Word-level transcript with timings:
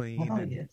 clean. 0.00 0.28
Oh, 0.30 0.36
and- 0.36 0.50
yes. 0.52 0.68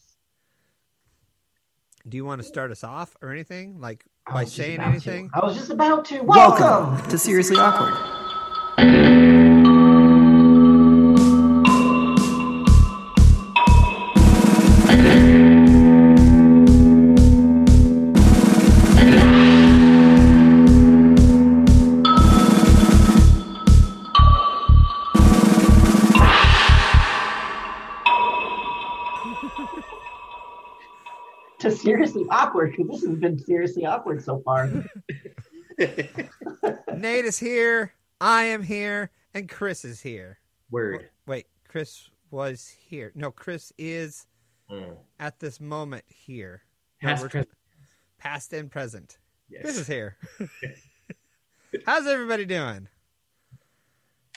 Do 2.07 2.15
you 2.15 2.23
want 2.23 2.41
to 2.41 2.47
start 2.47 2.71
us 2.71 2.83
off 2.85 3.17
or 3.21 3.31
anything? 3.33 3.81
Like 3.81 4.05
by 4.31 4.45
saying 4.45 4.75
about 4.75 4.83
to. 4.85 4.89
anything? 4.91 5.29
I 5.33 5.43
was 5.45 5.57
just 5.57 5.69
about 5.71 6.05
to. 6.05 6.21
Welcome. 6.21 6.63
Welcome 6.93 7.09
to 7.09 7.17
Seriously 7.17 7.57
Awkward. 7.57 7.93
Awkward 32.47 32.71
because 32.75 32.87
this 33.01 33.09
has 33.09 33.17
been 33.19 33.37
seriously 33.39 33.85
awkward 33.85 34.23
so 34.23 34.39
far. 34.39 34.69
Nate 35.77 37.25
is 37.25 37.37
here. 37.37 37.93
I 38.19 38.43
am 38.45 38.63
here, 38.63 39.11
and 39.33 39.47
Chris 39.47 39.85
is 39.85 40.01
here. 40.01 40.39
Word. 40.71 41.09
Wait, 41.27 41.45
Chris 41.67 42.09
was 42.31 42.67
here. 42.67 43.11
No, 43.15 43.31
Chris 43.31 43.71
is 43.77 44.25
Mm. 44.69 44.97
at 45.17 45.39
this 45.39 45.61
moment 45.61 46.03
here. 46.09 46.61
Past 47.01 47.21
we're- 47.21 47.29
present. 47.29 47.49
past 48.17 48.51
and 48.51 48.69
present. 48.69 49.17
Yes. 49.49 49.61
Chris 49.61 49.77
is 49.77 49.87
here. 49.87 50.17
How's 51.85 52.05
everybody 52.05 52.43
doing? 52.43 52.89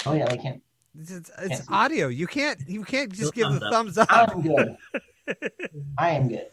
Oh 0.07 0.13
yeah, 0.13 0.27
they 0.29 0.37
can't. 0.37 0.63
It's, 0.97 1.11
it's, 1.11 1.31
Can't 1.37 1.65
audio. 1.69 2.07
You 2.07 2.29
can't. 2.29 2.61
You 2.69 2.85
can't 2.85 3.11
just 3.13 3.35
give 3.35 3.51
the 3.51 3.59
thumbs 3.59 3.97
thumbs 3.97 3.99
up. 3.99 4.09
I'm 4.13 4.43
good. 4.43 4.77
I 5.99 6.11
am 6.11 6.29
good. 6.29 6.47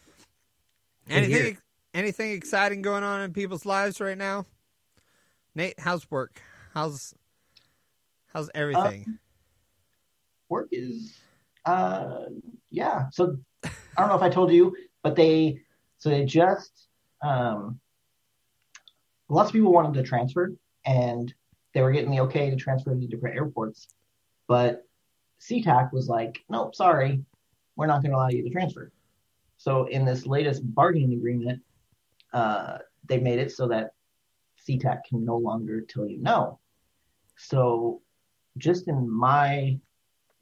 Anything? 1.10 1.58
Anything 1.94 2.32
exciting 2.32 2.82
going 2.82 3.04
on 3.04 3.22
in 3.22 3.34
people's 3.34 3.66
lives 3.66 4.00
right 4.00 4.18
now? 4.18 4.46
Nate, 5.56 5.80
how's 5.80 6.10
work? 6.12 6.42
How's 6.74 7.16
how's 8.28 8.50
everything? 8.54 9.18
Work 10.50 10.70
is, 10.72 11.18
uh, 11.66 12.26
yeah. 12.70 13.10
So 13.12 13.38
I 13.64 13.70
don't 13.98 14.10
know 14.10 14.16
if 14.16 14.22
I 14.22 14.30
told 14.30 14.52
you, 14.52 14.76
but 15.02 15.16
they, 15.16 15.62
so 15.98 16.10
they 16.10 16.24
just, 16.26 16.88
um, 17.24 17.80
lots 19.28 19.50
of 19.50 19.54
people 19.54 19.74
wanted 19.74 19.94
to 19.96 20.04
transfer, 20.08 20.54
and 20.86 21.34
they 21.74 21.82
were 21.82 21.92
getting 21.92 22.12
the 22.12 22.22
okay 22.22 22.50
to 22.50 22.56
transfer 22.56 22.94
to 22.94 23.08
different 23.08 23.36
airports, 23.36 23.88
but 24.48 24.84
SeaTac 25.42 25.92
was 25.92 26.08
like, 26.08 26.44
nope, 26.50 26.76
sorry, 26.76 27.24
we're 27.76 27.88
not 27.88 28.02
going 28.02 28.12
to 28.12 28.18
allow 28.18 28.30
you 28.30 28.44
to 28.44 28.50
transfer. 28.50 28.92
So 29.68 29.84
in 29.88 30.06
this 30.06 30.26
latest 30.26 30.62
bargaining 30.74 31.12
agreement, 31.12 31.62
uh, 32.32 32.78
they 33.10 33.20
made 33.20 33.38
it 33.38 33.52
so 33.52 33.68
that 33.68 33.96
SeaTac 34.66 35.04
can 35.10 35.26
no 35.26 35.36
longer 35.36 35.82
tell 35.82 36.08
you 36.08 36.20
no. 36.20 36.60
So 37.36 38.02
just 38.58 38.88
in 38.88 39.10
my 39.10 39.78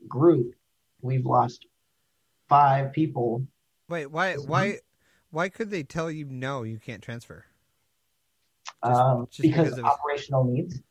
group, 0.07 0.53
we've 1.01 1.25
lost 1.25 1.65
five 2.47 2.93
people. 2.93 3.47
Wait, 3.89 4.05
why 4.11 4.35
why 4.35 4.77
why 5.31 5.49
could 5.49 5.71
they 5.71 5.81
tell 5.81 6.11
you 6.11 6.25
no? 6.25 6.61
You 6.61 6.77
can't 6.77 7.01
transfer. 7.01 7.45
Just- 8.85 8.99
um, 9.01 9.25
just 9.31 9.41
because, 9.41 9.69
because 9.69 9.79
of 9.79 9.85
of- 9.85 9.91
operational 9.91 10.43
needs. 10.43 10.83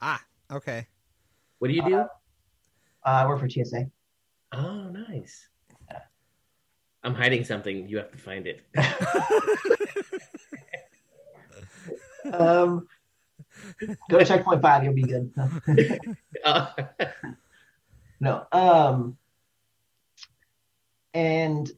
Ah, 0.00 0.24
okay. 0.50 0.86
What 1.58 1.68
do 1.68 1.74
you 1.74 1.84
do? 1.84 1.96
Uh, 1.96 2.06
I 3.04 3.26
work 3.26 3.38
for 3.38 3.50
TSA. 3.50 3.84
oh, 4.52 4.88
nice. 4.88 5.48
I'm 7.04 7.14
hiding 7.14 7.44
something. 7.44 7.88
You 7.88 7.98
have 7.98 8.12
to 8.12 8.18
find 8.18 8.46
it. 8.46 8.62
Um, 12.32 12.86
go 14.08 14.18
to 14.18 14.24
checkpoint 14.24 14.62
five, 14.62 14.84
you'll 14.84 14.94
be 14.94 15.02
good. 15.02 15.32
Uh, 16.44 16.68
no. 18.20 18.46
Um, 18.52 19.16
and 21.14 21.70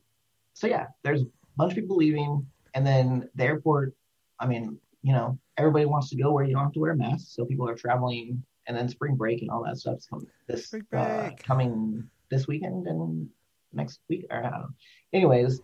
so 0.53 0.67
yeah, 0.67 0.87
there's 1.03 1.23
a 1.23 1.27
bunch 1.57 1.73
of 1.73 1.77
people 1.77 1.97
leaving, 1.97 2.47
and 2.75 2.87
then 2.87 3.29
the 3.35 3.45
airport. 3.45 3.95
I 4.39 4.47
mean, 4.47 4.79
you 5.03 5.13
know, 5.13 5.39
everybody 5.57 5.87
wants 5.87 6.11
to 6.11 6.17
go 6.17 6.33
where 6.33 6.45
you 6.45 6.55
don't 6.55 6.65
have 6.65 6.73
to 6.73 6.81
wear 6.81 6.93
a 6.93 6.97
mask, 6.97 7.29
so 7.31 7.45
people 7.45 7.69
are 7.69 7.75
traveling, 7.75 8.45
and 8.67 8.77
then 8.77 8.89
spring 8.89 9.17
break 9.17 9.43
and 9.43 9.51
all 9.51 9.65
that 9.65 9.79
stuff's 9.79 10.07
coming 10.07 10.27
this 10.47 10.73
uh, 10.93 11.31
coming 11.39 12.09
this 12.31 12.47
weekend 12.47 12.87
and 12.87 13.29
next 13.75 14.01
week. 14.09 14.27
Or 14.31 14.39
I 14.39 14.43
don't 14.43 14.53
know. 14.53 14.69
Anyways, 15.13 15.61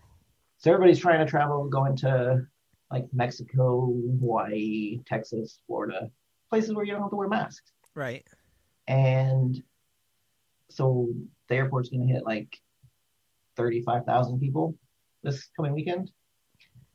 so 0.59 0.73
everybody's 0.73 0.99
trying 0.99 1.25
to 1.25 1.31
travel, 1.31 1.69
going 1.69 1.97
to 1.99 2.43
like 2.91 3.07
Mexico, 3.13 3.87
Hawaii, 4.21 5.01
Texas, 5.07 5.61
Florida, 5.67 6.11
places 6.49 6.75
where 6.75 6.85
you 6.85 6.93
don't 6.93 7.03
have 7.03 7.11
to 7.11 7.17
wear 7.17 7.29
masks 7.29 7.73
Right. 7.95 8.27
and 8.89 9.63
so 10.69 11.09
the 11.49 11.57
airport's 11.57 11.89
going 11.89 12.07
to 12.07 12.13
hit 12.13 12.25
like 12.25 12.57
35,000 13.57 14.39
people 14.39 14.75
this 15.23 15.49
coming 15.57 15.73
weekend. 15.73 16.11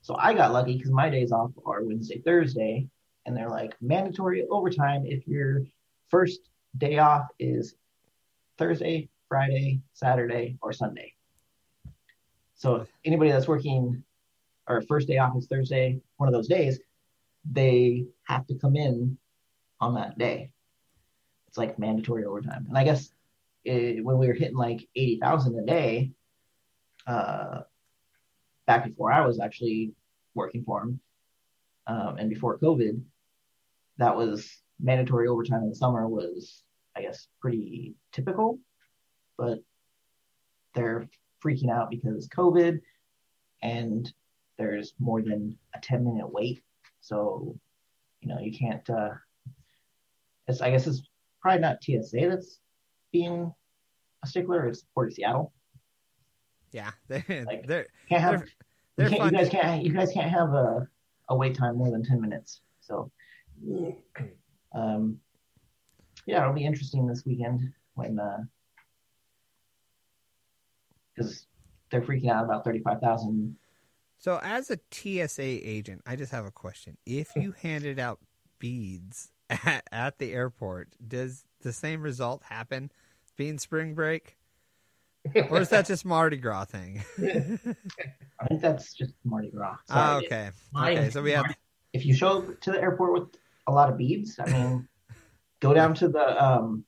So 0.02 0.16
I 0.18 0.34
got 0.34 0.54
lucky 0.54 0.76
because 0.78 0.92
my 0.92 1.10
days 1.10 1.32
off 1.32 1.52
are 1.66 1.84
Wednesday, 1.84 2.22
Thursday, 2.24 2.88
and 3.26 3.36
they're 3.36 3.50
like 3.50 3.76
mandatory 3.82 4.46
overtime 4.50 5.04
if 5.06 5.28
your 5.28 5.64
first 6.10 6.40
day 6.78 7.00
off 7.00 7.28
is 7.40 7.76
Thursday, 8.58 9.10
Friday, 9.36 9.82
Saturday, 9.92 10.58
or 10.62 10.72
Sunday. 10.72 11.14
So 12.56 12.88
anybody 13.04 13.32
that's 13.32 13.50
working 13.50 14.02
or 14.66 14.82
first 14.84 15.10
day 15.10 15.18
off 15.18 15.36
is 15.36 15.48
Thursday, 15.48 16.00
one 16.16 16.30
of 16.30 16.34
those 16.34 16.48
days, 16.48 16.80
they 17.52 18.06
have 18.24 18.48
to 18.48 18.56
come 18.56 18.78
in 18.78 19.18
on 19.82 19.96
that 19.96 20.18
day 20.18 20.52
it's 21.56 21.58
like 21.58 21.80
mandatory 21.80 22.26
overtime. 22.26 22.66
And 22.68 22.78
I 22.78 22.84
guess 22.84 23.10
it, 23.64 24.04
when 24.04 24.18
we 24.18 24.28
were 24.28 24.34
hitting 24.34 24.58
like 24.58 24.88
80,000 24.96 25.60
a 25.60 25.66
day, 25.66 26.12
uh, 27.08 27.62
back 28.68 28.86
before 28.86 29.12
I 29.12 29.26
was 29.26 29.40
actually 29.40 29.94
working 30.34 30.64
for 30.66 30.82
him, 30.82 31.00
um, 31.88 32.18
and 32.18 32.30
before 32.30 32.58
COVID, 32.58 33.02
that 34.00 34.18
was 34.18 34.50
mandatory 34.82 35.28
overtime 35.28 35.64
in 35.64 35.70
the 35.70 35.76
summer 35.76 36.08
was, 36.08 36.64
I 36.96 37.02
guess, 37.04 37.28
pretty 37.40 37.96
typical. 38.12 38.60
But 39.38 39.60
they're 40.74 41.08
freaking 41.44 41.72
out 41.72 41.90
because 41.90 42.28
COVID 42.30 42.82
and 43.62 44.12
there's 44.58 44.94
more 45.00 45.22
than 45.22 45.58
a 45.76 45.80
10 45.80 46.04
minute 46.04 46.32
wait. 46.32 46.62
So, 47.02 47.56
you 48.22 48.30
know, 48.30 48.40
you 48.40 48.58
can't, 48.58 48.88
uh, 48.90 49.10
it's, 50.48 50.62
I 50.62 50.72
guess 50.72 50.88
it's 50.88 51.04
probably 51.42 51.62
not 51.62 51.84
TSA 51.84 52.30
that's 52.30 52.60
being 53.12 53.54
a 54.24 54.28
stickler. 54.28 54.68
It's 54.68 54.86
Port 54.94 55.10
of 55.10 55.14
Seattle. 55.14 55.54
Yeah. 56.72 56.92
They're 57.08 57.46
Like, 57.46 57.68
they're 57.68 57.88
Can't 58.10 58.22
have 58.22 58.44
they're, 58.98 59.10
they're 59.10 59.20
you, 59.20 59.26
you 59.26 59.32
guys 59.32 59.50
can't 59.50 59.84
you 59.84 59.94
guys 59.94 60.12
can't 60.12 60.30
have 60.30 60.54
a, 60.54 60.88
a 61.30 61.36
wait 61.36 61.56
time 61.56 61.78
more 61.78 61.92
than 61.92 62.04
ten 62.04 62.22
minutes. 62.22 62.62
So 62.82 63.12
um, 64.76 65.18
yeah, 66.26 66.42
it'll 66.42 66.54
be 66.54 66.66
interesting 66.66 67.08
this 67.08 67.26
weekend 67.26 67.72
when 67.94 68.20
because 71.16 71.48
they're 71.92 72.02
freaking 72.02 72.30
out 72.30 72.46
about 72.46 72.64
thirty 72.64 72.80
five 72.80 73.00
thousand. 73.00 73.56
So, 74.18 74.40
as 74.42 74.72
a 74.72 74.80
TSA 74.92 75.42
agent, 75.44 76.02
I 76.06 76.16
just 76.16 76.32
have 76.32 76.46
a 76.46 76.52
question. 76.52 76.98
If 77.06 77.36
you 77.36 77.54
handed 77.62 78.00
out 78.00 78.20
beads 78.60 79.32
at, 79.50 79.84
at 79.92 80.20
the 80.20 80.34
airport, 80.34 80.90
does 81.06 81.46
the 81.62 81.74
same 81.74 82.02
result 82.02 82.44
happen 82.44 82.92
being 83.36 83.60
spring 83.60 83.94
break? 83.94 84.38
Or 85.50 85.60
is 85.60 85.70
that 85.70 85.88
just 85.88 86.06
Mardi 86.06 86.38
Gras 86.38 86.66
thing? 86.66 87.04
I 87.18 88.48
think 88.48 88.62
that's 88.62 88.94
just 88.94 89.14
Mardi 89.24 89.50
Gras. 89.50 89.78
So 89.86 89.94
Ah, 89.96 90.18
okay. 90.18 90.52
Okay, 90.78 91.10
so 91.10 91.24
we 91.24 91.32
have 91.32 91.56
if 91.94 92.06
you 92.06 92.14
show 92.14 92.40
up 92.40 92.62
to 92.62 92.72
the 92.72 92.82
airport 92.82 93.14
with 93.14 93.30
a 93.68 93.72
lot 93.72 93.90
of 93.90 93.98
beads, 93.98 94.38
I 94.40 94.50
mean, 94.52 94.88
go 95.62 95.74
down 95.74 95.94
to 95.96 96.10
the 96.10 96.46
um, 96.46 96.84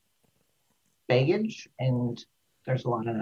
baggage, 1.08 1.70
and 1.80 2.24
there's 2.66 2.86
a 2.86 2.90
lot 2.90 3.08
of 3.08 3.16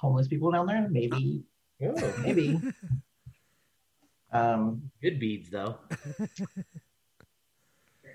homeless 0.00 0.28
people 0.28 0.50
down 0.50 0.66
there. 0.66 0.88
Maybe, 0.90 1.42
oh, 1.84 2.14
maybe. 2.22 2.60
Um, 4.32 4.90
good 5.02 5.18
beads 5.18 5.50
though. 5.50 5.78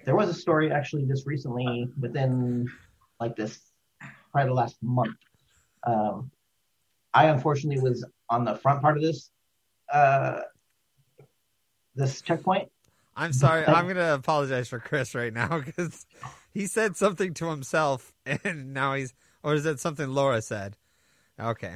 there 0.05 0.15
was 0.15 0.29
a 0.29 0.33
story 0.33 0.71
actually 0.71 1.05
just 1.05 1.27
recently, 1.27 1.89
within 1.99 2.67
like 3.19 3.35
this, 3.35 3.59
probably 4.31 4.49
the 4.49 4.53
last 4.53 4.77
month. 4.81 5.17
Um, 5.85 6.31
I 7.13 7.25
unfortunately 7.25 7.81
was 7.81 8.05
on 8.29 8.45
the 8.45 8.55
front 8.55 8.81
part 8.81 8.97
of 8.97 9.03
this, 9.03 9.29
uh, 9.91 10.41
this 11.95 12.21
checkpoint, 12.21 12.69
I'm 13.15 13.33
sorry. 13.33 13.65
I'm 13.65 13.85
going 13.85 13.95
to 13.95 14.13
apologize 14.13 14.67
for 14.67 14.79
Chris 14.79 15.15
right 15.15 15.33
now 15.33 15.59
because 15.65 16.05
he 16.53 16.67
said 16.67 16.97
something 16.97 17.33
to 17.35 17.49
himself 17.49 18.13
and 18.25 18.73
now 18.73 18.93
he's, 18.93 19.13
or 19.43 19.53
is 19.53 19.63
that 19.63 19.79
something 19.79 20.09
Laura 20.09 20.41
said? 20.41 20.75
Okay. 21.39 21.75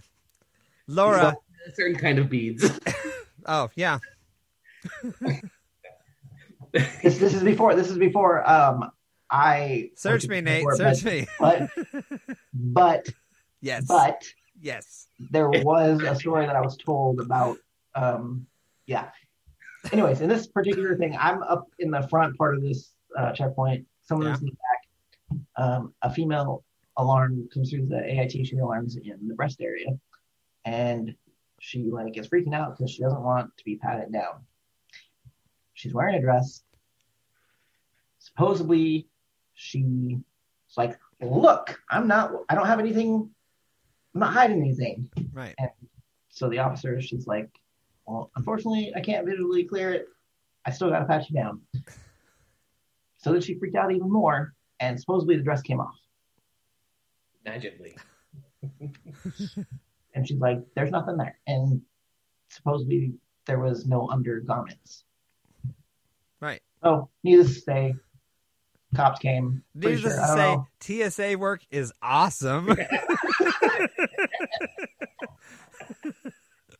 Laura. 0.87 1.35
A 1.67 1.71
certain 1.75 1.97
kind 1.97 2.19
of 2.19 2.29
beads. 2.29 2.79
Oh 3.45 3.69
yeah. 3.75 3.99
This 6.71 7.17
this 7.17 7.33
is 7.33 7.41
before 7.41 7.73
this 7.73 7.89
is 7.89 7.97
before 7.97 8.47
um 8.47 8.91
I 9.31 9.89
Search 9.95 10.27
me, 10.27 10.41
Nate. 10.41 10.59
before, 10.59 10.75
Search 10.75 11.03
me. 11.03 11.25
But 11.39 11.69
but 12.53 13.09
Yes. 13.61 13.85
but 13.87 14.23
yes. 14.61 15.07
there 15.31 15.49
was 15.49 16.01
a 16.03 16.15
story 16.15 16.45
that 16.45 16.55
I 16.55 16.61
was 16.61 16.77
told 16.77 17.19
about. 17.21 17.57
Um, 17.95 18.45
yeah. 18.85 19.09
Anyways, 19.91 20.21
in 20.21 20.29
this 20.29 20.47
particular 20.47 20.95
thing, 20.97 21.15
I'm 21.19 21.41
up 21.43 21.65
in 21.79 21.89
the 21.91 22.07
front 22.07 22.37
part 22.37 22.55
of 22.55 22.61
this 22.61 22.93
uh, 23.17 23.31
checkpoint. 23.33 23.85
Someone 24.03 24.27
is 24.27 24.39
in 24.39 24.45
the 24.45 24.51
back. 24.51 25.39
Um, 25.57 25.93
a 26.01 26.13
female 26.13 26.63
alarm 26.99 27.49
comes 27.51 27.71
through 27.71 27.87
the 27.87 28.03
AIT. 28.03 28.31
She 28.45 28.57
alarms 28.57 28.97
in 28.97 29.27
the 29.27 29.33
breast 29.33 29.61
area, 29.61 29.87
and 30.65 31.15
she 31.59 31.89
like 31.89 32.17
is 32.17 32.27
freaking 32.27 32.53
out 32.53 32.77
because 32.77 32.91
she 32.91 33.01
doesn't 33.01 33.23
want 33.23 33.55
to 33.57 33.65
be 33.65 33.77
patted 33.77 34.11
down. 34.11 34.45
She's 35.73 35.93
wearing 35.93 36.15
a 36.15 36.21
dress. 36.21 36.63
Supposedly, 38.19 39.07
she's 39.53 40.17
like, 40.77 40.99
"Look, 41.21 41.79
I'm 41.89 42.07
not. 42.07 42.31
I 42.49 42.55
don't 42.55 42.67
have 42.67 42.79
anything. 42.79 43.29
I'm 44.13 44.19
not 44.19 44.33
hiding 44.33 44.61
anything." 44.61 45.09
Right. 45.33 45.55
So 46.29 46.49
the 46.49 46.59
officer, 46.59 47.01
she's 47.01 47.27
like, 47.27 47.49
"Well, 48.05 48.29
unfortunately, 48.35 48.93
I 48.95 49.01
can't 49.01 49.25
visually 49.25 49.63
clear 49.63 49.93
it. 49.93 50.07
I 50.65 50.71
still 50.71 50.89
got 50.89 50.99
to 50.99 51.05
pat 51.05 51.29
you 51.29 51.35
down." 51.35 51.61
So 53.17 53.31
then 53.31 53.41
she 53.41 53.57
freaked 53.57 53.75
out 53.75 53.91
even 53.93 54.11
more, 54.11 54.53
and 54.79 54.99
supposedly 54.99 55.37
the 55.37 55.43
dress 55.43 55.61
came 55.61 55.79
off. 55.79 55.98
Magically. 57.45 57.95
And 60.15 60.27
she's 60.27 60.39
like, 60.39 60.57
"There's 60.75 60.89
nothing 60.89 61.17
there," 61.17 61.37
and 61.45 61.81
supposedly 62.49 63.13
there 63.45 63.59
was 63.59 63.85
no 63.85 64.09
undergarments. 64.09 65.03
Right. 66.41 66.61
Oh, 66.81 67.09
needless 67.23 67.53
to 67.55 67.61
say, 67.61 67.93
cops 68.95 69.19
came. 69.19 69.63
Pretty 69.79 69.97
Needless 69.97 70.15
sure, 70.15 70.21
to 70.21 70.27
say, 70.81 70.97
know. 71.05 71.09
TSA 71.09 71.37
work 71.37 71.61
is 71.71 71.93
awesome. 72.01 72.75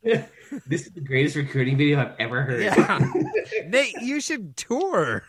This 0.02 0.86
is 0.86 0.92
the 0.92 1.00
greatest 1.00 1.36
recruiting 1.36 1.76
video 1.76 2.00
I've 2.00 2.14
ever 2.18 2.42
heard. 2.42 2.62
yeah. 2.62 2.98
Nate, 3.68 3.92
you 4.00 4.20
should 4.20 4.56
tour. 4.56 5.24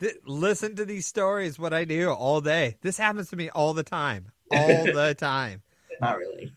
Th- 0.00 0.16
Listen 0.26 0.76
to 0.76 0.84
these 0.84 1.06
stories, 1.06 1.58
what 1.58 1.72
I 1.72 1.84
do 1.84 2.10
all 2.10 2.40
day. 2.40 2.76
This 2.82 2.96
happens 2.96 3.30
to 3.30 3.36
me 3.36 3.48
all 3.50 3.74
the 3.74 3.82
time. 3.82 4.30
All 4.50 4.66
the 4.84 5.14
time. 5.18 5.62
Not 6.00 6.18
really. 6.18 6.52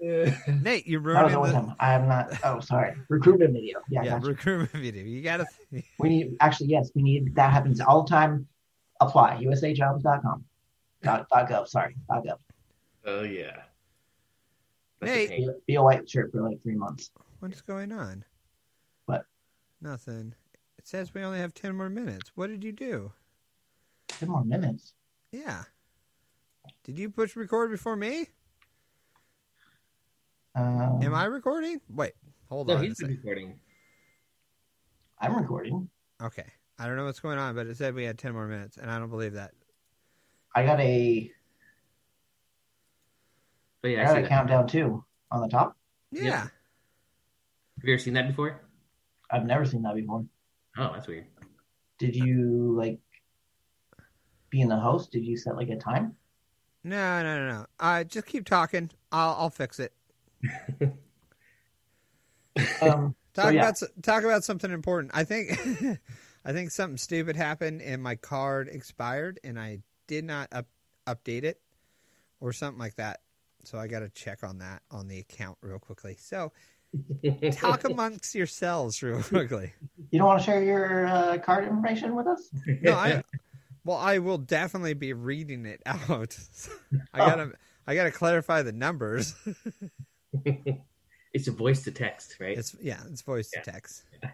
Nate, 0.62 0.86
you're 0.86 1.00
That 1.12 1.24
was 1.24 1.32
ruining 1.34 1.40
with 1.40 1.50
the 1.52 1.58
him. 1.60 1.74
I 1.78 1.92
am 1.94 2.08
not. 2.08 2.32
Oh, 2.42 2.60
sorry. 2.60 2.94
Recruitment 3.08 3.52
video. 3.52 3.80
Yeah, 3.90 4.02
yeah, 4.02 4.10
gotcha. 4.12 4.26
recruitment 4.28 4.70
video. 4.72 5.04
You 5.04 5.20
gotta 5.22 5.46
We 5.98 6.08
need 6.08 6.36
actually 6.40 6.68
yes, 6.68 6.90
we 6.94 7.02
need 7.02 7.34
that 7.34 7.52
happens 7.52 7.80
all 7.82 8.02
the 8.04 8.08
time. 8.10 8.46
Apply 9.00 9.36
usajobs.com. 9.42 10.44
Dot, 11.02 11.26
dot 11.30 11.48
gov. 11.50 11.68
Sorry, 11.68 11.96
dot 12.08 12.24
gov. 12.24 12.38
oh 13.06 13.22
yeah. 13.22 13.62
That's 15.00 15.12
Hey. 15.12 15.26
Be, 15.28 15.50
be 15.66 15.74
a 15.74 15.82
white 15.82 16.08
shirt 16.08 16.32
for 16.32 16.40
like 16.42 16.62
three 16.62 16.76
months. 16.76 17.10
What's 17.40 17.60
going 17.62 17.92
on? 17.92 18.24
What? 19.06 19.24
Nothing. 19.82 20.34
It 20.90 20.96
says 20.96 21.14
we 21.14 21.22
only 21.22 21.38
have 21.38 21.54
ten 21.54 21.76
more 21.76 21.88
minutes. 21.88 22.32
What 22.34 22.48
did 22.48 22.64
you 22.64 22.72
do? 22.72 23.12
Ten 24.08 24.28
more 24.28 24.42
minutes. 24.42 24.94
Yeah. 25.30 25.62
Did 26.82 26.98
you 26.98 27.10
push 27.10 27.36
record 27.36 27.70
before 27.70 27.94
me? 27.94 28.26
Um, 30.56 30.98
Am 31.00 31.14
I 31.14 31.26
recording? 31.26 31.80
Wait, 31.88 32.14
hold 32.48 32.66
No, 32.66 32.74
on. 32.74 32.80
a 32.80 32.82
he's 32.88 32.98
been 32.98 33.10
recording. 33.10 33.60
I'm 35.20 35.36
recording. 35.36 35.88
Okay. 36.20 36.46
I 36.76 36.88
don't 36.88 36.96
know 36.96 37.04
what's 37.04 37.20
going 37.20 37.38
on, 37.38 37.54
but 37.54 37.68
it 37.68 37.76
said 37.76 37.94
we 37.94 38.02
had 38.02 38.18
10 38.18 38.32
more 38.32 38.48
minutes, 38.48 38.76
and 38.76 38.90
I 38.90 38.98
don't 38.98 39.10
believe 39.10 39.34
that. 39.34 39.52
I 40.56 40.64
got 40.64 40.80
a 40.80 41.30
But 43.80 43.88
yeah, 43.92 44.00
I 44.00 44.04
got 44.06 44.12
see 44.14 44.18
a 44.18 44.22
that. 44.22 44.28
countdown 44.28 44.66
too 44.66 45.04
on 45.30 45.40
the 45.42 45.48
top. 45.48 45.76
Yeah. 46.10 46.24
Yeah. 46.24 46.40
Have 46.40 46.50
you 47.84 47.92
ever 47.94 48.02
seen 48.02 48.14
that 48.14 48.26
before? 48.26 48.60
I've 49.30 49.46
never 49.46 49.64
seen 49.64 49.82
that 49.82 49.94
before. 49.94 50.24
Oh, 50.78 50.90
that's 50.92 51.06
weird. 51.06 51.26
Did 51.98 52.16
you 52.16 52.74
like 52.76 53.00
be 54.50 54.60
in 54.60 54.68
the 54.68 54.78
house? 54.78 55.08
Did 55.08 55.24
you 55.24 55.36
set 55.36 55.56
like 55.56 55.68
a 55.68 55.76
time? 55.76 56.16
No, 56.82 57.22
no, 57.22 57.38
no, 57.38 57.48
no. 57.48 57.66
Uh, 57.78 58.04
just 58.04 58.26
keep 58.26 58.46
talking. 58.46 58.90
I'll, 59.12 59.36
I'll 59.38 59.50
fix 59.50 59.78
it. 59.80 59.92
Um, 62.82 63.14
Talk 63.34 63.44
So, 63.46 63.50
yeah. 63.50 63.68
about 63.68 63.82
talk 64.02 64.24
about 64.24 64.44
something 64.44 64.70
important. 64.70 65.12
I 65.14 65.24
think 65.24 65.50
I 66.44 66.52
think 66.52 66.70
something 66.70 66.96
stupid 66.96 67.36
happened 67.36 67.80
and 67.82 68.02
my 68.02 68.16
card 68.16 68.68
expired 68.68 69.38
and 69.44 69.58
I 69.58 69.80
did 70.08 70.24
not 70.24 70.48
up, 70.52 70.66
update 71.06 71.44
it 71.44 71.60
or 72.40 72.52
something 72.52 72.78
like 72.78 72.96
that. 72.96 73.20
So 73.64 73.78
I 73.78 73.86
got 73.86 74.00
to 74.00 74.08
check 74.08 74.42
on 74.42 74.58
that 74.58 74.82
on 74.90 75.08
the 75.08 75.18
account 75.18 75.58
real 75.62 75.78
quickly. 75.78 76.16
So 76.18 76.52
talk 77.52 77.84
amongst 77.84 78.34
yourselves 78.34 79.02
real 79.02 79.22
quickly. 79.34 79.72
you 80.10 80.18
don't 80.18 80.26
want 80.28 80.40
to 80.40 80.44
share 80.44 80.62
your 80.62 81.06
uh, 81.06 81.38
card 81.38 81.64
information 81.64 82.14
with 82.16 82.26
us? 82.26 82.48
No, 82.82 82.94
I 82.94 83.22
well, 83.84 83.96
I 83.98 84.18
will 84.18 84.38
definitely 84.38 84.94
be 84.94 85.12
reading 85.12 85.66
it 85.66 85.82
out. 85.86 86.36
I 87.14 87.18
gotta 87.18 87.52
I 87.86 87.94
gotta 87.94 88.10
clarify 88.10 88.62
the 88.62 88.72
numbers. 88.72 89.34
it's 91.32 91.48
a 91.48 91.52
voice 91.52 91.82
to 91.84 91.90
text, 91.92 92.36
right? 92.40 92.56
It's 92.58 92.74
yeah, 92.80 93.00
it's 93.10 93.22
voice 93.22 93.50
Yeah. 93.54 93.62
to 93.62 93.70
text. 93.72 94.04
All 94.24 94.30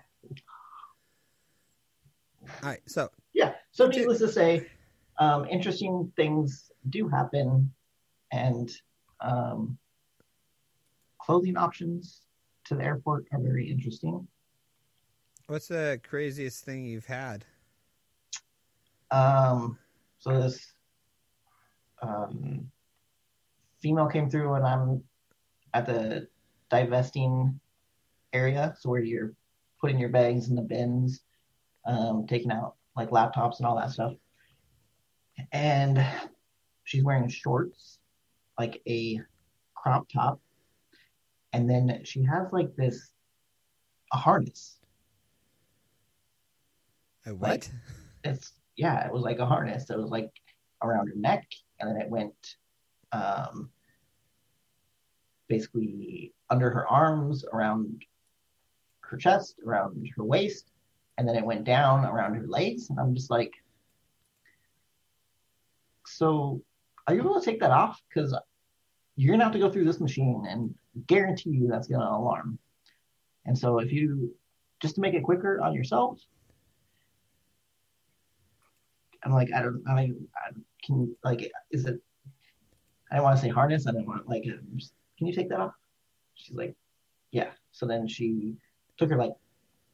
right, 2.63 2.81
so 2.87 3.11
Yeah. 3.35 3.55
So 3.73 3.87
needless 3.89 4.19
to 4.21 4.29
say, 4.29 4.67
um, 5.19 5.47
interesting 5.47 6.13
things 6.17 6.71
do 6.91 7.09
happen, 7.09 7.73
and 8.33 8.71
um, 9.21 9.77
clothing 11.19 11.57
options 11.57 12.23
to 12.69 12.75
the 12.75 12.85
airport 12.85 13.27
are 13.33 13.41
very 13.41 13.71
interesting. 13.71 14.27
what's 15.47 15.69
the 15.69 16.01
craziest 16.09 16.65
thing 16.65 16.85
you've 16.85 17.07
had? 17.07 17.45
Um, 19.11 19.79
so 20.19 20.41
this 20.41 20.75
um, 22.03 22.71
female 23.81 24.09
came 24.09 24.29
through, 24.29 24.55
and 24.55 24.67
I'm 24.67 25.05
at 25.75 25.87
the 25.87 26.29
divesting 26.71 27.61
area, 28.33 28.75
so 28.81 28.91
where 28.91 29.03
you're 29.03 29.35
putting 29.81 29.99
your 29.99 30.09
bags 30.09 30.49
in 30.49 30.57
the 30.57 30.63
bins, 30.63 31.21
um, 31.87 32.27
taking 32.27 32.51
out 32.51 32.75
like 32.97 33.11
laptops 33.11 33.59
and 33.59 33.67
all 33.67 33.77
that 33.77 33.91
stuff. 33.91 34.15
And 35.53 36.05
she's 36.85 37.05
wearing 37.05 37.29
shorts, 37.29 37.99
like 38.59 38.81
a 38.89 39.21
crop 39.75 40.09
top, 40.13 40.41
and 41.57 41.71
then 41.71 42.03
she 42.05 42.23
has 42.23 42.53
like 42.53 42.77
this 42.77 43.13
a 44.13 44.19
harness. 44.19 44.77
A 47.25 47.35
what? 47.35 47.71
it's 48.25 48.53
yeah, 48.77 49.07
it 49.07 49.13
was 49.13 49.23
like 49.23 49.39
a 49.39 49.47
harness. 49.47 49.89
It 49.89 49.97
was 49.97 50.11
like 50.11 50.31
around 50.83 51.09
her 51.09 51.15
neck, 51.17 51.47
and 51.81 51.89
then 51.89 51.99
it 51.99 52.11
went 52.11 52.57
um, 53.13 53.71
basically 55.49 56.35
under 56.51 56.69
her 56.69 56.87
arms, 56.87 57.47
around 57.51 58.05
her 59.01 59.17
chest, 59.17 59.57
around 59.67 60.07
her 60.15 60.25
waist, 60.25 60.73
and 61.17 61.27
then 61.27 61.37
it 61.37 61.45
went 61.45 61.65
down 61.65 62.05
around 62.05 62.35
her 62.35 62.47
legs. 62.47 62.91
And 62.91 63.01
I'm 63.01 63.15
just 63.15 63.31
like, 63.31 63.55
so 66.05 66.61
are 67.07 67.15
you 67.15 67.23
able 67.23 67.41
to 67.41 67.45
take 67.45 67.61
that 67.61 67.71
off? 67.71 67.99
Because 68.11 68.37
you're 69.17 69.33
gonna 69.33 69.45
have 69.45 69.53
to 69.55 69.59
go 69.59 69.71
through 69.71 69.85
this 69.85 70.01
machine, 70.01 70.47
and 70.49 70.75
guarantee 71.07 71.51
you 71.51 71.69
that's 71.69 71.89
gonna 71.89 72.05
alarm. 72.05 72.59
And 73.47 73.57
so 73.57 73.79
if 73.79 73.93
you 73.93 74.35
just 74.81 74.97
to 74.97 75.01
make 75.01 75.15
it 75.15 75.23
quicker 75.23 75.61
on 75.61 75.73
yourselves, 75.75 76.29
I'm 79.25 79.33
like, 79.33 79.49
I 79.55 79.63
don't, 79.63 79.83
I 79.89 79.95
mean, 79.95 80.29
I, 80.37 80.53
can 80.85 81.17
like, 81.25 81.51
is 81.71 81.85
it? 81.87 82.01
I 83.11 83.17
don't 83.17 83.25
want 83.25 83.37
to 83.37 83.43
say 83.43 83.49
harness. 83.49 83.87
I 83.87 83.93
don't 83.93 84.07
want 84.07 84.29
like, 84.29 84.45
um, 84.47 84.79
can 85.17 85.27
you 85.27 85.33
take 85.33 85.49
that 85.49 85.61
off? 85.61 85.73
She's 86.35 86.57
like, 86.57 86.75
yeah. 87.31 87.51
So 87.73 87.87
then 87.87 88.07
she 88.07 88.55
took 88.99 89.11
her 89.11 89.17
like 89.17 89.33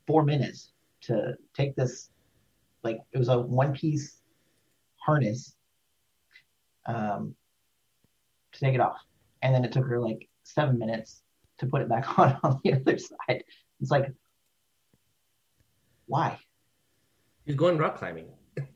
four 0.06 0.24
minutes 0.24 0.72
to 1.02 1.34
take 1.54 1.76
this, 1.76 2.10
like 2.82 3.00
it 3.12 3.18
was 3.18 3.28
a 3.28 3.38
one 3.38 3.72
piece 3.72 4.20
harness, 4.96 5.54
um, 6.86 7.34
to 8.52 8.60
take 8.60 8.74
it 8.74 8.80
off, 8.80 8.98
and 9.42 9.54
then 9.54 9.64
it 9.64 9.72
took 9.72 9.87
her 9.87 10.00
like 10.00 10.28
seven 10.44 10.78
minutes 10.78 11.22
to 11.58 11.66
put 11.66 11.82
it 11.82 11.88
back 11.88 12.18
on 12.18 12.38
on 12.42 12.61
the 12.64 12.75
other 12.75 12.99
side. 12.99 13.44
It's 13.80 13.90
like, 13.90 14.12
why? 16.06 16.38
He's 17.44 17.56
going 17.56 17.78
rock 17.78 17.99
climbing. 17.99 18.26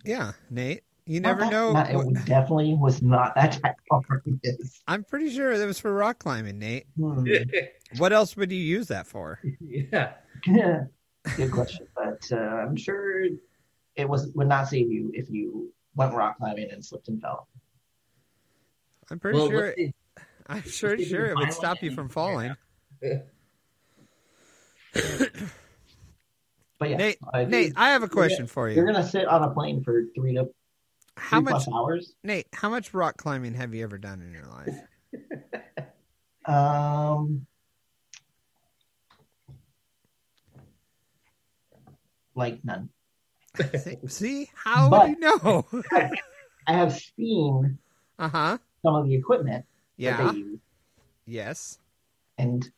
Yeah, 0.04 0.32
Nate. 0.50 0.82
You 1.08 1.20
never 1.20 1.40
that- 1.40 1.52
know. 1.52 1.73
not- 1.73 1.90
it 1.90 2.14
definitely 2.26 2.75
was 2.75 3.00
not 3.02 3.35
that 3.37 3.52
type 3.62 3.76
of 3.92 4.04
harness. 4.06 4.80
I'm 4.88 5.04
pretty 5.04 5.30
sure 5.30 5.52
it 5.52 5.64
was 5.64 5.78
for 5.78 5.92
rock 5.94 6.18
climbing, 6.18 6.58
Nate. 6.58 6.87
Hmm. 6.99 7.25
What 7.99 8.12
else 8.12 8.37
would 8.37 8.50
you 8.50 8.58
use 8.58 8.88
that 8.88 9.06
for? 9.06 9.38
yeah. 9.61 10.14
Good 11.37 11.52
question, 11.52 11.87
but 11.94 12.20
uh, 12.32 12.37
I'm 12.37 12.75
sure 12.75 13.26
it 13.94 14.08
was 14.08 14.32
would 14.35 14.49
not 14.49 14.66
save 14.68 14.90
you 14.90 15.12
if 15.14 15.30
you 15.30 15.73
went 15.94 16.12
rock 16.12 16.37
climbing 16.38 16.68
and 16.73 16.85
slipped 16.85 17.06
and 17.06 17.23
fell. 17.23 17.46
I'm 19.08 19.20
pretty 19.20 19.38
Well, 19.38 19.49
sure. 19.50 19.66
let's 19.66 19.76
see. 19.76 19.94
I'm 20.48 20.62
sure 20.62 20.90
let's 20.90 21.00
see 21.00 21.04
if 21.04 21.08
sure 21.10 21.26
it 21.26 21.36
would 21.36 21.52
stop 21.52 21.82
you 21.82 21.90
from 21.90 22.08
falling. 22.08 22.54
But 26.78 26.90
yeah, 26.90 26.96
Nate, 26.98 27.18
uh, 27.32 27.42
Nate, 27.44 27.72
I 27.76 27.90
have 27.90 28.02
a 28.02 28.08
question 28.08 28.46
for 28.46 28.68
you. 28.68 28.76
You're 28.76 28.86
gonna 28.86 29.06
sit 29.06 29.26
on 29.26 29.42
a 29.42 29.50
plane 29.50 29.82
for 29.82 30.02
three 30.14 30.34
to 30.34 30.50
How 31.16 31.38
three 31.38 31.44
much, 31.44 31.64
plus 31.64 31.68
hours. 31.74 32.14
Nate? 32.22 32.46
How 32.52 32.68
much 32.68 32.92
rock 32.92 33.16
climbing 33.16 33.54
have 33.54 33.74
you 33.74 33.82
ever 33.82 33.96
done 33.98 34.20
in 34.22 34.32
your 34.32 34.46
life? 34.46 34.74
Um, 36.48 37.44
like 42.36 42.60
none. 42.64 42.90
See, 43.76 43.96
see? 44.06 44.50
how 44.54 44.88
But- 44.90 45.08
would 45.08 45.18
you 45.18 45.20
know? 45.20 45.66
I 46.68 46.72
have 46.72 46.96
seen 47.16 47.78
uh 48.20 48.28
huh. 48.28 48.58
some 48.84 48.94
of 48.94 49.08
the 49.08 49.14
equipment 49.16 49.64
Yeah. 49.96 50.16
that 50.16 50.32
they 50.32 50.38
use, 50.38 50.60
Yes. 51.26 51.78
and 52.38 52.68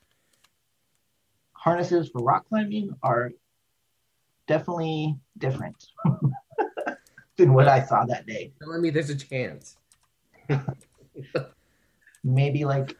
harnesses 1.52 2.08
for 2.08 2.22
rock 2.22 2.48
climbing 2.48 2.94
are 3.02 3.32
definitely 4.46 5.16
different 5.36 5.86
than 7.36 7.52
what 7.52 7.68
I 7.68 7.84
saw 7.84 8.04
that 8.06 8.26
day. 8.26 8.52
Telling 8.60 8.80
me 8.80 8.90
there's 8.90 9.10
a 9.10 9.16
chance. 9.16 9.76
Maybe 12.24 12.64
like 12.64 12.96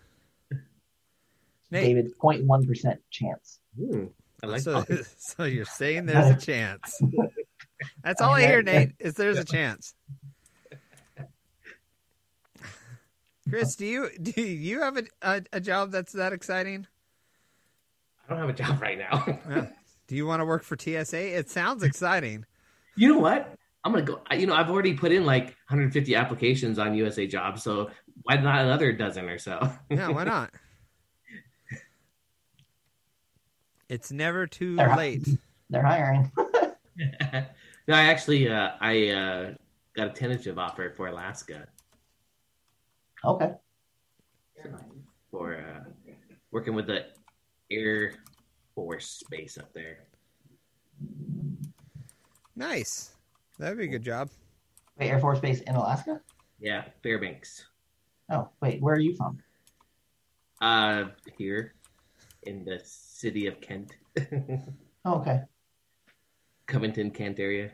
Nate. 1.70 1.84
David's 1.84 2.12
0.1 2.14 2.66
percent 2.66 3.00
chance. 3.10 3.60
Hmm. 3.76 4.06
I 4.42 4.46
like 4.46 4.60
so, 4.62 4.82
that. 4.82 5.06
so 5.18 5.44
you're 5.44 5.64
saying 5.64 6.06
there's 6.06 6.30
a 6.30 6.38
chance. 6.38 7.00
That's 8.02 8.20
all 8.20 8.34
I 8.34 8.46
hear, 8.46 8.62
Nate. 8.62 8.92
Is 8.98 9.14
there's 9.14 9.38
a 9.38 9.44
chance. 9.44 9.94
Chris, 13.48 13.76
do 13.76 13.86
you 13.86 14.10
do 14.20 14.42
you 14.42 14.80
have 14.82 14.96
a, 14.98 15.02
a, 15.22 15.42
a 15.54 15.60
job 15.60 15.90
that's 15.90 16.12
that 16.12 16.32
exciting? 16.32 16.86
I 18.26 18.30
don't 18.30 18.38
have 18.40 18.48
a 18.48 18.52
job 18.52 18.80
right 18.82 18.98
now. 18.98 19.38
Yeah. 19.48 19.66
Do 20.06 20.16
you 20.16 20.26
want 20.26 20.40
to 20.40 20.46
work 20.46 20.62
for 20.62 20.74
TSA? 20.78 21.36
It 21.38 21.50
sounds 21.50 21.82
exciting. 21.82 22.46
you 22.96 23.08
know 23.12 23.18
what? 23.18 23.54
I'm 23.84 23.92
gonna 23.92 24.04
go. 24.04 24.20
You 24.34 24.46
know, 24.46 24.54
I've 24.54 24.70
already 24.70 24.94
put 24.94 25.12
in 25.12 25.24
like 25.26 25.46
150 25.68 26.14
applications 26.14 26.78
on 26.78 26.94
USA 26.94 27.26
Jobs, 27.26 27.62
so 27.62 27.90
why 28.22 28.36
not 28.36 28.60
another 28.64 28.92
dozen 28.92 29.28
or 29.28 29.38
so? 29.38 29.70
Yeah, 29.90 30.08
why 30.08 30.24
not? 30.24 30.50
It's 33.88 34.10
never 34.12 34.46
too 34.46 34.76
They're- 34.76 34.96
late. 34.96 35.28
They're 35.70 35.82
hiring. 35.84 36.30
no, 36.36 37.94
I 37.94 38.02
actually, 38.04 38.48
uh, 38.48 38.70
I 38.80 39.08
uh, 39.10 39.54
got 39.94 40.08
a 40.08 40.10
tentative 40.10 40.58
offer 40.58 40.90
for 40.96 41.08
Alaska 41.08 41.68
Okay. 43.24 43.52
for 45.30 45.56
uh, 45.56 45.84
working 46.50 46.74
with 46.74 46.86
the 46.86 47.06
Air 47.70 48.14
Force 48.74 49.22
base 49.30 49.58
up 49.58 49.72
there. 49.74 49.98
Nice. 52.56 53.14
That'd 53.58 53.78
be 53.78 53.84
a 53.84 53.88
good 53.88 54.02
job. 54.02 54.30
Wait, 54.98 55.08
Air 55.10 55.20
Force 55.20 55.38
Base 55.40 55.60
in 55.60 55.74
Alaska? 55.74 56.20
Yeah, 56.60 56.84
Fairbanks. 57.02 57.64
Oh, 58.30 58.48
wait, 58.60 58.80
where 58.82 58.94
are 58.94 59.00
you 59.00 59.14
from? 59.14 59.38
Uh, 60.60 61.04
here 61.36 61.74
in 62.44 62.64
the 62.64 62.80
city 62.84 63.46
of 63.46 63.60
Kent, 63.60 63.92
Oh, 65.04 65.14
okay. 65.20 65.42
Covington, 66.66 67.10
Kent 67.12 67.38
area. 67.38 67.70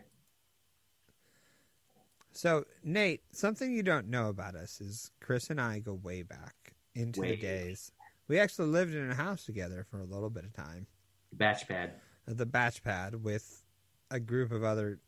So, 2.35 2.65
Nate, 2.83 3.23
something 3.33 3.73
you 3.73 3.83
don't 3.83 4.09
know 4.09 4.29
about 4.29 4.57
us 4.57 4.81
is 4.81 5.13
Chris 5.21 5.51
and 5.51 5.61
I 5.61 5.79
go 5.79 5.95
way 5.95 6.23
back 6.23 6.75
into 6.95 7.21
Way 7.21 7.31
the 7.31 7.37
days. 7.37 7.93
We 8.27 8.41
actually 8.41 8.69
lived 8.69 8.95
in 8.95 9.09
a 9.09 9.15
house 9.15 9.45
together 9.45 9.87
for 9.89 10.01
a 10.01 10.05
little 10.05 10.31
bit 10.31 10.45
of 10.45 10.53
time 10.53 10.87
Batch 11.33 11.69
pad. 11.69 11.95
Uh, 12.29 12.35
the 12.35 12.47
batch 12.47 12.83
pad 12.83 13.23
with 13.23 13.63
a 14.11 14.19
group 14.19 14.51
of 14.53 14.65
other 14.65 14.99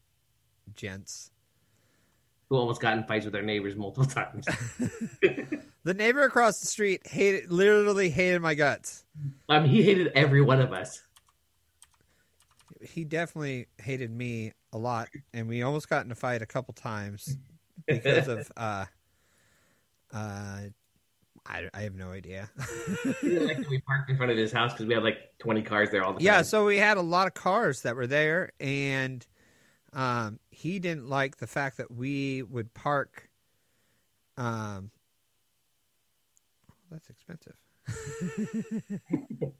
gents. 0.75 1.30
Who 2.49 2.56
almost 2.56 2.80
got 2.80 2.97
in 2.97 3.04
fights 3.04 3.25
with 3.25 3.33
their 3.33 3.42
neighbors 3.42 3.75
multiple 3.75 4.04
times. 4.06 4.47
The 5.87 5.95
neighbor 5.95 6.25
across 6.25 6.59
the 6.59 6.66
street 6.66 7.06
hated, 7.06 7.52
literally 7.52 8.11
hated 8.11 8.42
my 8.42 8.54
guts. 8.54 9.04
I 9.49 9.61
mean, 9.61 9.71
he 9.71 9.85
hated 9.85 10.09
every 10.16 10.42
one 10.42 10.61
of 10.61 10.73
us. 10.73 11.00
He 12.83 13.04
definitely 13.04 13.68
hated 13.78 14.11
me 14.11 14.52
a 14.76 14.78
lot, 14.78 15.09
and 15.33 15.49
we 15.49 15.62
almost 15.62 15.88
got 15.88 16.04
in 16.04 16.12
a 16.12 16.14
fight 16.14 16.42
a 16.42 16.47
couple 16.47 16.75
times 16.75 17.37
because 17.87 18.28
of 18.28 18.52
uh, 18.56 18.85
uh, 20.12 20.61
I, 21.47 21.68
I 21.73 21.80
have 21.80 21.95
no 21.95 22.11
idea. 22.11 22.50
Like 23.23 23.68
we 23.71 23.80
parked 23.80 24.11
in 24.11 24.16
front 24.16 24.30
of 24.30 24.38
his 24.38 24.52
house 24.52 24.73
because 24.73 24.87
we 24.87 24.95
had 24.95 25.02
like 25.02 25.18
20 25.38 25.62
cars 25.62 25.90
there 25.90 26.04
all 26.04 26.12
the 26.12 26.18
time. 26.18 26.25
yeah, 26.25 26.42
so 26.42 26.66
we 26.66 26.76
had 26.76 26.97
a 26.99 27.02
lot 27.02 27.26
of 27.26 27.35
cars 27.35 27.83
that 27.83 27.97
were 27.97 28.06
there, 28.06 28.52
and 28.61 29.26
um, 29.92 30.38
he 30.50 30.78
didn't 30.78 31.09
like 31.09 31.38
the 31.38 31.47
fact 31.47 31.78
that 31.78 31.90
we 31.90 32.42
would 32.42 32.75
park. 32.75 33.30
Um, 34.37 34.90
that's 36.90 37.09
expensive. 37.09 37.56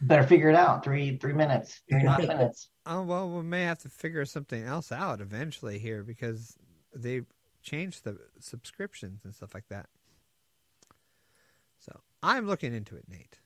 Better 0.00 0.22
figure 0.22 0.48
it 0.48 0.54
out. 0.54 0.84
Three 0.84 1.16
three 1.16 1.32
minutes. 1.32 1.80
Three 1.88 2.00
and 2.00 2.08
a 2.08 2.10
half 2.10 2.20
minutes. 2.20 2.68
Oh 2.90 3.02
well, 3.02 3.28
we 3.28 3.42
may 3.42 3.64
have 3.64 3.80
to 3.80 3.90
figure 3.90 4.24
something 4.24 4.62
else 4.64 4.90
out 4.90 5.20
eventually 5.20 5.78
here 5.78 6.02
because 6.02 6.56
they 6.94 7.20
changed 7.62 8.04
the 8.04 8.16
subscriptions 8.40 9.26
and 9.26 9.34
stuff 9.34 9.52
like 9.52 9.68
that. 9.68 9.90
So 11.80 12.00
I'm 12.22 12.46
looking 12.46 12.72
into 12.72 12.96
it, 12.96 13.04
Nate. 13.06 13.40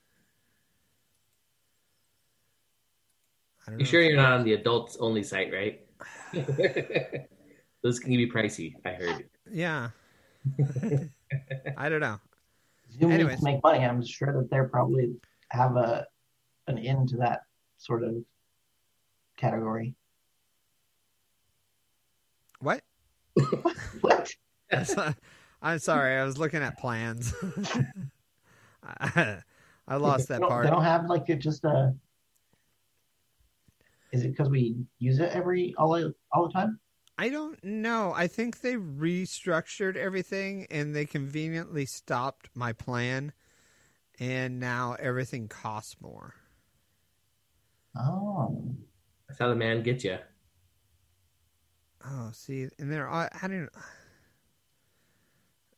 I 3.66 3.71
don't 3.71 3.80
You 3.80 3.85
know 3.85 3.90
sure 3.90 4.00
you're 4.02 4.16
not 4.16 4.32
on 4.32 4.44
the 4.44 4.52
adults 4.52 4.97
only 5.00 5.25
site, 5.25 5.52
right? 5.52 5.80
Those 7.82 7.99
can 7.99 8.11
be 8.11 8.30
pricey, 8.30 8.75
I 8.85 8.90
heard. 8.90 9.25
Yeah. 9.50 9.90
I 11.76 11.88
don't 11.88 12.00
know. 12.00 12.21
Zoom 12.92 13.11
needs 13.16 13.38
to 13.38 13.44
make 13.44 13.62
money. 13.62 13.85
I'm 13.85 14.04
sure 14.06 14.40
that 14.40 14.50
they're 14.50 14.68
probably 14.68 15.16
have 15.50 15.76
a 15.76 16.06
an 16.66 16.78
end 16.78 17.09
to 17.11 17.16
that 17.19 17.42
sort 17.78 18.02
of 18.02 18.16
category. 19.37 19.95
What? 22.61 22.83
What? 24.00 24.35
I'm 25.62 25.78
sorry. 25.78 26.16
I 26.16 26.25
was 26.25 26.38
looking 26.38 26.62
at 26.62 26.78
plans. 26.78 27.35
I, 28.85 29.38
I 29.87 29.97
lost 29.97 30.28
that 30.28 30.40
part. 30.40 30.64
They 30.64 30.71
don't 30.71 30.83
have 30.83 31.07
like 31.07 31.28
a, 31.28 31.37
just 31.37 31.64
a. 31.64 31.95
Is 34.12 34.25
it 34.25 34.31
because 34.31 34.49
we 34.49 34.76
use 34.99 35.19
it 35.19 35.31
every 35.33 35.75
all 35.76 36.12
all 36.33 36.47
the 36.47 36.52
time? 36.52 36.81
I 37.19 37.28
don't 37.28 37.62
know. 37.62 38.12
I 38.14 38.26
think 38.26 38.61
they 38.61 38.75
restructured 38.75 39.97
everything 39.97 40.66
and 40.71 40.97
they 40.97 41.04
conveniently 41.04 41.87
stopped 41.87 42.49
my 42.54 42.73
plan, 42.73 43.33
and 44.19 44.59
now 44.59 44.97
everything 44.99 45.49
costs 45.49 45.97
more. 46.00 46.35
Oh, 47.97 48.75
That's 49.29 49.39
how 49.39 49.49
the 49.49 49.55
man 49.55 49.83
gets 49.83 50.05
you. 50.05 50.19
Oh, 52.05 52.31
see, 52.33 52.69
and 52.79 52.91
they're 52.91 53.07
all- 53.09 53.29
I 53.41 53.49
don't. 53.49 53.69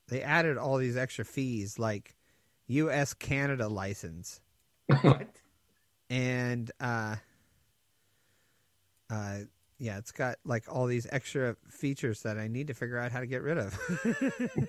They 0.08 0.22
added 0.22 0.56
all 0.58 0.76
these 0.78 0.96
extra 0.96 1.24
fees, 1.24 1.78
like 1.78 2.16
U.S. 2.68 3.14
Canada 3.14 3.68
license, 3.68 4.40
what? 5.02 5.28
and 6.08 6.70
uh, 6.80 7.16
uh, 9.10 9.38
yeah, 9.78 9.98
it's 9.98 10.12
got 10.12 10.36
like 10.44 10.64
all 10.68 10.86
these 10.86 11.06
extra 11.10 11.56
features 11.68 12.22
that 12.22 12.38
I 12.38 12.48
need 12.48 12.68
to 12.68 12.74
figure 12.74 12.98
out 12.98 13.12
how 13.12 13.20
to 13.20 13.26
get 13.26 13.42
rid 13.42 13.58
of. 13.58 13.78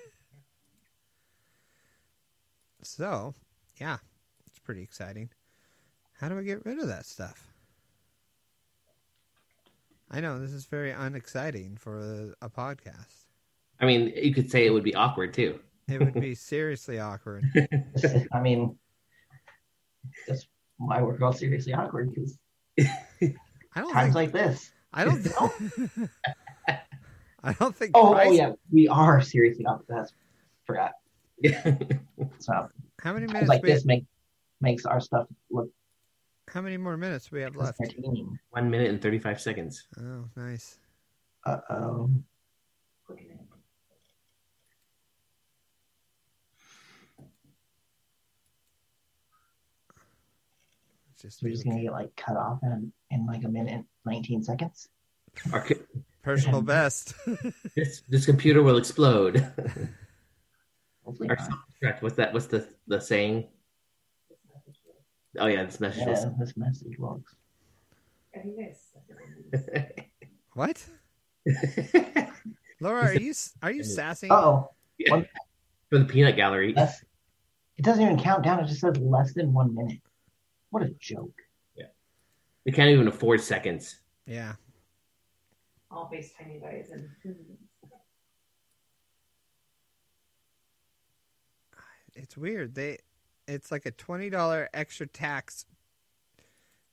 so, 2.82 3.34
yeah, 3.80 3.98
it's 4.46 4.58
pretty 4.58 4.82
exciting. 4.82 5.30
How 6.20 6.28
do 6.28 6.38
I 6.38 6.42
get 6.42 6.64
rid 6.64 6.78
of 6.78 6.88
that 6.88 7.06
stuff? 7.06 7.48
I 10.10 10.20
know 10.20 10.38
this 10.38 10.52
is 10.52 10.64
very 10.66 10.92
unexciting 10.92 11.76
for 11.76 11.98
a, 11.98 12.46
a 12.46 12.48
podcast. 12.48 13.26
I 13.80 13.86
mean, 13.86 14.12
you 14.16 14.32
could 14.32 14.50
say 14.50 14.64
it 14.66 14.70
would 14.70 14.84
be 14.84 14.94
awkward 14.94 15.34
too. 15.34 15.58
It 15.88 16.00
would 16.00 16.14
be 16.14 16.34
seriously 16.34 16.98
awkward. 16.98 17.44
I 18.32 18.40
mean, 18.40 18.76
that's 20.26 20.46
why 20.78 21.02
we're 21.02 21.22
all 21.22 21.32
seriously 21.32 21.74
awkward 21.74 22.14
because 22.14 22.38
I 22.78 23.80
don't 23.80 23.92
times 23.92 24.14
think 24.14 24.14
like 24.14 24.32
this. 24.32 24.70
I 24.92 25.04
don't. 25.04 25.26
I 27.44 27.52
don't 27.52 27.76
think. 27.76 27.92
Oh, 27.94 28.12
price- 28.12 28.28
oh 28.28 28.32
yeah, 28.32 28.52
we 28.72 28.88
are 28.88 29.20
seriously 29.20 29.66
off. 29.66 29.82
That's 29.88 30.12
forgot. 30.66 30.92
So 32.38 32.68
How 33.02 33.12
many 33.12 33.24
it's 33.24 33.32
minutes? 33.32 33.48
like 33.48 33.62
we, 33.62 33.70
this 33.72 33.84
make 33.84 34.04
makes 34.60 34.86
our 34.86 35.00
stuff 35.00 35.26
look 35.50 35.68
how 36.52 36.60
many 36.60 36.76
more 36.76 36.96
minutes 36.96 37.28
do 37.28 37.36
we 37.36 37.42
have 37.42 37.56
left? 37.56 37.80
entertaining. 37.80 38.38
One 38.50 38.70
minute 38.70 38.90
and 38.90 39.00
35 39.00 39.40
seconds. 39.40 39.86
Oh, 39.98 40.28
nice. 40.36 40.78
Uh 41.44 41.58
oh. 41.70 42.10
Just 51.20 51.42
We're 51.42 51.50
just 51.50 51.64
gonna 51.64 51.80
get 51.82 51.92
like 51.92 52.14
cut 52.16 52.36
off 52.36 52.58
in, 52.62 52.92
in 53.10 53.26
like 53.26 53.42
a 53.44 53.48
minute, 53.48 53.84
nineteen 54.04 54.42
seconds. 54.42 54.88
Our, 55.50 55.62
co- 55.62 55.74
personal 56.22 56.60
best. 56.62 57.14
this, 57.74 58.02
this 58.08 58.26
computer 58.26 58.62
will 58.62 58.76
explode. 58.76 59.36
Hopefully 61.04 61.30
Our 61.30 61.36
not. 61.82 62.02
What's 62.02 62.16
that? 62.16 62.34
What's 62.34 62.46
the, 62.46 62.68
the 62.86 63.00
saying? 63.00 63.48
Oh, 65.38 65.46
yeah, 65.46 65.64
this 65.64 65.80
message 65.80 66.06
Yeah, 66.06 66.30
this 66.38 66.56
message 66.56 66.98
works. 66.98 67.34
what? 70.54 70.84
Laura, 72.80 73.06
are 73.06 73.14
you 73.14 73.32
are 73.62 73.70
you 73.70 73.82
sassy? 73.82 74.28
Oh, 74.30 74.70
for 75.08 75.98
the 75.98 76.04
peanut 76.04 76.36
gallery. 76.36 76.74
less. 76.74 77.02
It 77.78 77.84
doesn't 77.84 78.02
even 78.02 78.18
count 78.18 78.44
down. 78.44 78.60
It 78.60 78.66
just 78.66 78.80
says 78.80 78.96
less 78.98 79.32
than 79.34 79.52
one 79.52 79.74
minute. 79.74 80.00
What 80.70 80.82
a 80.82 80.90
joke. 80.98 81.34
Yeah, 81.76 81.86
we 82.64 82.72
can't 82.72 82.90
even 82.90 83.08
afford 83.08 83.40
seconds. 83.40 84.00
Yeah. 84.26 84.54
I'll 85.90 86.10
FaceTime 86.12 86.54
you 86.54 86.60
guys 86.60 86.88
in 86.92 87.08
two 87.22 87.28
minutes. 87.28 87.62
It's 92.14 92.36
weird. 92.36 92.74
They 92.74 92.98
it's 93.46 93.70
like 93.70 93.86
a 93.86 93.90
twenty 93.90 94.30
dollar 94.30 94.68
extra 94.74 95.06
tax 95.06 95.66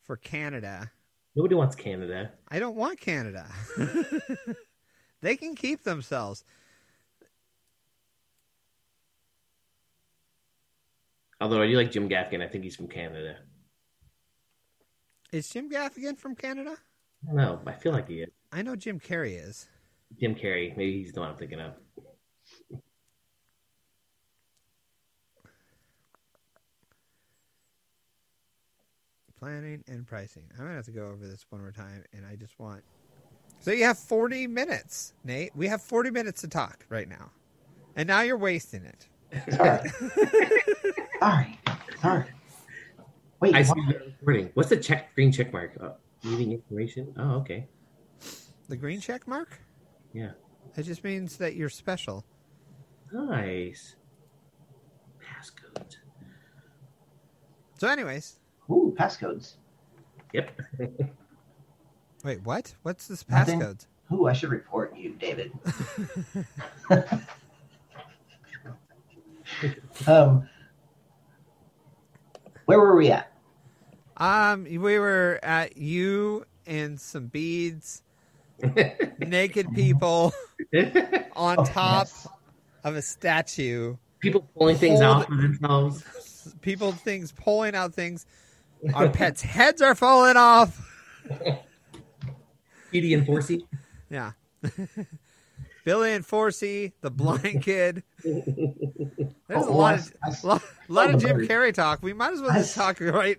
for 0.02 0.18
Canada. 0.18 0.92
Nobody 1.36 1.56
wants 1.56 1.76
Canada. 1.76 2.32
I 2.50 2.60
don't 2.60 2.76
want 2.76 3.00
Canada. 3.00 3.48
they 5.22 5.36
can 5.36 5.56
keep 5.56 5.84
themselves. 5.84 6.44
Although 11.42 11.62
I 11.62 11.68
do 11.68 11.76
like 11.76 11.92
Jim 11.92 12.08
Gaffigan. 12.08 12.42
I 12.42 12.48
think 12.48 12.64
he's 12.64 12.76
from 12.76 12.88
Canada. 12.88 13.38
Is 15.32 15.50
Jim 15.50 15.70
Gaffigan 15.70 16.18
from 16.18 16.36
Canada? 16.36 16.78
No. 17.28 17.60
I 17.66 17.74
feel 17.74 17.92
like 17.92 18.08
he 18.08 18.22
is. 18.22 18.30
I 18.52 18.62
know 18.62 18.76
Jim 18.76 19.00
Carrey 19.00 19.44
is. 19.44 19.68
Jim 20.20 20.36
Carrey. 20.36 20.78
Maybe 20.78 21.00
he's 21.02 21.12
the 21.12 21.20
one 21.20 21.30
I'm 21.30 21.36
thinking 21.36 21.60
of. 21.60 21.74
Planning 29.44 29.84
and 29.90 30.08
pricing. 30.08 30.44
I'm 30.54 30.64
gonna 30.64 30.76
have 30.76 30.86
to 30.86 30.92
go 30.92 31.08
over 31.08 31.28
this 31.28 31.46
one 31.50 31.60
more 31.60 31.74
time, 31.74 32.02
and 32.14 32.26
I 32.26 32.38
just 32.38 32.58
want. 32.60 32.82
So 33.60 33.72
you 33.72 33.84
have 33.84 33.98
40 33.98 34.48
minutes, 34.48 35.12
Nate. 35.26 35.54
We 35.54 35.68
have 35.68 35.82
40 35.82 36.12
minutes 36.12 36.40
to 36.42 36.48
talk 36.48 36.86
right 36.88 37.10
now, 37.10 37.30
and 37.98 38.08
now 38.08 38.22
you're 38.22 38.38
wasting 38.38 38.86
it. 38.86 39.10
Sorry. 39.54 39.92
Sorry. 41.20 41.60
Sorry. 42.02 42.26
Wait, 43.42 43.54
I 43.54 43.64
see 43.64 43.74
what? 43.74 44.00
the 44.00 44.14
recording. 44.22 44.50
What's 44.54 44.70
the 44.70 44.78
check 44.78 45.14
green 45.14 45.30
check 45.30 45.52
mark? 45.52 45.74
Uh, 45.78 45.88
oh, 45.88 45.96
needing 46.24 46.54
information? 46.54 47.14
Oh, 47.18 47.32
okay. 47.42 47.68
The 48.70 48.78
green 48.78 49.02
check 49.02 49.28
mark? 49.28 49.60
Yeah. 50.14 50.32
It 50.78 50.84
just 50.84 51.04
means 51.04 51.36
that 51.36 51.58
you're 51.58 51.68
special. 51.68 52.24
Nice. 53.12 53.98
Passcode. 55.22 55.98
So, 57.78 57.90
anyways, 57.90 58.40
Ooh, 58.70 58.96
passcodes. 58.98 59.54
Yep. 60.34 60.60
wait, 62.24 62.42
what? 62.44 62.76
What's 62.84 63.08
this 63.08 63.28
Nothing. 63.30 63.60
passcodes? 63.60 63.88
Ooh, 64.12 64.28
I 64.28 64.34
should 64.34 64.50
report 64.52 64.96
you, 64.96 65.16
David. 65.16 65.52
um, 70.08 70.48
where 72.66 72.80
were 72.80 72.96
we 72.96 73.10
at? 73.10 73.32
Um, 74.18 74.66
we 74.66 75.00
were 75.00 75.40
at 75.42 75.78
you 75.78 76.46
and 76.66 77.00
some 77.00 77.28
beads, 77.28 78.04
naked 79.18 79.74
people 79.74 80.34
on 81.36 81.60
Oh, 81.60 81.66
top 81.66 82.08
yes. 82.08 82.28
of 82.84 82.96
a 82.96 83.02
statue. 83.02 83.96
People 84.20 84.48
pulling 84.58 84.78
things 84.78 85.02
out 85.02 85.30
of 85.30 85.38
themselves. 85.38 86.04
People, 86.62 86.92
things 86.92 87.32
pulling 87.32 87.76
out 87.76 87.94
things. 87.94 88.26
Our 88.94 89.10
pets' 89.10 89.42
heads 89.42 89.82
are 89.82 89.96
falling 89.96 90.38
off. 90.38 90.80
Edie 92.94 93.14
and 93.14 93.26
Forsey. 93.26 93.62
Yeah. 94.10 94.32
Billy 95.86 96.14
and 96.14 96.26
Forsey, 96.26 96.94
the 97.02 97.12
blind 97.12 97.62
kid. 97.64 98.04
There's 98.24 98.46
a 99.50 99.56
Oh, 99.56 99.76
lot 99.76 99.96
I- 99.96 99.98
of 99.98 100.14
I- 100.44 100.48
lot, 100.48 100.62
lot 100.88 101.14
of 101.14 101.22
Jim 101.22 101.38
bird. 101.38 101.50
Carrey 101.50 101.74
talk. 101.74 102.02
We 102.02 102.14
might 102.14 102.34
as 102.34 102.42
well 102.42 102.52
just 102.54 102.70
s- 102.70 102.76
talk 102.76 103.02
right. 103.02 103.38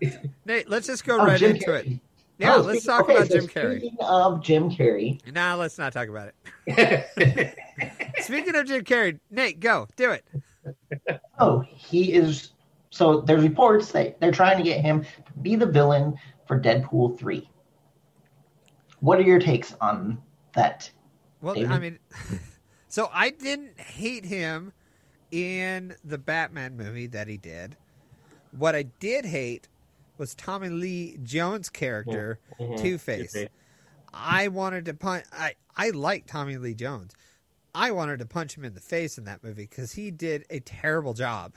Nate, 0.44 0.68
let's 0.68 0.86
just 0.86 1.04
go 1.04 1.20
Oh, 1.20 1.24
right 1.26 1.38
Jim 1.38 1.54
into 1.56 1.72
it. 1.74 1.86
Carrey. 1.86 2.00
Yeah, 2.38 2.54
Oh, 2.56 2.60
let's 2.60 2.80
speaking- 2.82 2.96
talk 2.96 3.04
okay, 3.04 3.16
about 3.16 3.28
so 3.28 3.38
Jim 3.40 3.48
Carrey. 3.48 3.78
Speaking 3.78 3.96
of 4.00 4.42
Jim 4.42 4.70
Carrey, 4.70 5.32
Nah, 5.34 5.54
let's 5.54 5.78
not 5.78 5.92
talk 5.92 6.08
about 6.08 6.32
it. 6.66 7.54
Speaking 8.22 8.56
of 8.56 8.66
Jim 8.66 8.82
Carrey, 8.84 9.18
Nate, 9.30 9.60
go 9.60 9.86
do 9.96 10.10
it. 10.12 10.24
oh, 11.38 11.60
he 11.74 12.12
is. 12.12 12.50
So 12.90 13.20
there's 13.20 13.42
reports 13.42 13.92
that 13.92 14.18
they're 14.20 14.32
trying 14.32 14.56
to 14.58 14.62
get 14.64 14.80
him 14.80 15.02
to 15.02 15.32
be 15.42 15.56
the 15.56 15.66
villain 15.66 16.14
for 16.46 16.58
Deadpool 16.58 17.18
three. 17.18 17.50
What 19.00 19.18
are 19.18 19.22
your 19.22 19.38
takes 19.38 19.74
on 19.80 20.18
that? 20.54 20.90
Well, 21.40 21.54
David? 21.54 21.70
I 21.70 21.78
mean, 21.78 21.98
so 22.88 23.10
I 23.12 23.30
didn't 23.30 23.78
hate 23.78 24.24
him 24.24 24.72
in 25.30 25.94
the 26.04 26.18
Batman 26.18 26.76
movie 26.76 27.06
that 27.08 27.28
he 27.28 27.36
did. 27.36 27.76
What 28.52 28.74
I 28.74 28.84
did 28.84 29.26
hate 29.26 29.68
was 30.16 30.34
Tommy 30.34 30.68
Lee 30.68 31.18
Jones' 31.22 31.68
character, 31.68 32.40
Mhm. 32.58 32.80
Two 32.80 32.98
Face. 32.98 33.32
Two-Face. 33.32 33.48
I 34.12 34.48
wanted 34.48 34.86
to 34.86 34.94
punch. 34.94 35.26
I 35.32 35.54
I 35.76 35.90
like 35.90 36.26
Tommy 36.26 36.56
Lee 36.56 36.74
Jones. 36.74 37.12
I 37.74 37.90
wanted 37.90 38.18
to 38.20 38.26
punch 38.26 38.56
him 38.56 38.64
in 38.64 38.74
the 38.74 38.80
face 38.80 39.18
in 39.18 39.24
that 39.24 39.42
movie 39.44 39.64
because 39.64 39.92
he 39.92 40.10
did 40.10 40.44
a 40.50 40.60
terrible 40.60 41.14
job. 41.14 41.54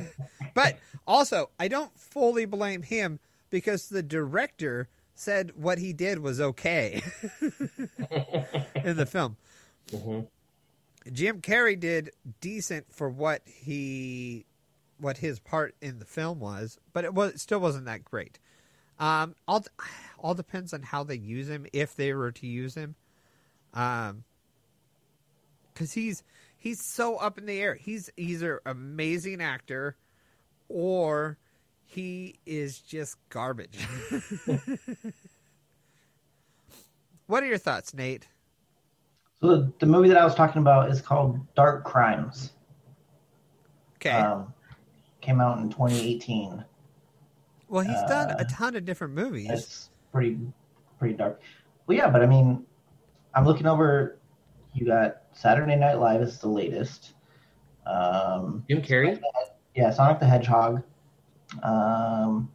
but 0.54 0.78
also, 1.06 1.50
I 1.58 1.68
don't 1.68 1.96
fully 1.98 2.44
blame 2.44 2.82
him 2.82 3.18
because 3.50 3.88
the 3.88 4.02
director 4.02 4.88
said 5.14 5.52
what 5.54 5.78
he 5.78 5.92
did 5.92 6.20
was 6.20 6.40
okay 6.40 7.02
in 8.84 8.96
the 8.96 9.06
film. 9.06 9.36
Mhm. 9.88 10.26
Jim 11.12 11.40
Carrey 11.40 11.78
did 11.78 12.10
decent 12.40 12.86
for 12.92 13.08
what 13.08 13.42
he 13.46 14.46
what 14.98 15.18
his 15.18 15.38
part 15.40 15.74
in 15.80 15.98
the 15.98 16.04
film 16.04 16.40
was, 16.40 16.78
but 16.92 17.04
it 17.04 17.14
was 17.14 17.32
it 17.32 17.40
still 17.40 17.60
wasn't 17.60 17.86
that 17.86 18.04
great. 18.04 18.38
Um, 18.98 19.34
all 19.48 19.64
all 20.18 20.34
depends 20.34 20.72
on 20.72 20.82
how 20.82 21.04
they 21.04 21.16
use 21.16 21.48
him, 21.48 21.66
if 21.72 21.94
they 21.96 22.12
were 22.14 22.32
to 22.32 22.46
use 22.46 22.74
him, 22.74 22.94
um, 23.74 24.24
because 25.80 25.94
he's 25.94 26.22
he's 26.58 26.84
so 26.84 27.16
up 27.16 27.38
in 27.38 27.46
the 27.46 27.58
air. 27.58 27.74
He's 27.74 28.10
either 28.18 28.60
an 28.66 28.72
amazing 28.72 29.40
actor, 29.40 29.96
or 30.68 31.38
he 31.82 32.38
is 32.44 32.80
just 32.80 33.16
garbage. 33.30 33.78
what 37.26 37.42
are 37.42 37.46
your 37.46 37.56
thoughts, 37.56 37.94
Nate? 37.94 38.28
So 39.40 39.46
the, 39.48 39.72
the 39.78 39.86
movie 39.86 40.10
that 40.10 40.18
I 40.18 40.24
was 40.24 40.34
talking 40.34 40.60
about 40.60 40.90
is 40.90 41.00
called 41.00 41.40
Dark 41.54 41.84
Crimes. 41.84 42.52
Okay. 43.96 44.10
Um, 44.10 44.52
came 45.22 45.40
out 45.40 45.58
in 45.60 45.70
2018. 45.70 46.62
well, 47.68 47.84
he's 47.84 48.02
done 48.02 48.32
uh, 48.32 48.36
a 48.38 48.44
ton 48.44 48.76
of 48.76 48.84
different 48.84 49.14
movies. 49.14 49.48
It's 49.50 49.88
pretty 50.12 50.38
pretty 50.98 51.14
dark. 51.14 51.40
Well, 51.86 51.96
yeah, 51.96 52.10
but 52.10 52.20
I 52.22 52.26
mean, 52.26 52.66
I'm 53.34 53.46
looking 53.46 53.66
over. 53.66 54.19
You 54.72 54.86
got 54.86 55.22
Saturday 55.32 55.76
Night 55.76 55.98
Live 55.98 56.22
is 56.22 56.38
the 56.38 56.48
latest. 56.48 57.12
Um, 57.86 58.64
Jim 58.68 58.82
Carrey. 58.82 59.20
yeah, 59.74 59.90
Sonic 59.90 60.20
the 60.20 60.26
Hedgehog. 60.26 60.82
Um, 61.62 62.50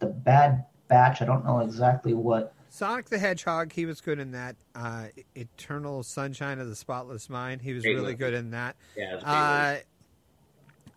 the 0.00 0.06
Bad 0.06 0.64
Batch. 0.88 1.22
I 1.22 1.24
don't 1.24 1.44
know 1.44 1.60
exactly 1.60 2.14
what. 2.14 2.54
Sonic 2.68 3.10
the 3.10 3.18
Hedgehog, 3.18 3.72
he 3.72 3.86
was 3.86 4.00
good 4.00 4.18
in 4.18 4.32
that. 4.32 4.56
Uh, 4.74 5.06
Eternal 5.36 6.02
Sunshine 6.02 6.58
of 6.58 6.68
the 6.68 6.74
Spotless 6.74 7.28
Mind, 7.28 7.60
he 7.62 7.74
was 7.74 7.82
Great 7.84 7.94
really 7.94 8.06
movie. 8.06 8.16
good 8.16 8.34
in 8.34 8.50
that. 8.50 8.76
Yeah, 8.96 9.14
it's 9.16 9.24
a 9.24 9.28
Uh, 9.28 9.76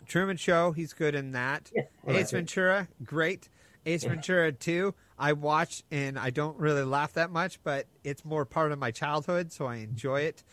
Truman 0.07 0.37
Show, 0.37 0.71
he's 0.71 0.93
good 0.93 1.15
in 1.15 1.31
that. 1.33 1.69
movie. 1.75 1.87
I 2.07 2.11
like 2.11 2.21
Ace. 2.21 2.31
Ventura, 2.31 2.87
great. 3.03 3.49
Ace 3.85 4.03
Yeah. 4.03 4.09
Ventura 4.09 4.51
2, 4.51 4.93
I 5.17 5.33
watch 5.33 5.83
and 5.91 6.19
I 6.19 6.29
don't 6.29 6.57
really 6.57 6.83
laugh 6.83 7.13
that 7.13 7.31
much, 7.31 7.61
but 7.63 7.87
it's 8.03 8.25
more 8.25 8.45
part 8.45 8.71
of 8.71 8.79
my 8.79 8.91
childhood, 8.91 9.51
so 9.51 9.65
I 9.65 9.77
enjoy 9.77 10.21
it. 10.21 10.43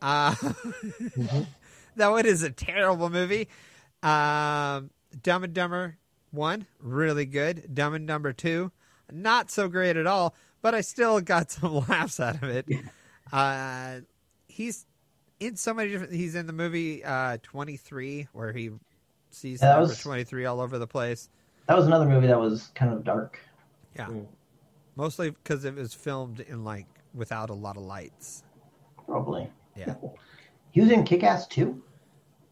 Uh, 0.00 0.34
that 1.96 2.08
one 2.10 2.26
is 2.26 2.42
a 2.42 2.50
terrible 2.50 3.10
movie. 3.10 3.48
Um, 4.02 4.90
Dumb 5.22 5.44
and 5.44 5.52
Dumber 5.54 5.96
one, 6.30 6.66
really 6.80 7.26
good. 7.26 7.74
Dumb 7.74 7.94
and 7.94 8.06
Dumber 8.06 8.32
two, 8.32 8.72
not 9.10 9.50
so 9.50 9.68
great 9.68 9.96
at 9.96 10.06
all, 10.06 10.34
but 10.60 10.74
I 10.74 10.80
still 10.80 11.20
got 11.20 11.50
some 11.52 11.84
laughs 11.88 12.20
out 12.20 12.42
of 12.42 12.44
it. 12.44 12.66
Uh, 13.32 14.00
he's 14.46 14.84
in 15.40 15.56
so 15.56 15.72
many 15.72 15.88
different. 15.90 16.12
He's 16.12 16.34
in 16.34 16.46
the 16.46 16.52
movie 16.52 17.02
uh, 17.02 17.38
Twenty 17.42 17.78
Three, 17.78 18.28
where 18.34 18.52
he 18.52 18.72
sees 19.30 19.62
Yeah, 19.62 19.78
number 19.78 19.94
twenty 19.94 20.24
three 20.24 20.44
all 20.44 20.60
over 20.60 20.78
the 20.78 20.86
place. 20.86 21.30
That 21.66 21.78
was 21.78 21.86
another 21.86 22.04
movie 22.04 22.26
that 22.26 22.38
was 22.38 22.68
kind 22.74 22.92
of 22.92 23.04
dark. 23.04 23.38
Yeah, 23.96 24.06
Mm. 24.06 24.26
mostly 24.96 25.30
because 25.30 25.64
it 25.64 25.74
was 25.74 25.92
filmed 25.94 26.40
in 26.40 26.64
like 26.64 26.86
without 27.14 27.50
a 27.50 27.54
lot 27.54 27.76
of 27.76 27.82
lights. 27.82 28.42
Probably. 29.06 29.50
Yeah. 29.76 29.94
He 30.70 30.80
was 30.80 30.90
in 30.90 31.04
Kick 31.04 31.22
Ass 31.22 31.46
too. 31.46 31.82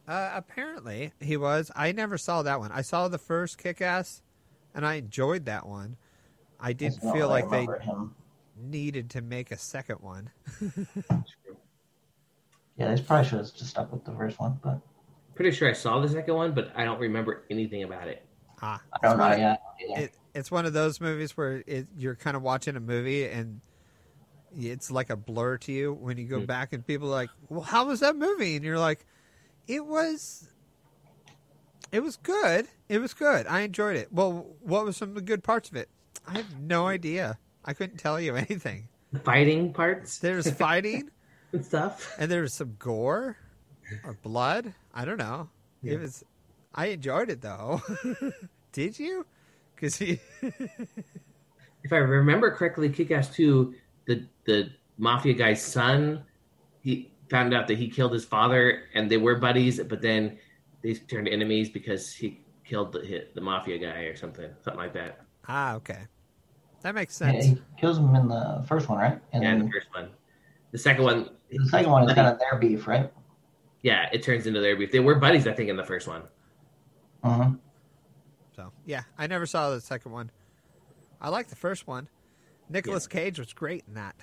Uh, 0.07 0.31
apparently, 0.35 1.13
he 1.21 1.37
was. 1.37 1.71
I 1.77 1.93
never 1.93 2.19
saw 2.19 2.43
that 2.43 2.59
one. 2.61 2.73
I 2.73 2.83
saw 2.83 3.09
the 3.09 3.19
first 3.19 3.59
Kick 3.59 3.81
Ass, 3.81 4.23
and 4.75 4.85
I 4.85 4.95
enjoyed 4.95 5.45
that 5.47 5.67
one. 5.67 5.97
I 6.59 6.73
didn't 6.73 7.01
feel 7.01 7.31
I 7.31 7.41
like 7.43 7.51
they 7.51 7.65
him. 7.85 8.15
needed 8.57 9.09
to 9.11 9.23
make 9.23 9.51
a 9.51 9.57
second 9.57 10.01
one. 10.01 10.31
Yeah, 12.77 12.95
they 12.95 13.03
probably 13.03 13.29
should 13.29 13.39
have 13.39 13.55
just 13.55 13.67
stuck 13.71 13.93
with 13.93 14.05
the 14.05 14.13
first 14.13 14.41
one, 14.41 14.59
but 14.63 14.81
Pretty 15.35 15.53
sure 15.57 15.69
I 15.69 15.73
saw 15.73 16.01
the 16.01 16.09
second 16.09 16.35
one, 16.35 16.53
but 16.53 16.71
I 16.75 16.85
don't 16.85 16.99
remember 16.99 17.45
anything 17.51 17.83
about 17.83 18.09
it. 18.09 18.25
Ah, 18.63 18.81
I 18.93 18.99
don't 19.03 19.13
it's 19.13 19.19
know 19.19 19.25
one 19.25 19.33
of- 19.33 19.39
yet. 19.39 19.63
It, 20.05 20.13
it's 20.35 20.51
one 20.51 20.67
of 20.67 20.73
those 20.73 21.01
movies 21.01 21.37
where 21.37 21.63
it, 21.67 21.89
you're 21.97 22.15
kind 22.15 22.37
of 22.37 22.43
watching 22.43 22.77
a 22.77 22.81
movie 22.81 23.25
and 23.27 23.61
it's 24.57 24.91
like 24.91 25.11
a 25.11 25.17
blur 25.17 25.57
to 25.59 25.73
you 25.73 25.93
when 25.93 26.19
you 26.19 26.27
go 26.27 26.41
Hmm. 26.41 26.47
back 26.47 26.73
and 26.73 26.87
people 26.87 27.09
are 27.09 27.13
like, 27.13 27.31
"Well, 27.49 27.63
how 27.63 27.87
was 27.87 28.01
that 28.01 28.17
movie?" 28.17 28.57
And 28.57 28.65
you're 28.65 28.79
like, 28.79 29.05
"It 29.67 29.85
was, 29.87 30.49
it 31.93 32.01
was 32.01 32.17
good. 32.17 32.69
It 32.89 32.99
was 33.01 33.15
good. 33.15 33.47
I 33.47 33.61
enjoyed 33.61 33.97
it." 33.97 34.13
Well, 34.13 34.47
what 34.61 34.85
was 34.85 34.97
some 34.97 35.09
of 35.11 35.15
the 35.15 35.21
good 35.23 35.43
parts 35.43 35.69
of 35.71 35.77
it? 35.77 35.89
I 36.27 36.37
have 36.37 36.61
no 36.61 36.87
idea. 36.87 37.39
I 37.65 37.73
couldn't 37.75 37.99
tell 37.99 38.21
you 38.21 38.37
anything. 38.37 38.89
The 39.13 39.19
fighting 39.21 39.73
parts 39.73 40.19
There's 40.19 40.51
fighting 40.67 41.11
and 41.53 41.65
stuff. 41.65 42.15
and 42.19 42.31
there 42.31 42.43
was 42.43 42.53
some 42.55 42.77
gore 42.79 43.37
or 44.05 44.15
blood. 44.23 44.75
I 44.95 45.05
don't 45.05 45.19
know. 45.19 45.49
Yeah. 45.83 45.95
It 45.95 46.01
was. 46.01 46.25
I 46.75 46.87
enjoyed 46.87 47.31
it 47.31 47.41
though. 47.41 47.83
Did 48.73 48.99
you? 48.99 49.27
Because 49.75 49.97
he. 49.97 50.21
If 51.83 51.95
I 51.95 51.97
remember 51.97 52.51
correctly, 52.55 52.91
Kick-Ass 52.91 53.35
2, 53.35 53.75
the 54.07 54.27
the 54.45 54.69
mafia 54.99 55.33
guy's 55.33 55.63
son, 55.63 56.25
he 56.83 57.11
found 57.31 57.55
out 57.55 57.67
that 57.69 57.79
he 57.79 57.89
killed 57.89 58.13
his 58.13 58.25
father, 58.27 58.83
and 58.93 59.11
they 59.11 59.17
were 59.17 59.37
buddies, 59.37 59.81
but 59.83 60.03
then 60.03 60.39
they 60.83 60.93
turned 60.93 61.27
enemies 61.27 61.71
because 61.71 62.13
he 62.13 62.45
killed 62.67 62.93
the 62.93 63.29
the 63.35 63.41
mafia 63.41 63.79
guy 63.79 64.03
or 64.03 64.15
something, 64.15 64.51
something 64.63 64.79
like 64.79 64.93
that. 64.93 65.21
Ah, 65.49 65.75
okay. 65.77 66.01
That 66.83 66.95
makes 66.95 67.19
Yeah, 67.19 67.33
sense. 67.33 67.45
he 67.47 67.63
kills 67.79 67.97
him 67.97 68.15
in 68.15 68.29
the 68.29 68.63
first 68.69 68.91
one, 68.91 68.99
right? 68.99 69.19
And 69.33 69.43
Yeah, 69.43 69.57
the 69.57 69.71
first 69.73 69.89
one. 69.95 70.11
The 70.73 70.79
second 70.79 71.05
one, 71.05 71.31
the 71.51 71.67
second 71.71 71.91
one 71.91 72.05
is 72.07 72.15
kind 72.15 72.29
of 72.29 72.39
their 72.39 72.59
beef, 72.59 72.87
right? 72.87 73.11
yeah, 73.81 74.11
it 74.13 74.23
turns 74.23 74.47
into 74.47 74.61
their 74.61 74.77
beef. 74.77 74.93
They 74.93 75.01
were 75.01 75.15
buddies, 75.15 75.47
I 75.47 75.55
think, 75.55 75.71
in 75.71 75.77
the 75.77 75.85
first 75.85 76.07
one. 76.07 76.25
Uh-huh. 77.23 77.51
So 78.57 78.73
yeah, 78.87 79.03
I 79.19 79.27
never 79.27 79.47
saw 79.47 79.71
the 79.71 79.81
second 79.81 80.13
one. 80.13 80.31
I 81.21 81.29
like 81.29 81.49
the 81.49 81.57
first 81.57 81.87
one. 81.87 82.09
Nicolas 82.69 83.07
Cage 83.07 83.39
was 83.39 83.53
great 83.53 83.85
in 83.89 83.95
that. 83.95 84.15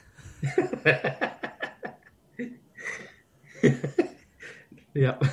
yep. 4.94 5.24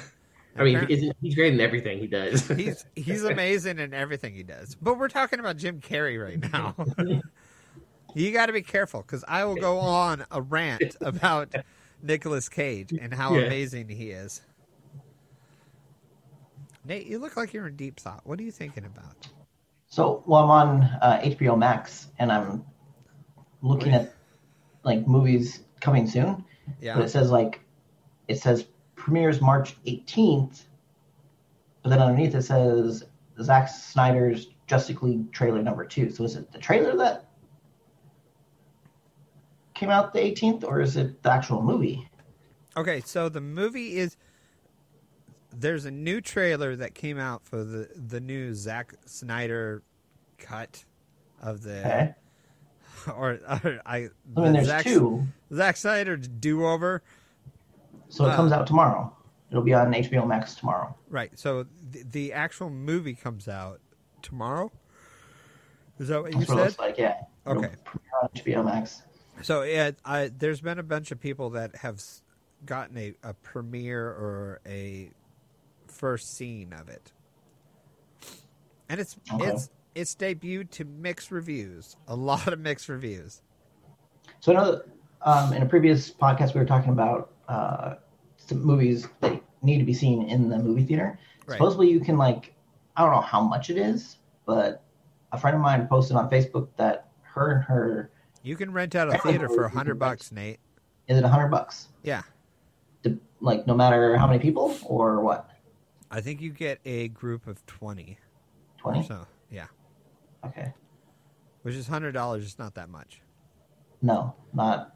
I 0.57 0.62
mean, 0.62 0.87
he's, 0.87 1.11
he's 1.20 1.35
great 1.35 1.53
in 1.53 1.61
everything 1.61 1.98
he 1.98 2.07
does. 2.07 2.46
He's 2.57 2.85
he's 2.94 3.24
amazing 3.24 3.81
in 3.81 3.92
everything 3.92 4.35
he 4.35 4.44
does. 4.44 4.77
But 4.77 4.98
we're 4.98 5.09
talking 5.09 5.40
about 5.40 5.57
Jim 5.57 5.81
Carrey 5.81 6.22
right 6.22 6.53
now. 6.53 6.77
you 8.14 8.31
got 8.33 8.46
to 8.46 8.53
be 8.53 8.62
careful 8.62 9.03
because 9.03 9.24
I 9.27 9.44
will 9.46 9.57
go 9.57 9.79
on 9.81 10.24
a 10.31 10.40
rant 10.40 10.94
about 11.00 11.53
Nicolas 12.03 12.48
Cage 12.48 12.92
and 12.92 13.12
how 13.12 13.35
Yeah. 13.35 13.46
amazing 13.46 13.88
he 13.88 14.11
is. 14.11 14.42
Nate, 16.85 17.07
you 17.07 17.18
look 17.18 17.37
like 17.37 17.53
you're 17.53 17.66
in 17.66 17.77
deep 17.77 17.99
thought. 17.99 18.20
What 18.25 18.38
are 18.38 18.42
you 18.42 18.53
thinking 18.53 18.85
about? 18.85 19.29
So, 19.88 20.23
well, 20.27 20.44
I'm 20.44 20.51
on 20.51 20.83
uh, 21.01 21.20
HBO 21.25 21.57
Max, 21.57 22.09
and 22.18 22.31
I'm 22.31 22.64
looking 23.62 23.92
at 23.94 24.14
like 24.83 25.07
movies 25.07 25.61
coming 25.81 26.07
soon. 26.07 26.44
But 26.66 26.85
Yeah. 26.85 27.01
it 27.01 27.09
says 27.09 27.31
like, 27.31 27.61
it 28.29 28.37
says 28.37 28.66
premieres 28.97 29.40
March 29.40 29.77
18th, 29.85 30.62
but 31.83 31.90
then 31.90 32.01
underneath 32.01 32.35
it 32.35 32.42
says 32.42 33.05
Zack 33.40 33.68
Snyder's 33.68 34.49
Justice 34.66 35.01
League 35.03 35.33
trailer 35.33 35.62
number 35.62 35.85
two. 35.85 36.11
So 36.11 36.25
is 36.25 36.37
it 36.37 36.53
the 36.53 36.59
trailer 36.59 36.97
that 36.99 37.29
came 39.75 39.90
out 39.90 40.12
the 40.12 40.20
18th, 40.20 40.64
or 40.64 40.81
is 40.81 40.97
it 40.97 41.23
the 41.23 41.33
actual 41.33 41.62
movie? 41.62 42.09
Okay, 42.77 43.01
so 43.05 43.29
the 43.29 43.40
movie 43.40 43.97
is 43.99 44.16
there's 45.59 45.85
a 45.85 45.90
new 45.90 46.21
trailer 46.21 46.77
that 46.77 46.95
came 46.95 47.19
out 47.19 47.45
for 47.45 47.62
the 47.64 47.88
the 47.95 48.21
new 48.21 48.55
Zack 48.55 48.95
Snyder 49.07 49.83
cut 50.38 50.85
of 51.43 51.62
the 51.62 51.79
Okay. 51.81 52.14
or, 53.17 53.33
or 53.64 53.81
I 53.85 53.97
I 53.97 54.01
mean, 54.01 54.11
the 54.35 54.53
there's 54.53 54.67
Zack, 54.67 54.85
two, 54.85 55.27
Zack 55.53 55.77
Snyder 55.77 56.17
do 56.17 56.67
over. 56.67 57.03
so 58.09 58.25
it 58.27 58.31
Uh, 58.31 58.37
comes 58.37 58.53
out 58.53 58.67
tomorrow. 58.67 59.14
It'll 59.51 59.62
be 59.62 59.75
on 59.75 59.93
HBO 59.93 60.27
Max 60.27 60.55
tomorrow. 60.55 60.95
Right. 61.11 61.31
So 61.38 61.67
the, 61.90 62.03
the 62.11 62.33
actual 62.33 62.71
movie 62.71 63.14
comes 63.14 63.47
out 63.47 63.81
tomorrow. 64.23 64.73
Is 65.99 66.09
that 66.09 66.23
what 66.23 66.33
you 66.33 66.38
That's 66.40 66.51
what 66.51 66.57
it 66.57 66.61
said? 66.61 66.64
looks 66.67 66.79
like, 66.79 66.99
yeah. 66.99 67.14
Okay. 67.47 67.71
on 68.23 68.29
HBO 68.35 68.64
Max. 68.64 69.03
So 69.43 69.62
yeah, 69.62 69.93
I, 70.05 70.31
there's 70.37 70.61
been 70.61 70.79
a 70.79 70.83
bunch 70.83 71.12
of 71.12 71.21
people 71.21 71.51
that 71.51 71.77
have 71.77 72.03
gotten 72.64 72.97
a, 72.97 73.14
a 73.23 73.35
premiere 73.35 74.07
or 74.07 74.61
a 74.67 75.11
first 75.94 76.37
scene 76.37 76.72
of 76.72 76.88
it, 76.88 77.12
and 78.88 79.00
it's 79.00 79.16
Okay. 79.33 79.46
it's 79.46 79.70
it's 79.94 80.14
debuted 80.14 80.70
to 80.72 80.85
mixed 80.85 81.30
reviews. 81.30 81.96
A 82.09 82.14
lot 82.16 82.48
of 82.52 82.59
mixed 82.59 82.88
reviews. 82.88 83.42
So 84.40 84.52
I 84.52 84.57
know 84.57 84.83
um, 85.22 85.52
in 85.52 85.62
a 85.62 85.66
previous 85.66 86.11
podcast 86.11 86.54
we 86.54 86.61
were 86.61 86.66
talking 86.66 86.90
about 86.90 87.30
uh, 87.48 87.94
some 88.37 88.62
movies 88.64 89.09
that 89.20 89.40
need 89.62 89.78
to 89.78 89.85
be 89.85 89.94
seen 89.94 90.28
in 90.28 90.48
the 90.48 90.59
movie 90.59 90.85
theater. 90.85 91.18
Right. 91.46 91.57
Supposedly 91.57 91.90
you 91.90 92.00
can 92.00 92.18
like 92.18 92.54
I 92.96 93.02
don't 93.02 93.12
know 93.14 93.20
how 93.20 93.40
much 93.42 93.70
it 93.70 93.76
is, 93.78 94.16
but 94.46 94.83
a 95.33 95.38
friend 95.38 95.54
of 95.57 95.62
mine 95.62 95.87
posted 95.88 96.16
on 96.16 96.28
Facebook 96.30 96.68
that 96.76 97.09
her 97.22 97.52
and 97.52 97.64
her 97.64 98.11
You 98.42 98.57
can 98.57 98.72
rent 98.72 98.94
out 98.94 99.12
a 99.14 99.18
theater 99.18 99.48
for 99.48 99.64
a 99.64 99.70
hundred 99.70 99.98
bucks, 99.98 100.30
Nate. 100.33 100.59
is 101.09 101.16
it 101.18 101.24
a 101.24 101.28
hundred 101.28 101.48
bucks? 101.48 101.88
Yeah, 102.02 102.22
To, 103.04 103.18
like 103.40 103.66
no 103.66 103.74
matter 103.74 104.16
how 104.16 104.26
many 104.26 104.38
people 104.38 104.76
or 104.85 105.20
what? 105.20 105.48
I 106.11 106.21
think 106.21 106.40
you 106.40 106.51
get 106.51 106.81
a 106.85 107.09
group 107.09 107.47
of 107.47 107.64
twenty. 107.67 108.19
Twenty? 108.79 109.03
So 109.07 109.27
yeah, 109.51 109.67
Okay. 110.45 110.73
which 111.62 111.75
is 111.75 111.88
hundred 111.88 112.12
dollars. 112.12 112.45
It's 112.45 112.59
not 112.59 112.75
that 112.75 112.88
much. 112.88 113.21
No, 114.03 114.35
not 114.53 114.95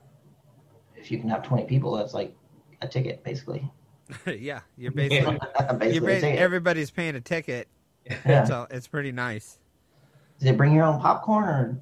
if 0.97 1.11
you 1.11 1.18
can 1.18 1.29
have 1.29 1.42
twenty 1.42 1.64
people, 1.64 1.94
that's 1.97 2.14
like 2.14 2.35
a 2.83 2.88
ticket 2.88 3.25
basically. 3.25 3.71
yeah, 4.27 4.61
you're 4.77 4.90
basically 4.92 5.38
basically 5.79 5.94
you're 5.94 6.03
ba- 6.21 6.38
everybody's 6.38 6.90
paying 6.90 7.14
a 7.16 7.21
ticket, 7.21 7.68
yeah. 8.27 8.44
so 8.44 8.66
it's 8.71 8.87
pretty 8.87 9.12
nice. 9.12 9.59
Does 10.38 10.51
it 10.51 10.57
bring 10.57 10.73
your 10.73 10.85
own 10.85 11.01
popcorn 11.01 11.44
or 11.49 11.79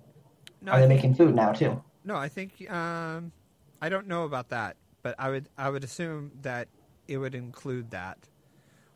No, 0.63 0.73
are 0.73 0.81
they 0.81 0.89
making 0.89 1.15
food 1.15 1.35
now 1.35 1.53
too? 1.53 1.83
No, 2.05 2.17
I 2.17 2.29
think 2.29 2.71
um, 2.71 3.33
I 3.83 3.89
don't 3.89 4.07
know 4.07 4.25
about 4.25 4.49
that, 4.51 4.77
but 5.03 5.15
I 5.19 5.29
would 5.31 5.49
I 5.59 5.69
would 5.69 5.85
assume 5.85 6.31
that 6.43 6.69
it 7.09 7.19
would 7.19 7.35
include 7.35 7.91
that, 7.91 8.19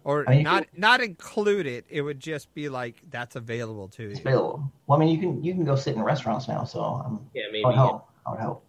or 0.04 0.24
I 0.26 0.30
mean, 0.30 0.38
you 0.40 0.44
not 0.44 0.66
not 0.76 1.00
include 1.00 1.66
it. 1.66 1.84
It 1.88 2.02
would 2.02 2.20
just 2.20 2.52
be 2.54 2.68
like 2.68 2.96
that's 3.10 3.36
available 3.36 3.88
to 3.88 4.10
It's 4.10 4.20
you. 4.20 4.26
available. 4.26 4.72
Well, 4.86 4.98
I 4.98 5.00
mean, 5.04 5.14
you 5.14 5.18
can 5.20 5.42
you 5.44 5.54
can 5.54 5.64
go 5.64 5.76
sit 5.76 5.94
in 5.94 6.02
restaurants 6.02 6.48
now, 6.48 6.64
so 6.64 6.82
um, 6.82 7.26
yeah, 7.34 7.44
I 7.48 7.52
maybe. 7.52 7.64
would 7.64 7.74
hope. 7.74 8.06
I 8.26 8.30
would 8.30 8.40
help. 8.40 8.64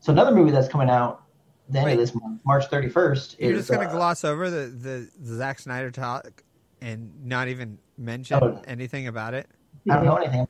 So 0.00 0.12
another 0.12 0.32
movie 0.32 0.50
that's 0.50 0.68
coming 0.68 0.90
out 0.90 1.22
the 1.70 1.78
end 1.78 1.86
Wait. 1.86 1.92
of 1.94 1.98
this 1.98 2.14
month, 2.14 2.40
March 2.44 2.66
thirty 2.66 2.88
first, 2.88 3.36
is 3.38 3.48
You're 3.48 3.56
just 3.58 3.70
gonna 3.70 3.88
uh, 3.88 3.92
gloss 3.92 4.24
over 4.24 4.50
the, 4.50 4.66
the 4.66 5.08
the 5.18 5.34
Zack 5.36 5.58
Snyder 5.58 5.90
talk 5.90 6.42
and 6.82 7.10
not 7.24 7.48
even 7.48 7.78
mention 7.96 8.38
Oh. 8.42 8.60
anything 8.66 9.06
about 9.06 9.32
it. 9.34 9.46
I 9.90 9.94
don't 9.96 10.04
know 10.04 10.16
anything. 10.16 10.46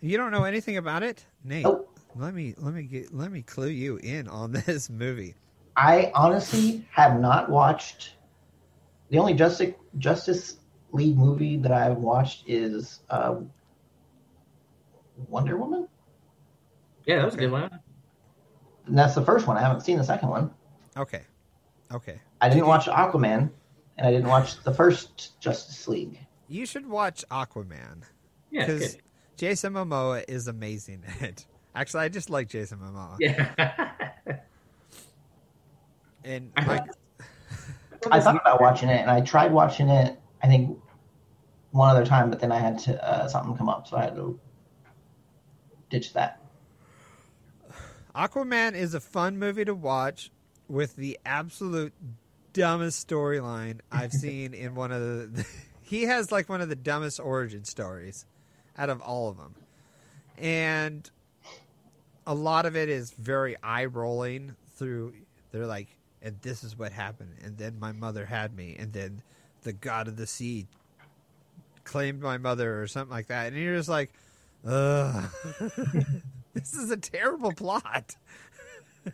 You 0.00 0.16
don't 0.16 0.30
know 0.30 0.44
anything 0.44 0.76
about 0.76 1.02
it, 1.02 1.24
Nate. 1.42 1.64
Nope. 1.64 1.90
Let 2.14 2.34
me 2.34 2.54
let 2.58 2.72
me 2.74 2.84
get 2.84 3.12
let 3.12 3.32
me 3.32 3.42
clue 3.42 3.68
you 3.68 3.96
in 3.96 4.28
on 4.28 4.52
this 4.66 4.88
movie. 4.88 5.34
I 5.76 6.12
honestly 6.14 6.86
have 6.92 7.18
not 7.18 7.50
watched. 7.50 8.14
The 9.14 9.20
only 9.20 9.34
Justice 9.34 9.72
Justice 9.98 10.56
League 10.90 11.16
movie 11.16 11.56
that 11.58 11.70
I've 11.70 11.98
watched 11.98 12.42
is 12.48 12.98
uh, 13.10 13.36
Wonder 15.28 15.56
Woman. 15.56 15.86
Yeah, 17.06 17.18
that 17.18 17.26
was 17.26 17.34
Okay. 17.34 17.44
a 17.44 17.46
good 17.46 17.52
one. 17.52 17.80
And 18.86 18.98
that's 18.98 19.14
the 19.14 19.24
first 19.24 19.46
one. 19.46 19.56
I 19.56 19.60
haven't 19.60 19.82
seen 19.82 19.98
the 19.98 20.02
second 20.02 20.30
one. 20.30 20.50
Okay. 20.96 21.22
Okay. 21.92 22.18
I 22.40 22.48
didn't 22.48 22.66
watch 22.66 22.86
Aquaman, 22.86 23.50
and 23.98 24.04
I 24.04 24.10
didn't 24.10 24.26
watch 24.26 24.60
the 24.64 24.74
first 24.74 25.38
Justice 25.40 25.86
League. 25.86 26.18
You 26.48 26.66
should 26.66 26.84
watch 26.88 27.24
Aquaman 27.30 28.02
Yeah, 28.50 28.66
because. 28.66 28.96
Jason 29.36 29.74
Momoa 29.74 30.24
is 30.26 30.48
amazing 30.48 31.04
in 31.20 31.24
it. 31.26 31.46
Actually, 31.76 32.02
I 32.02 32.08
just 32.08 32.30
like 32.30 32.48
Jason 32.48 32.78
Momoa. 32.80 33.16
Yeah. 33.20 33.92
And 36.24 36.50
I 36.56 36.64
like, 36.64 36.80
heard- 36.86 36.96
I 38.10 38.20
thought 38.20 38.36
about 38.36 38.60
watching 38.60 38.88
it, 38.88 39.00
and 39.00 39.10
I 39.10 39.20
tried 39.20 39.52
watching 39.52 39.88
it. 39.88 40.18
I 40.42 40.46
think 40.46 40.78
one 41.70 41.90
other 41.90 42.06
time, 42.06 42.30
but 42.30 42.40
then 42.40 42.52
I 42.52 42.58
had 42.58 42.78
to 42.80 43.04
uh, 43.04 43.28
something 43.28 43.56
come 43.56 43.68
up, 43.68 43.88
so 43.88 43.96
I 43.96 44.04
had 44.04 44.16
to 44.16 44.38
ditch 45.90 46.12
that. 46.12 46.40
Aquaman 48.14 48.74
is 48.74 48.94
a 48.94 49.00
fun 49.00 49.38
movie 49.38 49.64
to 49.64 49.74
watch 49.74 50.30
with 50.68 50.96
the 50.96 51.18
absolute 51.26 51.92
dumbest 52.52 53.08
storyline 53.08 53.80
I've 53.90 54.12
seen 54.22 54.54
in 54.54 54.74
one 54.74 54.92
of 54.92 55.00
the. 55.34 55.46
He 55.86 56.04
has 56.04 56.32
like 56.32 56.48
one 56.48 56.62
of 56.62 56.70
the 56.70 56.76
dumbest 56.76 57.20
origin 57.20 57.64
stories 57.64 58.24
out 58.78 58.88
of 58.88 59.02
all 59.02 59.28
of 59.28 59.36
them. 59.36 59.54
And 60.38 61.08
a 62.26 62.34
lot 62.34 62.64
of 62.64 62.74
it 62.74 62.88
is 62.88 63.10
very 63.10 63.54
eye 63.62 63.84
rolling 63.84 64.56
through. 64.76 65.12
They're 65.52 65.66
like, 65.66 65.88
and 66.24 66.40
this 66.40 66.64
is 66.64 66.76
what 66.76 66.90
happened. 66.90 67.34
And 67.44 67.58
then 67.58 67.78
my 67.78 67.92
mother 67.92 68.24
had 68.24 68.56
me. 68.56 68.74
And 68.78 68.92
then 68.92 69.22
the 69.62 69.74
god 69.74 70.08
of 70.08 70.16
the 70.16 70.26
sea 70.26 70.66
claimed 71.84 72.22
my 72.22 72.38
mother 72.38 72.82
or 72.82 72.86
something 72.86 73.12
like 73.14 73.26
that. 73.26 73.52
And 73.52 73.62
you're 73.62 73.76
just 73.76 73.90
like, 73.90 74.10
ugh. 74.66 75.30
this 76.54 76.72
is 76.72 76.90
a 76.90 76.96
terrible 76.96 77.52
plot. 77.52 78.16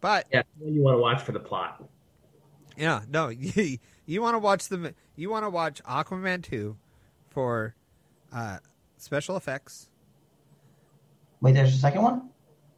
but 0.00 0.26
yeah, 0.32 0.42
one 0.58 0.74
you 0.74 0.82
want 0.82 0.96
to 0.96 1.00
watch 1.00 1.22
for 1.22 1.32
the 1.32 1.40
plot. 1.40 1.84
yeah, 2.76 3.02
no, 3.08 3.28
you, 3.28 3.78
you 4.06 4.20
want 4.20 4.34
to 4.34 4.40
watch 4.40 4.68
the 4.68 4.94
you 5.14 5.30
want 5.30 5.44
to 5.44 5.50
watch 5.50 5.80
Aquaman 5.84 6.42
two 6.42 6.76
for 7.28 7.76
uh, 8.32 8.58
special 8.96 9.36
effects. 9.36 9.88
Wait, 11.40 11.54
there's 11.54 11.74
a 11.74 11.78
second 11.78 12.02
one. 12.02 12.30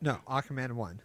No, 0.02 0.18
Aquaman 0.28 0.72
one. 0.72 1.00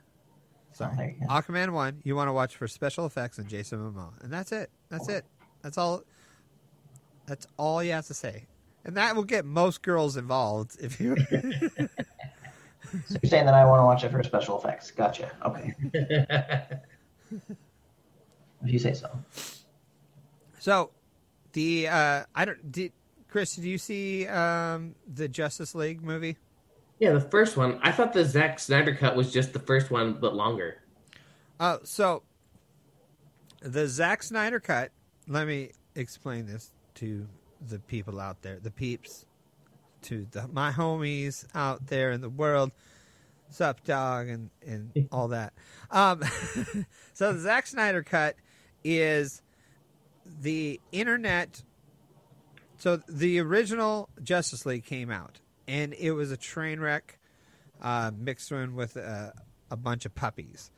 Sorry, 0.78 1.18
Oh. 1.28 1.34
Aquaman 1.34 1.72
one. 1.72 2.02
You 2.04 2.16
want 2.16 2.28
to 2.28 2.34
watch 2.34 2.56
for 2.56 2.68
special 2.68 3.08
effects 3.08 3.40
and 3.40 3.48
Jason 3.48 3.80
Momoa, 3.80 4.24
and 4.24 4.32
that's 4.32 4.52
it. 4.52 4.70
That's 4.90 5.10
it. 5.10 5.26
That's 5.64 5.78
all. 5.78 6.04
That's 7.26 7.48
all 7.58 7.84
you 7.84 7.94
have 7.94 8.06
to 8.08 8.14
say, 8.14 8.46
and 8.86 8.96
that 8.96 9.16
will 9.16 9.24
get 9.24 9.44
most 9.44 9.82
girls 9.82 10.18
involved 10.18 10.78
if 10.80 11.00
you. 11.00 11.16
So 13.08 13.18
you're 13.22 13.30
saying 13.30 13.46
that 13.46 13.54
I 13.54 13.66
want 13.66 13.82
to 13.82 13.84
watch 13.84 14.06
it 14.06 14.12
for 14.12 14.24
special 14.24 14.58
effects? 14.58 14.92
Gotcha. 14.92 15.30
Okay, 15.46 15.74
if 17.34 17.42
you 18.64 18.80
say 18.80 18.94
so. 18.94 19.10
So, 20.60 20.92
the 21.52 21.90
uh, 21.90 22.24
I 22.34 22.46
don't 22.46 22.72
did 22.72 22.94
Chris. 23.30 23.56
Did 23.56 23.66
you 23.66 23.78
see 23.78 24.26
um, 24.28 24.96
the 25.06 25.28
Justice 25.28 25.76
League 25.76 26.02
movie? 26.02 26.38
Yeah, 27.00 27.14
the 27.14 27.22
first 27.22 27.58
one. 27.58 27.80
I 27.82 27.92
thought 27.92 28.14
the 28.14 28.26
Zack 28.26 28.60
Snyder 28.60 28.96
cut 28.96 29.16
was 29.16 29.32
just 29.32 29.54
the 29.54 29.60
first 29.60 29.92
one, 29.92 30.14
but 30.14 30.36
longer. 30.36 30.82
Uh, 31.60 31.78
so 31.84 32.24
the 33.62 33.88
Zack 33.88 34.24
Snyder 34.24 34.60
cut. 34.60 34.92
Let 35.28 35.48
me 35.48 35.72
explain 35.96 36.46
this 36.46 36.72
to 36.96 37.28
the 37.66 37.80
people 37.80 38.20
out 38.20 38.42
there, 38.42 38.60
the 38.60 38.72
peeps, 38.72 39.26
to 40.04 40.26
the, 40.32 40.48
my 40.48 40.72
homies 40.72 41.46
out 41.54 41.88
there 41.88 42.12
in 42.12 42.22
the 42.22 42.30
world. 42.30 42.72
Sup, 43.50 43.84
dog, 43.84 44.28
and 44.28 44.50
and 44.66 45.08
all 45.12 45.30
that. 45.30 45.54
Um, 45.92 46.22
so 47.14 47.34
the 47.34 47.40
Zack 47.40 47.68
Snyder 47.68 48.04
cut 48.04 48.36
is 48.84 49.42
the 50.42 50.80
internet. 50.92 51.64
So 52.78 52.98
the 53.08 53.40
original 53.40 54.10
Justice 54.22 54.66
League 54.66 54.86
came 54.86 55.10
out, 55.10 55.40
and 55.68 55.94
it 55.94 56.12
was 56.12 56.32
a 56.32 56.38
train 56.38 56.80
wreck, 56.80 57.20
uh, 57.82 58.12
mixed 58.18 58.52
in 58.52 58.76
with 58.76 58.98
uh, 58.98 59.32
a 59.70 59.78
bunch 59.78 60.06
of 60.06 60.16
puppies. 60.16 60.72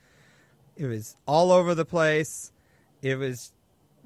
It 0.75 0.87
was 0.87 1.15
all 1.25 1.51
over 1.51 1.75
the 1.75 1.85
place. 1.85 2.51
It 3.01 3.15
was 3.17 3.53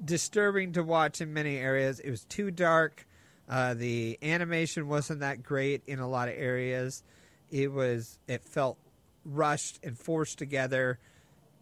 disturbing 0.04 0.72
to 0.72 0.82
watch 0.82 1.20
in 1.20 1.32
many 1.32 1.56
areas. 1.56 2.00
It 2.00 2.10
was 2.10 2.24
too 2.24 2.50
dark. 2.50 3.06
Uh, 3.48 3.74
the 3.74 4.18
animation 4.22 4.88
wasn't 4.88 5.20
that 5.20 5.42
great 5.42 5.82
in 5.86 5.98
a 5.98 6.08
lot 6.08 6.28
of 6.28 6.34
areas. 6.36 7.02
It 7.50 7.72
was. 7.72 8.18
It 8.26 8.44
felt 8.44 8.78
rushed 9.24 9.80
and 9.82 9.98
forced 9.98 10.38
together, 10.38 10.98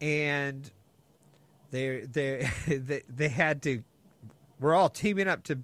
and 0.01 0.69
they 1.71 2.01
they 2.01 2.49
they, 2.67 3.03
they 3.09 3.29
had 3.29 3.61
to. 3.63 3.83
We're 4.59 4.73
all 4.73 4.89
teaming 4.89 5.27
up 5.27 5.43
to 5.43 5.59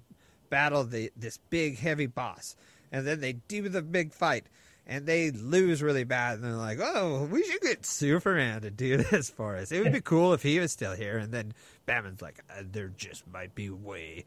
battle 0.50 0.84
the 0.84 1.10
this 1.16 1.38
big 1.48 1.78
heavy 1.78 2.06
boss, 2.06 2.54
and 2.92 3.06
then 3.06 3.20
they 3.20 3.34
do 3.34 3.68
the 3.68 3.82
big 3.82 4.12
fight, 4.12 4.46
and 4.86 5.06
they 5.06 5.30
lose 5.30 5.82
really 5.82 6.04
bad. 6.04 6.34
And 6.34 6.44
they're 6.44 6.52
like, 6.52 6.78
"Oh, 6.80 7.28
we 7.30 7.42
should 7.44 7.60
get 7.60 7.86
Superman 7.86 8.62
to 8.62 8.70
do 8.70 8.96
this 9.10 9.30
for 9.30 9.56
us. 9.56 9.72
It 9.72 9.82
would 9.82 9.92
be 9.92 10.00
cool 10.00 10.32
if 10.32 10.42
he 10.42 10.58
was 10.58 10.72
still 10.72 10.94
here." 10.94 11.18
And 11.18 11.32
then 11.32 11.52
Batman's 11.86 12.22
like, 12.22 12.42
uh, 12.50 12.62
"There 12.70 12.88
just 12.88 13.26
might 13.32 13.54
be 13.54 13.66
a 13.66 13.74
way." 13.74 14.24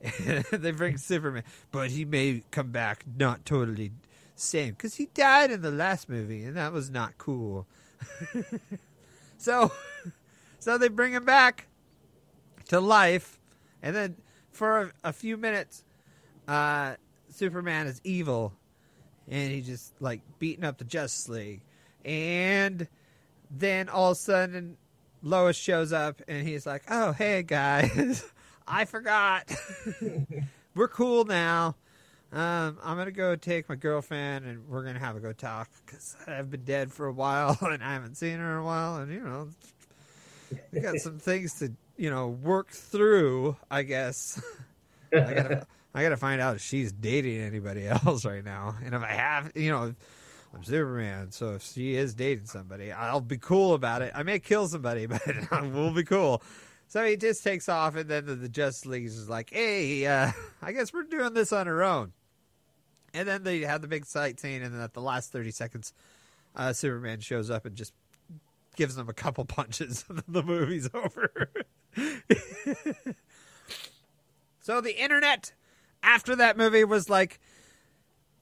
they 0.50 0.70
bring 0.70 0.96
Superman, 0.96 1.44
but 1.70 1.90
he 1.90 2.04
may 2.04 2.42
come 2.50 2.70
back 2.70 3.04
not 3.18 3.44
totally 3.44 3.92
same 4.34 4.70
because 4.70 4.94
he 4.94 5.06
died 5.12 5.50
in 5.50 5.62
the 5.62 5.70
last 5.70 6.08
movie, 6.08 6.42
and 6.44 6.56
that 6.56 6.72
was 6.72 6.90
not 6.90 7.18
cool. 7.18 7.66
so, 9.38 9.72
so 10.58 10.78
they 10.78 10.88
bring 10.88 11.12
him 11.12 11.24
back 11.24 11.66
to 12.68 12.80
life, 12.80 13.38
and 13.82 13.94
then 13.94 14.16
for 14.50 14.80
a, 14.80 14.92
a 15.04 15.12
few 15.12 15.36
minutes, 15.36 15.84
uh, 16.48 16.94
Superman 17.30 17.86
is 17.86 18.00
evil, 18.04 18.52
and 19.28 19.50
he 19.50 19.60
just 19.60 19.92
like 20.00 20.20
beating 20.38 20.64
up 20.64 20.78
the 20.78 20.84
Justice 20.84 21.28
League, 21.28 21.60
and 22.04 22.86
then 23.50 23.88
all 23.88 24.12
of 24.12 24.16
a 24.16 24.20
sudden, 24.20 24.76
Lois 25.22 25.56
shows 25.56 25.92
up, 25.92 26.22
and 26.28 26.46
he's 26.46 26.66
like, 26.66 26.82
"Oh, 26.88 27.12
hey 27.12 27.42
guys, 27.42 28.24
I 28.68 28.84
forgot, 28.84 29.52
we're 30.74 30.88
cool 30.88 31.24
now." 31.24 31.76
Um, 32.32 32.78
I'm 32.84 32.96
gonna 32.96 33.10
go 33.10 33.34
take 33.34 33.68
my 33.68 33.74
girlfriend, 33.74 34.46
and 34.46 34.68
we're 34.68 34.84
gonna 34.84 35.00
have 35.00 35.16
a 35.16 35.20
go 35.20 35.32
talk 35.32 35.68
because 35.84 36.16
I've 36.28 36.50
been 36.50 36.64
dead 36.64 36.92
for 36.92 37.06
a 37.06 37.12
while, 37.12 37.58
and 37.62 37.82
I 37.82 37.92
haven't 37.92 38.16
seen 38.16 38.38
her 38.38 38.52
in 38.52 38.58
a 38.58 38.64
while, 38.64 38.96
and 38.96 39.12
you 39.12 39.20
know, 39.20 39.48
we 40.72 40.80
got 40.80 40.96
some 40.98 41.18
things 41.18 41.58
to 41.58 41.72
you 41.96 42.08
know 42.08 42.28
work 42.28 42.70
through. 42.70 43.56
I 43.68 43.82
guess 43.82 44.40
I 45.12 45.34
gotta 45.34 45.66
I 45.94 46.02
gotta 46.02 46.16
find 46.16 46.40
out 46.40 46.56
if 46.56 46.62
she's 46.62 46.92
dating 46.92 47.40
anybody 47.40 47.86
else 47.88 48.24
right 48.24 48.44
now, 48.44 48.76
and 48.84 48.94
if 48.94 49.02
I 49.02 49.12
have, 49.12 49.52
you 49.54 49.70
know, 49.70 49.94
I'm 50.54 50.64
Superman, 50.64 51.30
so 51.30 51.54
if 51.54 51.62
she 51.62 51.94
is 51.94 52.14
dating 52.14 52.46
somebody, 52.46 52.90
I'll 52.92 53.20
be 53.20 53.38
cool 53.38 53.74
about 53.74 54.02
it. 54.02 54.12
I 54.14 54.22
may 54.22 54.38
kill 54.38 54.66
somebody, 54.66 55.06
but 55.06 55.22
we'll 55.72 55.92
be 55.92 56.04
cool. 56.04 56.42
So 56.88 57.04
he 57.04 57.16
just 57.16 57.44
takes 57.44 57.68
off, 57.68 57.94
and 57.94 58.10
then 58.10 58.26
the, 58.26 58.34
the 58.34 58.48
Justice 58.48 58.86
League 58.86 59.06
is 59.06 59.28
like, 59.28 59.50
"Hey, 59.52 60.06
uh, 60.06 60.32
I 60.62 60.72
guess 60.72 60.92
we're 60.92 61.04
doing 61.04 61.34
this 61.34 61.52
on 61.52 61.68
our 61.68 61.82
own." 61.82 62.12
And 63.14 63.26
then 63.26 63.42
they 63.42 63.60
have 63.60 63.80
the 63.82 63.88
big 63.88 64.06
fight 64.06 64.40
scene, 64.40 64.62
and 64.62 64.74
then 64.74 64.80
at 64.80 64.94
the 64.94 65.00
last 65.00 65.30
thirty 65.30 65.52
seconds, 65.52 65.92
uh, 66.56 66.72
Superman 66.72 67.20
shows 67.20 67.48
up 67.50 67.64
and 67.64 67.76
just 67.76 67.92
gives 68.76 68.96
them 68.96 69.08
a 69.08 69.12
couple 69.12 69.44
punches, 69.44 70.04
and 70.08 70.18
then 70.18 70.24
the 70.28 70.42
movie's 70.42 70.88
over. 70.92 71.50
so 74.60 74.80
the 74.80 75.00
internet 75.00 75.52
after 76.02 76.36
that 76.36 76.56
movie 76.56 76.84
was 76.84 77.08
like, 77.08 77.40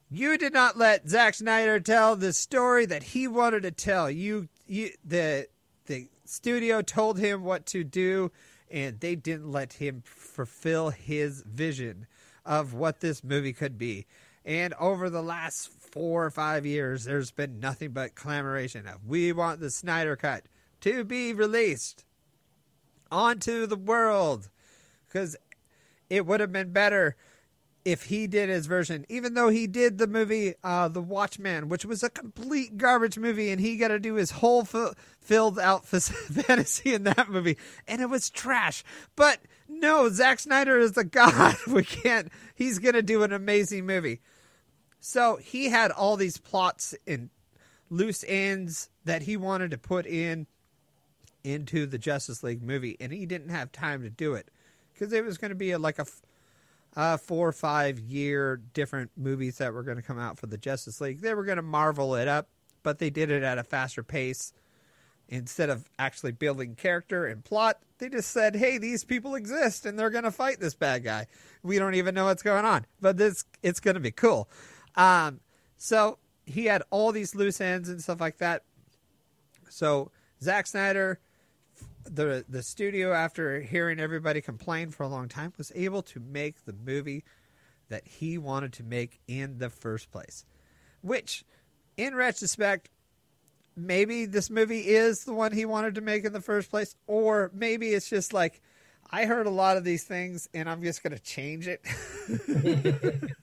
"You 0.09 0.37
did 0.37 0.53
not 0.53 0.77
let 0.77 1.07
Zack 1.07 1.35
Snyder 1.35 1.79
tell 1.79 2.15
the 2.15 2.33
story 2.33 2.85
that 2.85 3.03
he 3.03 3.27
wanted 3.27 3.63
to 3.63 3.71
tell. 3.71 4.09
You, 4.09 4.49
you, 4.67 4.91
the 5.03 5.47
the 5.85 6.09
studio 6.25 6.81
told 6.81 7.19
him 7.19 7.43
what 7.43 7.65
to 7.67 7.83
do, 7.83 8.31
and 8.69 8.99
they 8.99 9.15
didn't 9.15 9.51
let 9.51 9.73
him 9.73 10.03
fulfill 10.05 10.89
his 10.89 11.41
vision 11.41 12.07
of 12.45 12.73
what 12.73 12.99
this 12.99 13.23
movie 13.23 13.53
could 13.53 13.77
be." 13.77 14.05
And 14.45 14.73
over 14.79 15.09
the 15.09 15.21
last 15.21 15.69
four 15.69 16.25
or 16.25 16.31
five 16.31 16.65
years, 16.65 17.03
there's 17.03 17.31
been 17.31 17.59
nothing 17.59 17.91
but 17.91 18.15
clamoration 18.15 18.87
of 18.87 19.05
we 19.05 19.31
want 19.31 19.59
the 19.59 19.69
Snyder 19.69 20.15
Cut 20.15 20.45
to 20.81 21.03
be 21.03 21.33
released 21.33 22.05
onto 23.11 23.65
the 23.65 23.75
world 23.75 24.49
because 25.07 25.35
it 26.09 26.25
would 26.25 26.39
have 26.39 26.51
been 26.51 26.71
better 26.71 27.15
if 27.91 28.03
he 28.03 28.27
did 28.27 28.49
his 28.49 28.67
version, 28.67 29.05
even 29.09 29.33
though 29.33 29.49
he 29.49 29.65
did 29.67 29.97
the 29.97 30.07
movie 30.07 30.53
uh, 30.63 30.87
The 30.87 31.01
Watchman, 31.01 31.69
which 31.69 31.85
was 31.85 32.03
a 32.03 32.09
complete 32.09 32.77
garbage 32.77 33.17
movie, 33.17 33.49
and 33.49 33.59
he 33.59 33.77
got 33.77 33.87
to 33.89 33.99
do 33.99 34.15
his 34.15 34.31
whole 34.31 34.61
f- 34.61 34.95
filled 35.21 35.57
out 35.57 35.85
f- 35.91 36.03
fantasy 36.03 36.93
in 36.93 37.03
that 37.03 37.29
movie, 37.29 37.57
and 37.87 38.01
it 38.01 38.09
was 38.09 38.29
trash. 38.29 38.83
But 39.15 39.39
no, 39.67 40.09
Zack 40.09 40.39
Snyder 40.39 40.77
is 40.77 40.91
the 40.91 41.03
god. 41.05 41.55
We 41.67 41.83
can't. 41.83 42.31
He's 42.55 42.79
gonna 42.79 43.01
do 43.01 43.23
an 43.23 43.33
amazing 43.33 43.85
movie. 43.85 44.21
So 44.99 45.37
he 45.37 45.69
had 45.69 45.91
all 45.91 46.17
these 46.17 46.37
plots 46.37 46.93
and 47.07 47.29
loose 47.89 48.23
ends 48.27 48.89
that 49.05 49.23
he 49.23 49.37
wanted 49.37 49.71
to 49.71 49.77
put 49.77 50.05
in 50.05 50.45
into 51.43 51.85
the 51.85 51.97
Justice 51.97 52.43
League 52.43 52.61
movie, 52.61 52.97
and 52.99 53.11
he 53.11 53.25
didn't 53.25 53.49
have 53.49 53.71
time 53.71 54.03
to 54.03 54.09
do 54.09 54.33
it 54.33 54.51
because 54.93 55.13
it 55.13 55.23
was 55.23 55.37
going 55.37 55.49
to 55.49 55.55
be 55.55 55.71
a, 55.71 55.79
like 55.79 55.97
a, 55.97 56.01
f- 56.01 56.21
a 56.95 57.17
four 57.17 57.47
or 57.47 57.53
five 57.53 57.99
year 57.99 58.61
different 58.73 59.11
movies 59.15 59.57
that 59.57 59.73
were 59.73 59.83
going 59.83 59.97
to 59.97 60.03
come 60.03 60.19
out 60.19 60.37
for 60.37 60.47
the 60.47 60.57
Justice 60.57 60.99
League. 61.01 61.21
They 61.21 61.33
were 61.33 61.45
going 61.45 61.57
to 61.57 61.61
marvel 61.61 62.15
it 62.15 62.27
up, 62.27 62.49
but 62.83 62.99
they 62.99 63.09
did 63.09 63.29
it 63.29 63.43
at 63.43 63.57
a 63.57 63.63
faster 63.63 64.03
pace. 64.03 64.53
Instead 65.31 65.69
of 65.69 65.87
actually 65.99 66.31
building 66.31 66.73
character 66.73 67.27
and 67.27 67.45
plot, 67.45 67.77
they 67.99 68.09
just 68.09 68.31
said, 68.31 68.55
"Hey, 68.55 68.79
these 68.79 69.03
people 69.03 69.35
exist, 69.35 69.85
and 69.85 69.97
they're 69.97 70.09
going 70.09 70.23
to 70.23 70.31
fight 70.31 70.59
this 70.59 70.73
bad 70.73 71.03
guy. 71.03 71.27
We 71.61 71.77
don't 71.77 71.93
even 71.93 72.15
know 72.15 72.25
what's 72.25 72.41
going 72.41 72.65
on, 72.65 72.87
but 72.99 73.17
this 73.17 73.45
it's 73.61 73.79
going 73.79 73.93
to 73.93 73.99
be 73.99 74.11
cool." 74.11 74.49
Um, 74.95 75.39
so 75.77 76.17
he 76.47 76.65
had 76.65 76.81
all 76.89 77.11
these 77.11 77.35
loose 77.35 77.61
ends 77.61 77.89
and 77.89 78.01
stuff 78.01 78.19
like 78.19 78.39
that. 78.39 78.63
So 79.69 80.11
Zack 80.41 80.65
Snyder, 80.65 81.19
the 82.13 82.45
the 82.47 82.63
studio, 82.63 83.13
after 83.13 83.61
hearing 83.61 83.99
everybody 83.99 84.41
complain 84.41 84.91
for 84.91 85.03
a 85.03 85.07
long 85.07 85.27
time, 85.27 85.53
was 85.57 85.71
able 85.75 86.01
to 86.03 86.19
make 86.19 86.65
the 86.65 86.73
movie 86.73 87.23
that 87.89 88.07
he 88.07 88.37
wanted 88.37 88.73
to 88.73 88.83
make 88.83 89.19
in 89.27 89.57
the 89.57 89.69
first 89.69 90.11
place. 90.11 90.45
Which, 91.01 91.43
in 91.97 92.15
retrospect, 92.15 92.89
maybe 93.75 94.25
this 94.25 94.49
movie 94.49 94.87
is 94.87 95.23
the 95.23 95.33
one 95.33 95.51
he 95.51 95.65
wanted 95.65 95.95
to 95.95 96.01
make 96.01 96.25
in 96.25 96.33
the 96.33 96.41
first 96.41 96.69
place, 96.69 96.95
or 97.07 97.51
maybe 97.53 97.89
it's 97.89 98.09
just 98.09 98.33
like 98.33 98.61
I 99.11 99.25
heard 99.25 99.47
a 99.47 99.51
lot 99.51 99.77
of 99.77 99.83
these 99.83 100.03
things 100.03 100.47
and 100.53 100.69
I'm 100.69 100.83
just 100.83 101.01
going 101.01 101.13
to 101.13 101.19
change 101.19 101.67
it. 101.67 101.81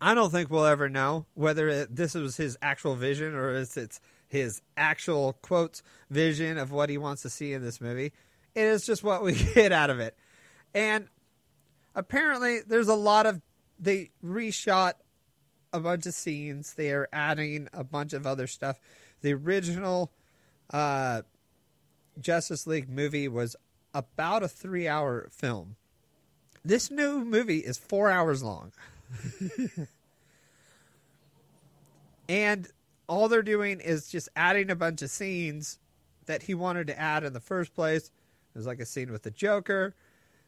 I 0.00 0.14
don't 0.14 0.30
think 0.30 0.50
we'll 0.50 0.66
ever 0.66 0.88
know 0.88 1.26
whether 1.34 1.68
it, 1.68 1.94
this 1.94 2.14
was 2.14 2.36
his 2.36 2.56
actual 2.62 2.94
vision 2.94 3.34
or 3.34 3.54
if 3.54 3.76
it's 3.76 4.00
his 4.32 4.62
actual 4.78 5.34
quotes 5.42 5.82
vision 6.08 6.56
of 6.56 6.72
what 6.72 6.88
he 6.88 6.96
wants 6.96 7.20
to 7.20 7.28
see 7.28 7.52
in 7.52 7.60
this 7.62 7.82
movie. 7.82 8.14
It 8.54 8.64
is 8.64 8.86
just 8.86 9.04
what 9.04 9.22
we 9.22 9.34
get 9.54 9.72
out 9.72 9.90
of 9.90 10.00
it. 10.00 10.16
And 10.74 11.08
apparently 11.94 12.60
there's 12.66 12.88
a 12.88 12.94
lot 12.94 13.26
of 13.26 13.42
they 13.78 14.10
reshot 14.24 14.94
a 15.70 15.80
bunch 15.80 16.06
of 16.06 16.14
scenes. 16.14 16.72
They 16.72 16.92
are 16.92 17.10
adding 17.12 17.68
a 17.74 17.84
bunch 17.84 18.14
of 18.14 18.26
other 18.26 18.46
stuff. 18.46 18.80
The 19.20 19.34
original 19.34 20.10
uh, 20.72 21.22
Justice 22.18 22.66
League 22.66 22.88
movie 22.88 23.28
was 23.28 23.54
about 23.92 24.42
a 24.42 24.48
three 24.48 24.88
hour 24.88 25.28
film. 25.30 25.76
This 26.64 26.90
new 26.90 27.22
movie 27.22 27.58
is 27.58 27.76
four 27.76 28.10
hours 28.10 28.42
long. 28.42 28.72
and 32.30 32.68
all 33.08 33.28
they're 33.28 33.42
doing 33.42 33.80
is 33.80 34.08
just 34.08 34.28
adding 34.36 34.70
a 34.70 34.76
bunch 34.76 35.02
of 35.02 35.10
scenes 35.10 35.78
that 36.26 36.42
he 36.42 36.54
wanted 36.54 36.86
to 36.86 36.98
add 36.98 37.24
in 37.24 37.32
the 37.32 37.40
first 37.40 37.74
place. 37.74 38.10
There's 38.52 38.66
like 38.66 38.80
a 38.80 38.86
scene 38.86 39.10
with 39.10 39.22
the 39.22 39.30
Joker. 39.30 39.94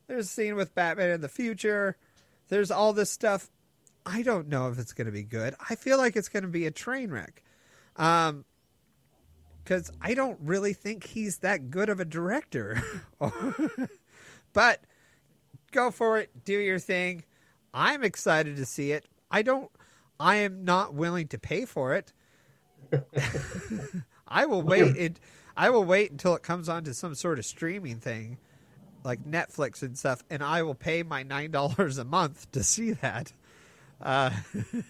There's 0.07 0.27
a 0.27 0.29
scene 0.29 0.57
with 0.57 0.75
Batman 0.75 1.11
in 1.11 1.21
the 1.21 1.29
future. 1.29 1.97
There's 2.49 2.71
all 2.71 2.93
this 2.93 3.11
stuff. 3.11 3.51
I 4.07 4.23
don't 4.23 4.49
know 4.49 4.69
if 4.69 4.79
it's 4.79 4.93
going 4.93 5.07
to 5.07 5.13
be 5.13 5.23
good. 5.23 5.55
I 5.69 5.77
feel 5.77 5.97
like 5.97 6.15
it's 6.15 6.29
going 6.29 6.43
to 6.43 6.49
be 6.49 6.67
a 6.67 6.71
train 6.71 7.11
wreck. 7.11 7.43
Um, 7.97 8.45
because 9.63 9.91
I 10.01 10.13
don't 10.13 10.39
really 10.43 10.75
think 10.75 11.07
he's 11.07 11.39
that 11.39 11.71
good 11.71 11.89
of 11.89 11.99
a 11.99 12.05
director. 12.05 12.83
but 14.53 14.85
go 15.73 15.91
for 15.91 16.19
it, 16.19 16.45
do 16.45 16.53
your 16.53 16.79
thing. 16.79 17.25
I'm 17.73 18.05
excited 18.05 18.57
to 18.57 18.67
see 18.67 18.93
it. 18.93 19.07
I 19.31 19.41
don't. 19.43 19.71
I 20.21 20.37
am 20.37 20.65
not 20.65 20.95
willing 20.95 21.29
to 21.29 21.39
pay 21.39 21.65
for 21.65 21.95
it. 21.95 22.13
I 24.29 24.47
will 24.47 24.63
wait. 24.63 24.97
It. 24.97 25.21
I 25.57 25.71
will 25.71 25.85
wait 25.85 26.11
until 26.11 26.35
it 26.35 26.43
comes 26.43 26.69
onto 26.69 26.93
some 26.93 27.15
sort 27.15 27.39
of 27.39 27.47
streaming 27.47 27.99
thing, 27.99 28.39
like 29.05 29.25
Netflix 29.25 29.83
and 29.83 29.97
stuff, 29.97 30.23
and 30.31 30.43
I 30.43 30.63
will 30.63 30.75
pay 30.75 31.03
my 31.03 31.23
nine 31.23 31.51
dollars 31.51 31.99
a 31.99 32.05
month 32.05 32.51
to 32.53 32.63
see 32.63 32.93
that. 32.93 33.33
Uh, 34.01 34.31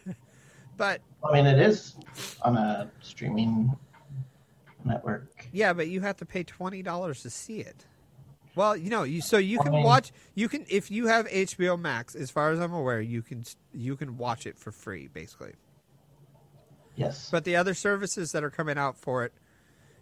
but 0.76 1.00
I 1.28 1.32
mean, 1.32 1.46
it 1.46 1.58
is 1.58 1.96
on 2.42 2.56
a 2.56 2.90
streaming 3.00 3.76
network. 4.84 5.46
Yeah, 5.52 5.72
but 5.72 5.88
you 5.88 6.00
have 6.00 6.16
to 6.18 6.26
pay 6.26 6.42
twenty 6.42 6.82
dollars 6.82 7.22
to 7.22 7.30
see 7.30 7.60
it. 7.60 7.86
Well, 8.56 8.76
you 8.76 8.88
know, 8.88 9.02
you 9.02 9.20
so 9.20 9.36
you 9.36 9.58
can 9.58 9.72
watch. 9.72 10.12
You 10.34 10.48
can 10.48 10.64
if 10.68 10.90
you 10.90 11.08
have 11.08 11.26
HBO 11.26 11.78
Max. 11.78 12.14
As 12.14 12.30
far 12.30 12.50
as 12.50 12.60
I'm 12.60 12.72
aware, 12.72 13.00
you 13.00 13.20
can 13.22 13.44
you 13.72 13.96
can 13.96 14.16
watch 14.16 14.46
it 14.46 14.58
for 14.58 14.70
free, 14.70 15.08
basically. 15.08 15.54
Yes. 16.96 17.28
But 17.30 17.44
the 17.44 17.56
other 17.56 17.74
services 17.74 18.32
that 18.32 18.44
are 18.44 18.50
coming 18.50 18.78
out 18.78 18.96
for 18.96 19.24
it, 19.24 19.32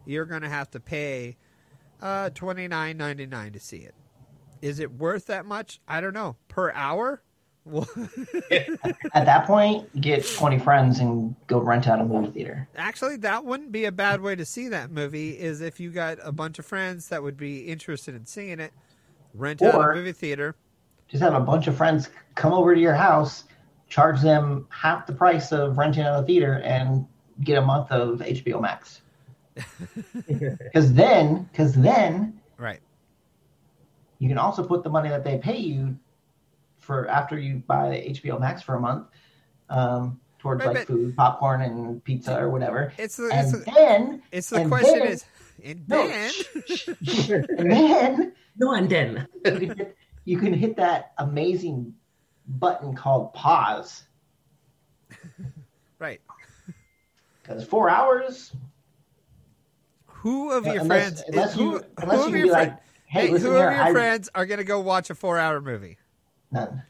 you're 0.04 0.26
going 0.26 0.42
to 0.42 0.48
have 0.48 0.70
to 0.72 0.80
pay 0.80 1.36
uh, 2.00 2.30
twenty 2.30 2.68
nine 2.68 2.96
ninety 2.96 3.26
nine 3.26 3.52
to 3.52 3.60
see 3.60 3.78
it. 3.78 3.94
Is 4.60 4.78
it 4.78 4.92
worth 4.92 5.26
that 5.26 5.44
much? 5.46 5.80
I 5.88 6.00
don't 6.00 6.14
know. 6.14 6.36
Per 6.48 6.70
hour? 6.72 7.22
At 7.70 9.24
that 9.26 9.46
point, 9.46 10.00
get 10.00 10.26
20 10.26 10.58
friends 10.58 10.98
and 10.98 11.36
go 11.46 11.58
rent 11.60 11.86
out 11.86 12.00
a 12.00 12.04
movie 12.04 12.32
theater. 12.32 12.68
actually, 12.76 13.16
that 13.18 13.44
wouldn't 13.44 13.70
be 13.70 13.84
a 13.84 13.92
bad 13.92 14.20
way 14.20 14.34
to 14.34 14.44
see 14.44 14.68
that 14.68 14.90
movie. 14.90 15.38
Is 15.38 15.60
if 15.60 15.78
you 15.78 15.90
got 15.90 16.18
a 16.22 16.32
bunch 16.32 16.58
of 16.58 16.66
friends 16.66 17.08
that 17.08 17.22
would 17.22 17.36
be 17.36 17.60
interested 17.60 18.16
in 18.16 18.26
seeing 18.26 18.58
it, 18.58 18.72
rent 19.34 19.62
out 19.62 19.74
a 19.76 19.94
movie 19.94 20.12
theater. 20.12 20.56
Just 21.08 21.22
have 21.22 21.34
a 21.34 21.40
bunch 21.40 21.66
of 21.68 21.76
friends 21.76 22.08
come 22.34 22.52
over 22.52 22.74
to 22.74 22.80
your 22.80 22.94
house, 22.94 23.44
charge 23.92 24.22
them 24.22 24.66
half 24.70 25.06
the 25.06 25.12
price 25.12 25.52
of 25.52 25.76
renting 25.76 26.02
out 26.04 26.22
a 26.24 26.26
theater, 26.26 26.54
and 26.64 27.06
get 27.44 27.58
a 27.58 27.60
month 27.62 27.90
of 27.92 28.20
HBO 28.20 28.58
Max. 28.60 29.02
Because 30.26 30.94
then, 30.94 31.44
because 31.52 31.74
then 31.74 32.40
Right. 32.56 32.80
you 34.18 34.28
can 34.28 34.38
also 34.38 34.64
put 34.64 34.82
the 34.82 34.88
money 34.88 35.10
that 35.10 35.24
they 35.24 35.36
pay 35.38 35.58
you 35.58 35.98
for 36.78 37.06
after 37.08 37.38
you 37.38 37.62
buy 37.66 38.06
HBO 38.08 38.40
Max 38.40 38.62
for 38.62 38.76
a 38.76 38.80
month 38.80 39.08
um, 39.68 40.18
towards 40.38 40.64
Right, 40.64 40.76
like 40.76 40.86
food, 40.86 41.14
popcorn, 41.16 41.60
and 41.60 42.02
pizza 42.02 42.38
or 42.40 42.48
whatever. 42.48 42.92
It's 42.98 43.16
the 43.18 43.26
it's, 43.26 43.52
And 43.52 43.62
the- 43.66 43.70
then, 43.72 44.22
it's 44.32 44.48
the 44.50 44.56
and 44.62 44.70
question 44.70 44.98
then- 45.00 45.08
is, 45.08 45.24
and 45.62 45.88
No, 45.88 46.08
then 46.08 46.32
and 47.58 47.70
then 47.70 48.32
No, 48.56 48.72
and 48.72 48.88
then. 48.90 49.26
you 49.44 49.86
you 50.24 50.38
can 50.38 50.54
hit 50.54 50.76
that 50.76 51.12
amazing 51.18 51.94
button 52.58 52.94
called 52.94 53.32
pause. 53.34 54.04
right. 55.98 56.20
Because 57.42 57.64
four 57.64 57.90
hours, 57.90 58.52
Who 60.06 60.52
of 60.52 60.64
your 60.66 60.80
unless, 60.82 60.86
friends? 60.86 61.22
unless 61.28 61.54
who, 61.54 61.72
you, 61.72 61.84
unless 61.98 62.16
who 62.18 62.22
you 62.22 62.28
of 62.28 62.34
your 62.36 62.46
be 62.46 62.50
friend- 62.50 62.70
like, 62.70 62.78
hey, 63.06 63.20
hey, 63.22 63.26
who 63.28 63.36
here, 63.36 63.68
of 63.68 63.74
your 63.74 63.82
I, 63.82 63.92
friends 63.92 64.28
are 64.34 64.46
going 64.46 64.58
to 64.58 64.64
go 64.64 64.80
watch 64.80 65.10
a 65.10 65.14
four-hour 65.14 65.60
movie? 65.60 65.98
none. 66.50 66.82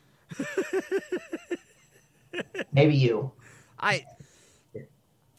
Maybe 2.73 2.95
you. 2.95 3.33
I 3.79 4.05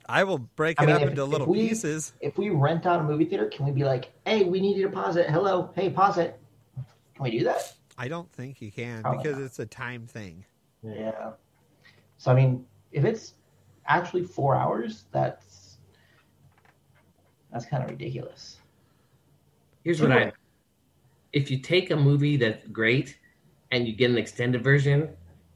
I 0.08 0.24
will 0.26 0.38
break 0.38 0.80
I 0.80 0.84
it 0.84 0.88
mean, 0.88 0.96
up 0.98 1.02
if- 1.04 1.10
into 1.10 1.24
little 1.26 1.48
we- 1.48 1.70
pieces. 1.70 2.14
If 2.22 2.38
we 2.38 2.50
rent 2.50 2.86
out 2.86 3.00
a 3.00 3.04
movie 3.04 3.26
theater, 3.26 3.46
can 3.48 3.66
we 3.66 3.72
be 3.72 3.84
like, 3.84 4.12
hey, 4.26 4.44
we 4.44 4.60
need 4.62 4.78
you 4.78 4.84
to 4.84 4.92
pause 4.92 5.16
it. 5.16 5.30
Hello, 5.30 5.72
hey, 5.76 5.90
pause 5.90 6.18
it. 6.18 6.40
Can 7.16 7.24
we 7.24 7.32
do 7.32 7.44
that? 7.46 7.74
I 7.98 8.08
don't 8.08 8.32
think 8.32 8.62
you 8.62 8.72
can 8.72 9.02
Probably 9.02 9.24
because 9.24 9.38
not. 9.40 9.46
it's 9.46 9.60
a 9.60 9.66
time 9.66 10.08
thing. 10.08 10.46
Yeah. 10.84 11.32
So 12.18 12.32
I 12.32 12.36
mean, 12.36 12.66
if 12.92 13.06
it's 13.06 13.34
actually 13.88 14.24
four 14.24 14.56
hours, 14.56 15.06
that's 15.12 15.78
that's 17.52 17.66
kind 17.66 17.84
of 17.84 17.90
ridiculous. 17.90 18.58
Here's 19.84 20.02
what 20.02 20.12
I. 20.12 20.32
If 21.34 21.50
you 21.52 21.60
take 21.60 21.92
a 21.92 21.96
movie 21.96 22.38
that's 22.38 22.68
great 22.68 23.18
and 23.72 23.88
you 23.88 23.94
get 23.94 24.10
an 24.12 24.18
extended 24.18 24.64
version, 24.64 25.10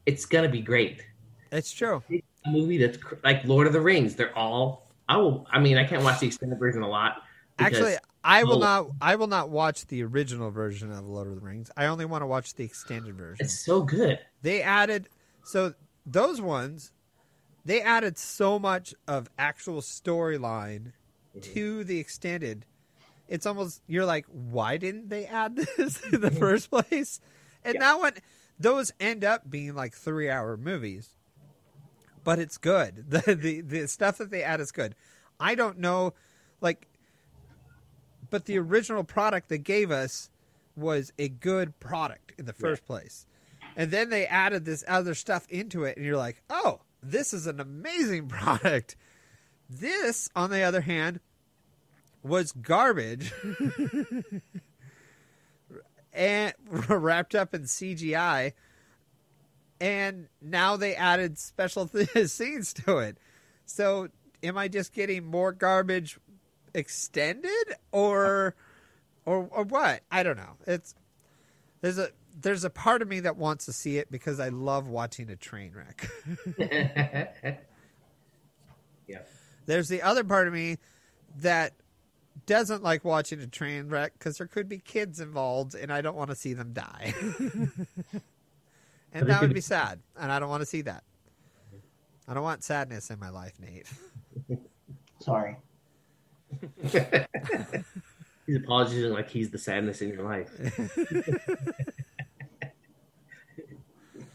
it's 0.06 0.24
gonna 0.26 0.48
be 0.48 0.60
great. 0.60 1.04
That's 1.50 1.72
true. 1.72 2.02
A 2.10 2.50
movie 2.50 2.78
that's 2.78 2.98
cr- 2.98 3.14
like 3.24 3.44
Lord 3.44 3.66
of 3.66 3.72
the 3.72 3.80
Rings, 3.80 4.14
they're 4.14 4.36
all. 4.36 4.90
I 5.08 5.16
will. 5.16 5.46
I 5.50 5.58
mean, 5.58 5.76
I 5.78 5.84
can't 5.84 6.02
watch 6.04 6.20
the 6.20 6.26
extended 6.26 6.58
version 6.58 6.82
a 6.82 6.88
lot. 6.88 7.22
because- 7.56 7.74
Actually, 7.74 7.96
I 8.28 8.44
will 8.44 8.60
not. 8.60 8.90
I 9.00 9.16
will 9.16 9.26
not 9.26 9.48
watch 9.48 9.86
the 9.86 10.02
original 10.04 10.50
version 10.50 10.92
of 10.92 11.06
Lord 11.06 11.28
of 11.28 11.34
the 11.34 11.40
Rings. 11.40 11.70
I 11.76 11.86
only 11.86 12.04
want 12.04 12.22
to 12.22 12.26
watch 12.26 12.54
the 12.54 12.64
extended 12.64 13.14
version. 13.16 13.46
it's 13.46 13.58
so 13.64 13.82
good. 13.82 14.18
They 14.42 14.62
added 14.62 15.08
so 15.44 15.74
those 16.06 16.40
ones. 16.40 16.92
They 17.64 17.80
added 17.82 18.16
so 18.18 18.58
much 18.58 18.94
of 19.06 19.28
actual 19.38 19.80
storyline 19.80 20.92
to 21.40 21.84
the 21.84 21.98
extended. 21.98 22.64
It's 23.28 23.46
almost 23.46 23.82
you're 23.86 24.06
like, 24.06 24.26
why 24.26 24.76
didn't 24.76 25.08
they 25.08 25.26
add 25.26 25.56
this 25.76 26.00
in 26.12 26.20
the 26.20 26.30
first 26.30 26.70
place? 26.70 27.20
And 27.64 27.74
Yeah. 27.74 27.80
now 27.80 28.02
when 28.02 28.12
those 28.58 28.92
end 29.00 29.24
up 29.24 29.48
being 29.50 29.74
like 29.74 29.94
three 29.94 30.28
hour 30.30 30.56
movies, 30.56 31.10
but 32.24 32.38
it's 32.38 32.58
good. 32.58 33.06
The, 33.08 33.34
the 33.34 33.60
the 33.62 33.88
stuff 33.88 34.18
that 34.18 34.30
they 34.30 34.42
add 34.42 34.60
is 34.60 34.72
good. 34.72 34.94
I 35.40 35.54
don't 35.54 35.78
know, 35.78 36.14
like, 36.60 36.88
but 38.30 38.44
the 38.44 38.58
original 38.58 39.04
product 39.04 39.48
they 39.48 39.58
gave 39.58 39.90
us 39.90 40.30
was 40.76 41.12
a 41.18 41.28
good 41.28 41.78
product 41.80 42.32
in 42.38 42.44
the 42.46 42.52
first 42.52 42.84
place. 42.84 43.26
and 43.76 43.90
then 43.90 44.10
they 44.10 44.26
added 44.26 44.64
this 44.64 44.84
other 44.86 45.14
stuff 45.14 45.46
into 45.48 45.84
it, 45.84 45.96
and 45.96 46.06
you're 46.06 46.16
like, 46.16 46.42
oh, 46.50 46.80
this 47.02 47.32
is 47.32 47.46
an 47.46 47.60
amazing 47.60 48.28
product. 48.28 48.96
This, 49.70 50.28
on 50.34 50.50
the 50.50 50.62
other 50.62 50.80
hand, 50.80 51.20
was 52.22 52.52
garbage 52.52 53.32
and 56.12 56.54
wrapped 56.88 57.34
up 57.34 57.54
in 57.54 57.62
CGI. 57.62 58.52
And 59.80 60.28
now 60.42 60.76
they 60.76 60.94
added 60.96 61.38
special 61.38 61.86
th- 61.86 62.28
scenes 62.28 62.72
to 62.74 62.98
it. 62.98 63.18
So, 63.64 64.08
am 64.42 64.58
I 64.58 64.66
just 64.68 64.92
getting 64.92 65.24
more 65.26 65.52
garbage 65.52 66.18
extended, 66.78 67.74
or, 67.92 68.54
or, 69.26 69.48
or 69.50 69.64
what? 69.64 70.00
I 70.10 70.22
don't 70.22 70.36
know. 70.36 70.56
It's 70.66 70.94
there's 71.80 71.98
a 71.98 72.10
there's 72.40 72.64
a 72.64 72.70
part 72.70 73.02
of 73.02 73.08
me 73.08 73.20
that 73.20 73.36
wants 73.36 73.66
to 73.66 73.72
see 73.72 73.98
it 73.98 74.10
because 74.10 74.40
I 74.40 74.48
love 74.48 74.88
watching 74.88 75.28
a 75.30 75.36
train 75.36 75.72
wreck. 75.74 76.08
yeah. 79.06 79.18
There's 79.66 79.88
the 79.88 80.02
other 80.02 80.24
part 80.24 80.46
of 80.46 80.54
me 80.54 80.78
that 81.40 81.74
doesn't 82.46 82.82
like 82.82 83.04
watching 83.04 83.40
a 83.40 83.46
train 83.46 83.88
wreck 83.88 84.12
because 84.18 84.38
there 84.38 84.46
could 84.46 84.68
be 84.68 84.78
kids 84.78 85.20
involved 85.20 85.74
and 85.74 85.92
I 85.92 86.00
don't 86.00 86.16
want 86.16 86.30
to 86.30 86.36
see 86.36 86.54
them 86.54 86.72
die. 86.72 87.14
and 89.12 89.28
that 89.28 89.40
would 89.40 89.52
be 89.52 89.60
sad. 89.60 90.00
And 90.16 90.30
I 90.30 90.38
don't 90.38 90.48
want 90.48 90.62
to 90.62 90.66
see 90.66 90.82
that. 90.82 91.02
I 92.28 92.34
don't 92.34 92.42
want 92.42 92.62
sadness 92.62 93.10
in 93.10 93.18
my 93.18 93.30
life, 93.30 93.54
Nate. 93.58 93.86
Sorry. 95.20 95.56
He's 98.46 98.56
apologizing 98.56 99.12
like 99.12 99.28
he's 99.28 99.50
the 99.50 99.58
sadness 99.58 100.00
in 100.02 100.10
your 100.10 100.22
life. 100.22 100.50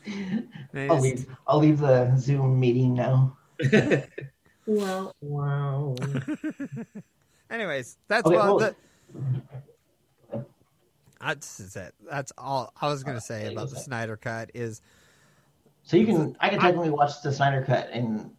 I'll 0.75 0.99
leave. 0.99 1.25
I'll 1.47 1.59
leave 1.59 1.79
the 1.79 2.15
Zoom 2.17 2.59
meeting 2.59 2.93
now. 2.93 3.37
wow, 4.65 5.13
wow. 5.21 5.95
Anyways, 7.49 7.97
that's 8.07 8.25
Okay, 8.25 8.35
what 8.35 8.45
well- 8.45 8.57
the, 8.59 8.75
that's 11.21 11.75
it. 11.75 11.93
That's 12.09 12.33
all 12.37 12.73
I 12.81 12.87
was 12.89 13.03
going 13.03 13.15
to 13.15 13.19
uh, 13.19 13.21
say 13.21 13.51
about 13.53 13.69
the 13.69 13.77
Snyder 13.77 14.17
cut 14.17 14.51
is 14.53 14.81
So 15.83 15.95
you 15.95 16.05
can. 16.05 16.35
I 16.41 16.49
can 16.49 16.59
technically 16.59 16.89
watch 16.89 17.21
the 17.23 17.31
Snyder 17.31 17.63
cut 17.65 17.89
and 17.93 18.29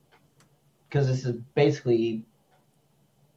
because 0.88 1.06
this 1.06 1.24
is 1.24 1.36
basically 1.54 2.24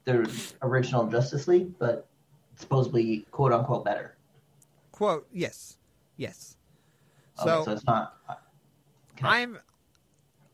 the 0.08 0.53
original 0.62 1.05
Justice 1.08 1.47
League, 1.47 1.78
but 1.78 2.08
supposedly 2.55 3.28
quote 3.32 3.51
unquote 3.51 3.86
better. 3.86 4.16
quote 4.91 5.28
yes, 5.32 5.78
yes. 6.16 6.55
Okay, 7.39 7.49
So 7.49 7.64
so 7.66 7.72
it's 7.74 7.86
not. 7.86 8.16
Uh, 8.28 8.36
okay. 9.14 9.28
I'm 9.28 9.60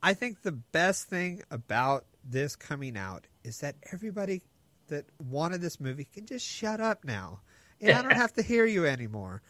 I 0.01 0.13
think 0.13 0.41
the 0.41 0.51
best 0.51 1.07
thing 1.07 1.43
about 1.51 2.05
this 2.25 2.55
coming 2.55 2.97
out 2.97 3.27
is 3.43 3.59
that 3.59 3.75
everybody 3.93 4.41
that 4.87 5.05
wanted 5.29 5.61
this 5.61 5.79
movie 5.79 6.07
can 6.11 6.25
just 6.25 6.45
shut 6.45 6.81
up 6.81 7.05
now. 7.05 7.39
And 7.79 7.91
I 7.97 8.01
don't 8.01 8.11
have 8.25 8.33
to 8.33 8.41
hear 8.41 8.65
you 8.65 8.85
anymore. 8.85 9.41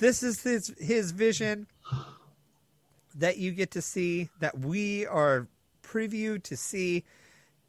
This 0.00 0.22
is 0.22 0.42
his 0.42 0.74
his 0.78 1.12
vision 1.12 1.66
that 3.14 3.38
you 3.38 3.52
get 3.52 3.70
to 3.72 3.82
see 3.82 4.28
that 4.40 4.58
we 4.58 5.06
are 5.06 5.46
previewed 5.82 6.42
to 6.44 6.56
see 6.56 7.04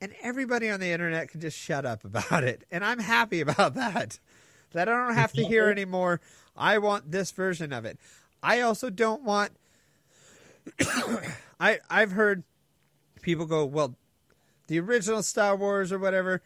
and 0.01 0.13
everybody 0.23 0.69
on 0.69 0.79
the 0.79 0.89
internet 0.89 1.29
can 1.29 1.39
just 1.39 1.57
shut 1.57 1.85
up 1.85 2.03
about 2.03 2.43
it. 2.43 2.65
And 2.71 2.83
I'm 2.83 2.99
happy 2.99 3.39
about 3.39 3.75
that. 3.75 4.19
That 4.73 4.89
I 4.89 5.05
don't 5.05 5.15
have 5.15 5.33
to 5.33 5.45
hear 5.45 5.69
anymore. 5.69 6.19
I 6.57 6.79
want 6.79 7.11
this 7.11 7.31
version 7.31 7.71
of 7.71 7.85
it. 7.85 7.99
I 8.41 8.61
also 8.61 8.89
don't 8.89 9.23
want 9.23 9.51
I 11.59 11.79
I've 11.89 12.11
heard 12.11 12.43
people 13.21 13.45
go, 13.45 13.65
well, 13.65 13.95
the 14.67 14.79
original 14.79 15.23
Star 15.23 15.55
Wars 15.55 15.91
or 15.91 15.99
whatever, 15.99 16.41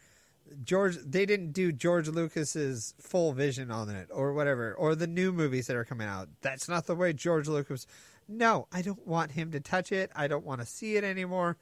George 0.64 0.96
they 0.96 1.26
didn't 1.26 1.52
do 1.52 1.72
George 1.72 2.08
Lucas's 2.08 2.94
full 3.00 3.32
vision 3.32 3.70
on 3.70 3.88
it 3.90 4.08
or 4.12 4.32
whatever, 4.32 4.74
or 4.74 4.94
the 4.94 5.06
new 5.06 5.32
movies 5.32 5.66
that 5.68 5.76
are 5.76 5.84
coming 5.84 6.08
out. 6.08 6.28
That's 6.42 6.68
not 6.68 6.86
the 6.86 6.94
way 6.94 7.12
George 7.12 7.48
Lucas. 7.48 7.86
No, 8.28 8.66
I 8.72 8.82
don't 8.82 9.06
want 9.06 9.32
him 9.32 9.52
to 9.52 9.60
touch 9.60 9.92
it. 9.92 10.10
I 10.16 10.26
don't 10.26 10.44
want 10.44 10.60
to 10.60 10.66
see 10.66 10.96
it 10.96 11.04
anymore. 11.04 11.56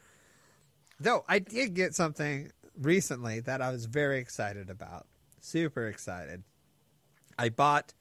Though 1.01 1.25
I 1.29 1.39
did 1.39 1.75
get 1.75 1.95
something 1.95 2.51
recently 2.81 3.41
that 3.41 3.61
I 3.61 3.71
was 3.71 3.87
very 3.87 4.19
excited 4.19 4.71
about. 4.71 5.07
Super 5.41 5.87
excited. 5.89 6.43
I 7.39 7.49
bought 7.49 7.95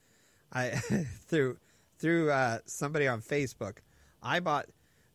I 0.52 0.70
through 1.26 1.58
through 1.98 2.30
uh, 2.30 2.58
somebody 2.66 3.06
on 3.06 3.20
Facebook. 3.20 3.78
I 4.22 4.40
bought 4.40 4.66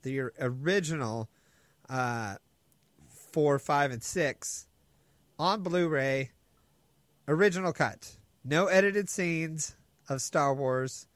the 0.04 0.20
original 0.40 1.30
uh, 1.90 2.36
four, 3.08 3.60
five, 3.60 3.92
and 3.92 4.04
six 4.04 4.68
on 5.38 5.62
Blu-ray, 5.64 6.32
original 7.28 7.74
cut. 7.74 8.18
No 8.44 8.68
edited 8.68 9.10
scenes 9.10 9.76
of 10.08 10.22
Star 10.22 10.54
Wars. 10.54 11.08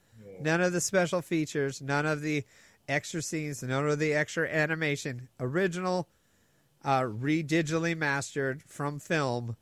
None 0.42 0.62
of 0.62 0.74
the 0.74 0.82
special 0.82 1.22
features. 1.22 1.82
None 1.82 2.06
of 2.06 2.22
the 2.22 2.44
extra 2.88 3.22
scenes. 3.22 3.64
None 3.64 3.88
of 3.88 4.00
the 4.00 4.14
extra 4.14 4.48
animation. 4.48 5.30
Original, 5.40 6.08
uh, 6.84 7.06
re-digitally 7.08 7.98
mastered 7.98 8.62
from 8.64 9.00
film, 9.00 9.56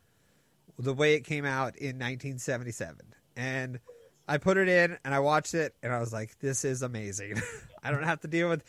the 0.78 0.94
way 0.94 1.14
it 1.14 1.22
came 1.22 1.46
out 1.46 1.76
in 1.76 1.98
1977. 1.98 2.98
And 3.36 3.80
I 4.28 4.38
put 4.38 4.58
it 4.58 4.68
in 4.68 4.98
and 5.04 5.14
I 5.14 5.20
watched 5.20 5.54
it 5.54 5.76
and 5.84 5.94
I 5.94 6.00
was 6.00 6.14
like, 6.14 6.40
this 6.40 6.66
is 6.66 6.82
amazing. 6.82 7.42
I 7.84 7.92
don't 7.92 8.04
have 8.04 8.22
to 8.22 8.28
deal 8.28 8.50
with 8.50 8.64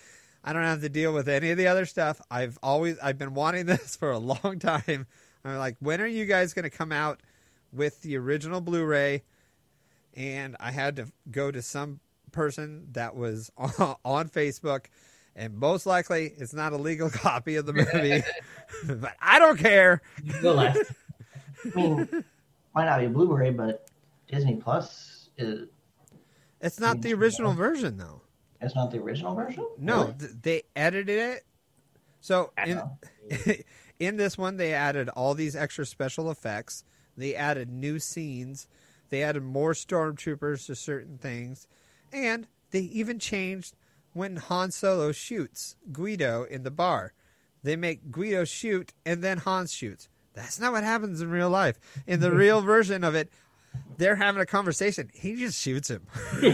I 0.45 0.53
don't 0.53 0.65
have 0.65 0.81
to 0.81 0.89
deal 0.89 1.13
with 1.13 1.29
any 1.29 1.51
of 1.51 1.59
the 1.59 1.69
other 1.69 1.87
stuff. 1.87 2.21
I've 2.31 2.59
always 2.63 2.99
I've 2.99 3.19
been 3.19 3.35
wanting 3.35 3.67
this 3.67 3.97
for 3.97 4.11
a 4.11 4.19
long 4.19 4.59
time. 4.59 5.07
I'm 5.45 5.59
like, 5.59 5.77
when 5.81 6.01
are 6.01 6.07
you 6.07 6.25
guys 6.25 6.53
going 6.53 6.65
to 6.65 6.71
come 6.71 6.93
out 6.93 7.21
with 7.73 8.03
the 8.03 8.17
original 8.17 8.61
Blu-ray? 8.61 9.23
And 10.15 10.57
I 10.61 10.71
had 10.73 10.97
to 10.97 11.07
go 11.31 11.51
to 11.51 11.63
some 11.63 12.01
person 12.33 12.89
that 12.93 13.17
was 13.17 13.51
on 13.59 14.29
Facebook, 14.29 14.87
and 15.37 15.55
most 15.57 15.87
likely 15.87 16.33
it's 16.37 16.53
not 16.55 16.73
a 16.73 16.77
legal 16.77 17.11
copy 17.11 17.57
of 17.57 17.67
the 17.67 17.73
movie, 17.73 18.23
but 18.87 19.15
I 19.21 19.39
don't 19.39 19.59
care. 19.59 20.03
Go 20.41 20.55
left. 20.55 20.93
I 21.65 21.69
mean, 21.79 22.25
might 22.75 22.87
not 22.87 23.01
be 23.01 23.07
Blu-ray, 23.07 23.51
but 23.51 23.89
Disney 24.29 24.57
Plus 24.57 25.31
is. 25.37 25.69
It's 26.61 26.79
not 26.81 27.01
the 27.03 27.13
original 27.15 27.53
version 27.55 27.97
though. 27.97 28.23
It's 28.61 28.75
not 28.77 28.91
the 28.93 28.99
original 28.99 29.35
version. 29.35 29.67
No, 29.79 30.03
Really? 30.03 30.15
th- 30.19 30.31
they 30.43 30.63
edited 30.77 31.19
it. 31.19 31.45
So 32.21 32.53
in 32.65 32.81
in 33.99 34.17
this 34.17 34.39
one, 34.39 34.57
they 34.57 34.73
added 34.73 35.09
all 35.09 35.35
these 35.35 35.57
extra 35.57 35.85
special 35.85 36.31
effects. 36.31 36.85
They 37.17 37.35
added 37.35 37.69
new 37.71 37.99
scenes. 37.99 38.69
They 39.11 39.23
added 39.23 39.43
more 39.43 39.73
stormtroopers 39.73 40.67
to 40.67 40.75
certain 40.77 41.19
things, 41.19 41.67
and 42.13 42.47
they 42.71 42.81
even 42.81 43.19
changed 43.19 43.75
when 44.13 44.37
Han 44.37 44.71
Solo 44.71 45.13
shoots 45.13 45.77
Greedo 45.91 46.47
in 46.47 46.63
the 46.63 46.71
bar. 46.71 47.13
They 47.63 47.77
make 47.77 48.11
Greedo 48.11 48.47
shoot, 48.47 48.93
and 49.07 49.23
then 49.23 49.39
Han 49.39 49.67
shoots. 49.67 50.09
That's 50.35 50.59
not 50.59 50.73
what 50.73 50.85
happens 50.85 51.21
in 51.21 51.31
real 51.31 51.51
life. 51.51 51.79
In 52.07 52.21
the 52.21 52.33
real 52.33 52.61
version 52.63 53.05
of 53.05 53.15
it, 53.15 53.31
they're 53.97 54.17
having 54.17 54.43
a 54.43 54.47
conversation. 54.47 55.11
He 55.15 55.37
just 55.37 55.61
shoots 55.61 55.89
him. 55.89 56.07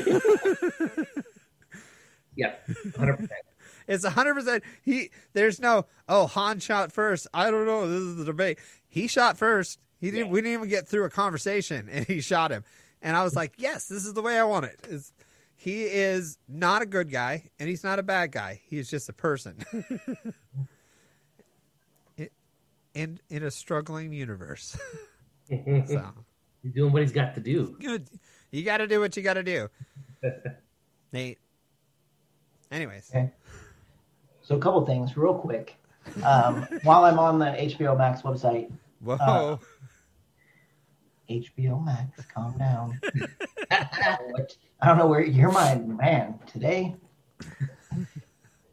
Yep, 2.39 2.71
hundred 2.97 3.17
percent. 3.17 3.41
It's 3.89 4.07
hundred 4.07 4.35
percent. 4.35 4.63
He 4.81 5.11
there's 5.33 5.61
no 5.61 5.87
oh 6.09 6.29
Han 6.29 6.61
shot 6.61 6.93
first. 6.93 7.27
I 7.35 7.51
don't 7.51 7.67
know. 7.67 7.89
This 7.89 8.01
is 8.01 8.17
the 8.17 8.25
debate. 8.25 8.61
He 8.87 9.09
shot 9.09 9.37
first. 9.37 9.81
He 10.01 10.13
didn't. 10.13 10.29
Yeah. 10.29 10.33
We 10.33 10.41
didn't 10.41 10.53
even 10.53 10.69
get 10.69 10.87
through 10.87 11.05
a 11.05 11.11
conversation, 11.11 11.89
and 11.91 12.07
he 12.07 12.21
shot 12.21 12.53
him. 12.53 12.65
And 13.03 13.17
I 13.17 13.25
was 13.25 13.35
like, 13.35 13.55
yes, 13.59 13.89
this 13.89 14.07
is 14.07 14.15
the 14.15 14.23
way 14.23 14.39
I 14.39 14.45
want 14.45 14.67
it. 14.67 14.79
Is 14.89 15.13
he 15.61 15.83
is 15.83 16.39
not 16.49 16.83
a 16.83 16.87
good 16.87 17.11
guy, 17.11 17.51
and 17.59 17.69
he's 17.69 17.83
not 17.83 17.99
a 17.99 18.03
bad 18.05 18.31
guy. 18.31 18.61
He's 18.69 18.89
just 18.89 19.09
a 19.09 19.13
person. 19.13 19.59
It- 22.17 22.33
in 22.95 23.19
in 23.29 23.43
a 23.43 23.51
struggling 23.51 24.13
universe. 24.13 24.77
so 25.49 25.57
He's 26.63 26.73
doing 26.75 26.93
what 26.93 27.03
he's 27.03 27.13
got 27.13 27.35
to 27.35 27.41
do. 27.41 27.77
good. 27.81 28.09
You 28.51 28.63
got 28.65 28.79
to 28.79 28.87
do 28.87 29.01
what 29.01 29.17
you 29.17 29.23
got 29.23 29.35
to 29.35 29.43
do, 29.43 29.69
Nate. 31.13 31.39
Anyways, 32.71 33.11
Okay. 33.11 33.31
So 34.43 34.57
a 34.57 34.59
couple 34.59 34.85
things, 34.87 35.17
real 35.17 35.35
quick. 35.35 35.77
Um, 36.25 36.67
while 36.85 37.05
I'm 37.05 37.19
on 37.19 37.39
the 37.39 37.47
HBO 37.47 37.97
Max 37.99 38.23
website, 38.23 38.71
whoa. 39.01 39.15
Uh, 39.17 39.57
HBO 41.31 41.85
Max, 41.85 42.25
calm 42.33 42.57
down. 42.59 42.99
What- 44.31 44.57
I 44.81 44.87
don't 44.89 44.99
know 44.99 45.07
where 45.07 45.25
you're 45.25 45.51
my 45.51 45.77
man 45.77 46.39
today. 46.47 46.95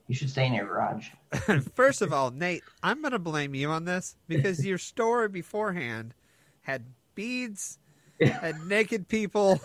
You 0.08 0.14
should 0.14 0.30
stay 0.30 0.46
in 0.46 0.54
your 0.54 0.68
garage. 0.68 1.10
First 1.74 2.02
of 2.04 2.14
all, 2.14 2.30
Nate, 2.30 2.64
I'm 2.84 3.02
going 3.02 3.14
to 3.14 3.20
blame 3.20 3.56
you 3.56 3.70
on 3.70 3.86
this 3.86 4.16
because 4.28 4.64
your 4.66 4.78
story 4.78 5.30
beforehand 5.30 6.14
had 6.62 6.86
beads, 7.16 7.80
had 8.22 8.62
naked 8.68 9.08
people, 9.08 9.60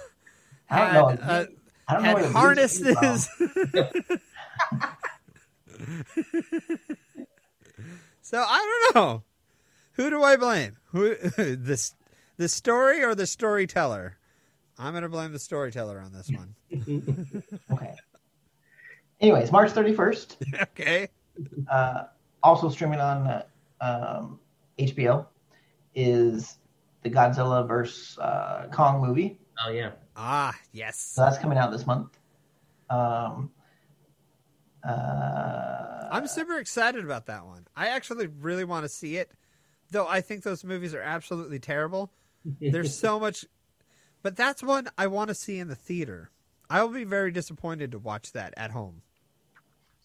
I 0.71 0.93
don't 0.95 1.11
had 1.11 1.21
know. 1.21 1.27
uh, 1.27 1.45
I 1.89 1.93
don't 1.95 2.03
know 2.03 2.09
had 2.09 2.15
where 2.15 2.23
the 2.25 2.31
harnessed 2.33 2.83
views 2.83 2.97
came 2.97 3.19
this. 3.73 4.21
so 8.23 8.43
I 8.47 8.91
don't 8.93 8.95
know. 8.95 9.23
Who 9.95 10.09
do 10.09 10.23
I 10.23 10.37
blame? 10.37 10.77
Who 10.93 11.17
this 11.17 11.95
the 12.39 12.49
story 12.49 13.03
or 13.03 13.15
the 13.15 13.27
storyteller? 13.27 14.17
I'm 14.81 14.93
going 14.93 15.03
to 15.03 15.09
blame 15.09 15.33
the 15.33 15.39
storyteller 15.39 16.01
on 16.01 16.13
this 16.13 16.31
one. 16.31 16.55
from. 16.71 17.43
Okay. 17.73 17.95
Anyways, 19.21 19.53
March 19.53 19.71
31st, 19.73 20.63
okay. 20.63 21.09
uh, 21.71 22.05
also 22.43 22.71
streaming 22.71 23.01
on 23.01 23.27
uh, 23.27 23.43
um, 23.83 24.41
HBO, 24.79 25.27
is 25.95 26.57
the 27.03 27.11
Godzilla 27.11 27.69
vs. 27.69 28.19
Uh, 28.19 28.69
Kong 28.73 29.07
movie. 29.07 29.39
Oh 29.63 29.71
yeah. 29.71 29.91
Ah, 30.17 30.55
yes. 30.73 30.99
So 30.99 31.21
that's 31.23 31.37
coming 31.37 31.59
out 31.59 31.71
this 31.71 31.87
month. 31.87 32.19
Um, 32.89 33.51
uh, 34.83 36.09
I'm 36.11 36.27
super 36.27 36.59
excited 36.59 37.05
about 37.05 37.27
that 37.27 37.45
one. 37.45 37.67
I 37.77 37.89
actually 37.89 38.27
really 38.27 38.65
want 38.65 38.85
to 38.85 38.89
see 38.89 39.17
it, 39.17 39.31
though 39.91 40.09
I 40.09 40.23
think 40.23 40.45
those 40.45 40.65
movies 40.65 40.95
are 40.95 41.03
absolutely 41.03 41.59
terrible. 41.59 42.11
There's 42.59 42.99
so 42.99 43.21
much, 43.21 43.45
but 44.23 44.37
that's 44.37 44.63
one 44.63 44.89
I 44.99 45.07
want 45.07 45.29
to 45.29 45.35
see 45.35 45.59
in 45.59 45.69
the 45.69 45.75
theater. 45.75 46.31
I 46.69 46.83
will 46.83 46.91
be 46.91 47.05
very 47.05 47.33
disappointed 47.33 47.93
to 47.93 47.99
watch 47.99 48.33
that 48.33 48.55
at 48.57 48.71
home. 48.71 49.03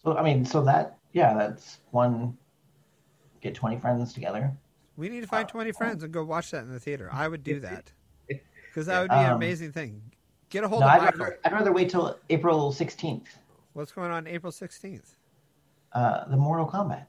so 0.02 0.16
I 0.16 0.22
mean, 0.22 0.44
so 0.44 0.62
that 0.64 0.98
yeah, 1.12 1.34
that's 1.34 1.80
one. 1.90 2.36
Get 3.40 3.54
20 3.54 3.78
friends 3.78 4.12
together. 4.12 4.52
We 4.96 5.08
need 5.08 5.20
to 5.20 5.26
find 5.26 5.46
20 5.48 5.70
friends 5.72 6.02
and 6.02 6.12
go 6.12 6.24
watch 6.24 6.50
that 6.50 6.62
in 6.64 6.72
the 6.72 6.80
theater. 6.80 7.08
I 7.12 7.28
would 7.28 7.44
do 7.44 7.60
that 7.60 7.92
because 8.26 8.86
that 8.86 9.00
would 9.02 9.10
be 9.10 9.16
an 9.16 9.30
Um, 9.30 9.36
amazing 9.36 9.72
thing. 9.72 10.02
Get 10.48 10.64
a 10.64 10.68
hold 10.68 10.80
No, 10.80 10.86
of 10.88 10.92
I'd 10.94 11.02
Michael. 11.02 11.18
rather, 11.20 11.38
I'd 11.44 11.52
rather 11.52 11.72
wait 11.72 11.90
till 11.90 12.18
April 12.30 12.72
16th. 12.72 13.26
What's 13.74 13.92
going 13.92 14.10
on 14.10 14.26
April 14.26 14.50
16th? 14.52 15.14
Uh, 15.92 16.24
the 16.28 16.36
Mortal 16.36 16.66
Kombat, 16.66 17.06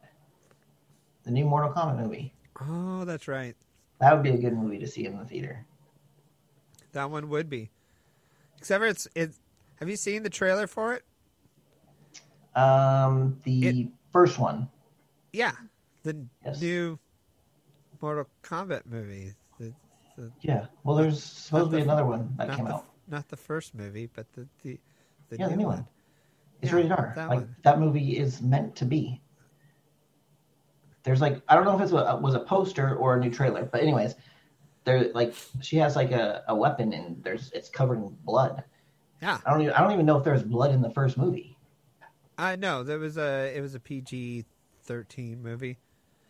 the 1.24 1.32
new 1.32 1.46
Mortal 1.46 1.72
Kombat 1.72 1.98
movie. 1.98 2.34
Oh, 2.62 3.06
that's 3.06 3.28
right. 3.28 3.56
That 4.00 4.14
would 4.14 4.24
be 4.24 4.32
a 4.32 4.38
good 4.38 4.54
movie 4.54 4.80
to 4.80 4.88
see 4.88 5.06
in 5.06 5.18
the 5.18 5.26
theater. 5.26 5.66
That 6.98 7.12
one 7.12 7.30
would 7.30 7.48
be. 7.48 7.70
Except 8.58 8.82
for 8.82 8.88
it's 8.88 9.08
it. 9.14 9.30
Have 9.76 9.88
you 9.88 9.96
seen 9.96 10.24
the 10.24 10.32
trailer 10.32 10.66
for 10.66 10.96
it? 10.96 11.04
Um, 12.60 13.38
the 13.44 13.88
first 14.12 14.40
one. 14.40 14.68
Yeah, 15.32 15.52
the 16.02 16.26
Yes. 16.44 16.60
new 16.60 16.98
Mortal 18.02 18.26
Kombat 18.42 18.88
movie. 18.88 19.36
The, 19.60 19.76
the, 20.18 20.32
Yeah. 20.42 20.66
Well, 20.84 20.96
there's 20.96 21.22
supposed 21.22 21.70
to 21.70 21.78
be 21.78 21.84
another 21.84 22.04
one 22.04 22.34
that 22.38 22.56
came 22.56 22.66
the, 22.66 22.74
out. 22.74 22.88
not 23.08 23.28
the 23.28 23.38
first 23.38 23.76
movie, 23.76 24.08
but 24.08 24.26
the 24.34 24.48
the, 24.64 24.80
the 25.30 25.38
Yeah, 25.38 25.50
the 25.50 25.52
new 25.52 25.58
new 25.58 25.68
one. 25.68 25.76
one. 25.76 25.88
It's 26.64 26.72
Yeah, 26.72 26.78
rated 26.78 26.92
R. 26.94 27.14
that 27.16 27.30
like 27.30 27.42
one. 27.42 27.56
that 27.62 27.80
movie 27.80 28.18
is 28.18 28.42
meant 28.42 28.76
to 28.78 28.86
be. 28.86 29.22
There's 31.04 31.22
like 31.22 31.44
I 31.48 31.54
don't 31.54 31.66
know 31.66 31.80
if 31.80 31.92
it 31.92 32.22
was 32.24 32.34
a 32.34 32.40
poster 32.40 32.96
or 32.96 33.18
a 33.18 33.20
new 33.20 33.30
trailer, 33.30 33.66
but 33.66 33.82
anyways, 33.84 34.16
there 34.88 35.12
like 35.14 35.34
she 35.62 35.76
has 35.78 35.96
like 35.98 36.12
a, 36.12 36.44
a 36.48 36.56
weapon 36.56 36.94
and 36.94 37.22
there's 37.22 37.52
it's 37.52 37.70
covered 37.70 37.98
in 37.98 38.16
blood. 38.24 38.64
Yeah, 39.22 39.38
I 39.46 39.52
don't 39.52 39.62
even 39.62 39.74
I 39.74 39.82
don't 39.82 39.92
even 39.92 40.06
know 40.06 40.18
if 40.18 40.24
there's 40.24 40.44
blood 40.44 40.72
in 40.72 40.82
the 40.82 40.90
first 40.90 41.18
movie. 41.18 41.58
I 42.38 42.56
know 42.56 42.84
there 42.84 42.98
was 42.98 43.18
a 43.18 43.54
it 43.56 43.62
was 43.62 43.76
a 43.76 43.80
PG 43.80 44.46
thirteen 44.84 45.44
movie. 45.44 45.78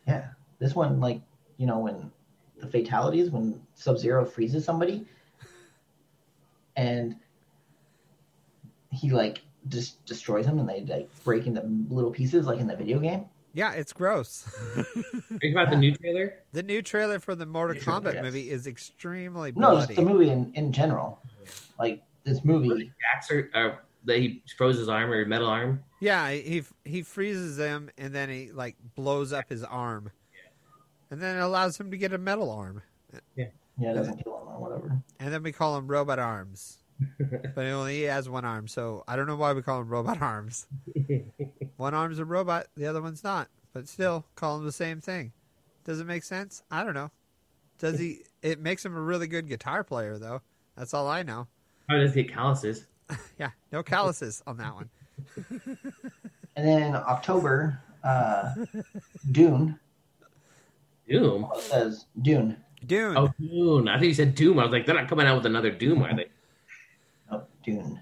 Yeah, 0.07 0.29
this 0.57 0.73
one 0.73 0.99
like 0.99 1.21
you 1.57 1.67
know 1.67 1.77
when 1.79 2.11
the 2.59 2.65
fatalities 2.65 3.29
when 3.29 3.61
Sub 3.75 3.99
Zero 3.99 4.25
freezes 4.25 4.65
somebody, 4.65 5.05
and 6.75 7.15
he 8.91 9.11
like 9.11 9.41
just 9.67 10.03
destroys 10.05 10.47
them 10.47 10.57
and 10.57 10.67
they 10.67 10.81
like 10.81 11.09
break 11.23 11.45
into 11.45 11.61
little 11.89 12.11
pieces 12.11 12.47
like 12.47 12.59
in 12.59 12.65
the 12.65 12.75
video 12.75 12.97
game. 12.97 13.25
Yeah, 13.57 13.71
it's 13.71 13.91
gross. 13.91 14.47
Are 14.77 14.85
you 15.41 15.51
about 15.57 15.71
the 15.71 15.77
new 15.77 15.91
trailer? 15.95 16.35
the 16.51 16.61
new 16.61 16.83
trailer 16.83 17.19
for 17.19 17.33
the 17.33 17.47
Mortal 17.47 17.73
New 17.73 17.81
trailer, 17.81 18.01
Kombat 18.01 18.13
yes. 18.13 18.23
movie 18.23 18.51
is 18.51 18.67
extremely 18.67 19.51
No, 19.55 19.71
bloody. 19.71 19.95
just 19.95 19.95
the 19.95 20.03
movie 20.03 20.29
in, 20.29 20.51
in 20.53 20.71
general. 20.71 21.19
Like 21.79 22.03
this 22.23 22.45
movie. 22.45 22.91
Jax 23.01 23.31
or, 23.31 23.49
or 23.55 23.79
that 24.05 24.19
he 24.19 24.43
froze 24.55 24.77
his 24.77 24.89
arm 24.89 25.11
or 25.11 25.25
metal 25.25 25.47
arm. 25.47 25.83
Yeah, 26.01 26.29
he 26.29 26.61
he 26.85 27.01
freezes 27.01 27.57
him 27.57 27.89
and 27.97 28.13
then 28.13 28.29
he 28.29 28.51
like 28.51 28.75
blows 28.93 29.33
up 29.33 29.49
his 29.49 29.63
arm, 29.63 30.11
and 31.09 31.19
then 31.19 31.37
it 31.37 31.39
allows 31.39 31.79
him 31.79 31.89
to 31.89 31.97
get 31.97 32.13
a 32.13 32.19
metal 32.19 32.51
arm, 32.51 32.83
Yeah, 33.35 33.45
it 33.81 33.93
doesn't 33.95 34.23
kill 34.23 34.37
him 34.39 34.47
or 34.49 34.59
whatever. 34.61 35.01
and 35.19 35.33
then 35.33 35.41
we 35.41 35.51
call 35.51 35.75
him 35.75 35.87
Robot 35.87 36.19
Arms. 36.19 36.77
but 37.55 37.65
he 37.65 37.71
only 37.71 38.03
has 38.03 38.29
one 38.29 38.45
arm, 38.45 38.67
so 38.67 39.03
I 39.07 39.15
don't 39.15 39.25
know 39.25 39.35
why 39.35 39.53
we 39.53 39.63
call 39.63 39.81
him 39.81 39.87
Robot 39.89 40.21
Arms. 40.21 40.67
one 41.77 41.93
arm's 41.93 42.19
a 42.19 42.25
robot, 42.25 42.67
the 42.75 42.87
other 42.87 43.01
one's 43.01 43.23
not, 43.23 43.47
but 43.73 43.87
still 43.87 44.25
call 44.35 44.57
him 44.57 44.65
the 44.65 44.71
same 44.71 44.99
thing. 44.99 45.31
Does 45.85 45.99
it 45.99 46.05
make 46.05 46.23
sense? 46.23 46.63
I 46.69 46.83
don't 46.83 46.93
know. 46.93 47.11
Does 47.79 47.99
he? 47.99 48.23
It 48.41 48.59
makes 48.59 48.83
him 48.83 48.95
a 48.95 49.01
really 49.01 49.27
good 49.27 49.47
guitar 49.47 49.83
player, 49.83 50.17
though. 50.17 50.41
That's 50.75 50.93
all 50.93 51.07
I 51.07 51.23
know. 51.23 51.47
How 51.87 51.97
does 51.97 52.13
he 52.13 52.23
get 52.23 52.33
calluses? 52.33 52.85
Yeah, 53.39 53.51
no 53.71 53.83
calluses 53.83 54.43
on 54.45 54.57
that 54.57 54.73
one. 54.75 54.89
And 56.57 56.67
then 56.67 56.95
October, 56.95 57.79
uh, 58.03 58.51
Dune. 59.31 59.79
Doom. 61.07 61.47
It 61.55 61.61
says 61.61 62.05
Dune. 62.19 62.57
Dune. 62.87 63.15
Oh, 63.15 63.31
Dune. 63.39 63.87
I 63.87 63.99
think 63.99 64.09
you 64.09 64.13
said 64.15 64.33
Doom. 64.33 64.57
I 64.57 64.63
was 64.63 64.71
like, 64.71 64.87
they're 64.87 64.95
not 64.95 65.07
coming 65.07 65.27
out 65.27 65.37
with 65.37 65.45
another 65.45 65.69
Doom, 65.69 66.01
are 66.01 66.15
they? 66.15 66.25
Oh, 67.31 67.43
Dune. 67.63 68.01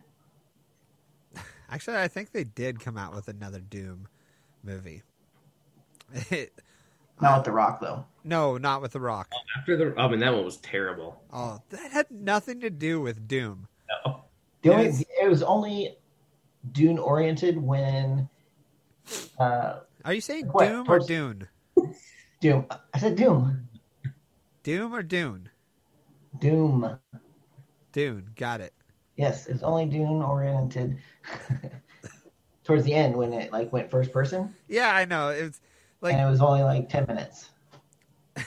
Actually, 1.75 1.97
I 1.97 2.07
think 2.07 2.31
they 2.31 2.45
did 2.45 2.79
come 2.79 2.97
out 2.97 3.13
with 3.13 3.27
another 3.27 3.59
Doom 3.59 4.07
movie. 4.63 5.03
It, 6.31 6.53
Not 7.19 7.39
with 7.39 7.45
The 7.45 7.51
Rock 7.51 7.81
though. 7.81 8.05
no, 8.23 8.57
not 8.57 8.81
with 8.81 8.93
The 8.93 9.01
Rock. 9.01 9.29
After 9.57 9.75
the, 9.75 9.93
I 9.99 10.07
mean, 10.07 10.19
that 10.21 10.33
one 10.33 10.45
was 10.45 10.55
terrible. 10.57 11.21
Oh, 11.33 11.59
that 11.71 11.91
had 11.91 12.05
nothing 12.09 12.61
to 12.61 12.69
do 12.69 13.01
with 13.01 13.27
Doom. 13.27 13.67
No. 14.05 14.23
The 14.61 14.69
only 14.69 14.85
Yes. 14.85 15.03
it 15.21 15.27
was 15.29 15.43
only 15.43 15.97
Dune 16.71 16.97
oriented 16.97 17.57
when 17.57 18.29
uh, 19.37 19.79
Are 20.05 20.13
you 20.13 20.21
saying 20.21 20.45
What? 20.45 20.69
Doom 20.69 20.89
or 20.89 20.99
Dune? 20.99 21.49
Doom. 22.39 22.67
I 22.93 22.99
said 22.99 23.17
Doom. 23.17 23.67
Doom 24.63 24.95
or 24.95 25.03
Dune? 25.03 25.49
Doom. 26.39 26.97
Dune. 27.91 28.29
Got 28.37 28.61
it. 28.61 28.73
Yes, 29.15 29.47
it's 29.47 29.63
only 29.63 29.85
Dune 29.85 30.21
oriented. 30.21 30.97
Towards 32.63 32.83
the 32.83 32.93
end 32.93 33.15
when 33.15 33.31
it 33.31 33.51
like 33.51 33.71
went 33.71 33.91
first 33.91 34.11
person, 34.11 34.53
Yeah, 34.67 34.95
I 34.95 35.05
know. 35.05 35.29
It's 35.29 35.61
like 36.01 36.13
and 36.15 36.27
it 36.27 36.29
was 36.29 36.41
only 36.41 36.63
like 36.63 36.89
ten 36.89 37.05
minutes. 37.07 37.49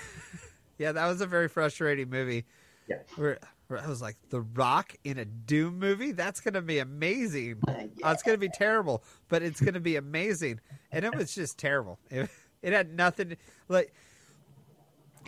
Yeah, 0.78 0.92
that 0.92 1.08
was 1.08 1.20
a 1.20 1.26
very 1.26 1.48
frustrating 1.48 2.08
movie. 2.08 2.44
Yeah. 2.88 2.98
Where, 3.16 3.38
where 3.66 3.80
I 3.80 3.86
was 3.88 4.00
like, 4.00 4.16
The 4.30 4.40
Rock 4.42 4.94
in 5.04 5.18
a 5.18 5.24
Doom 5.24 5.78
movie? 5.78 6.12
That's 6.12 6.40
going 6.40 6.54
to 6.54 6.62
be 6.62 6.78
amazing. 6.78 7.56
Uh, 7.68 7.74
Oh, 8.04 8.12
it's 8.12 8.22
going 8.22 8.36
to 8.36 8.40
be 8.40 8.48
terrible, 8.48 9.02
but 9.28 9.42
it's 9.42 9.60
going 9.60 9.74
to 9.74 9.80
be 9.80 9.96
amazing. 9.96 10.60
And 10.92 11.04
it 11.04 11.12
was 11.16 11.34
just 11.34 11.58
terrible. 11.58 11.98
It, 12.10 12.30
it 12.62 12.72
had 12.72 12.94
nothing. 12.94 13.36
Like, 13.68 13.92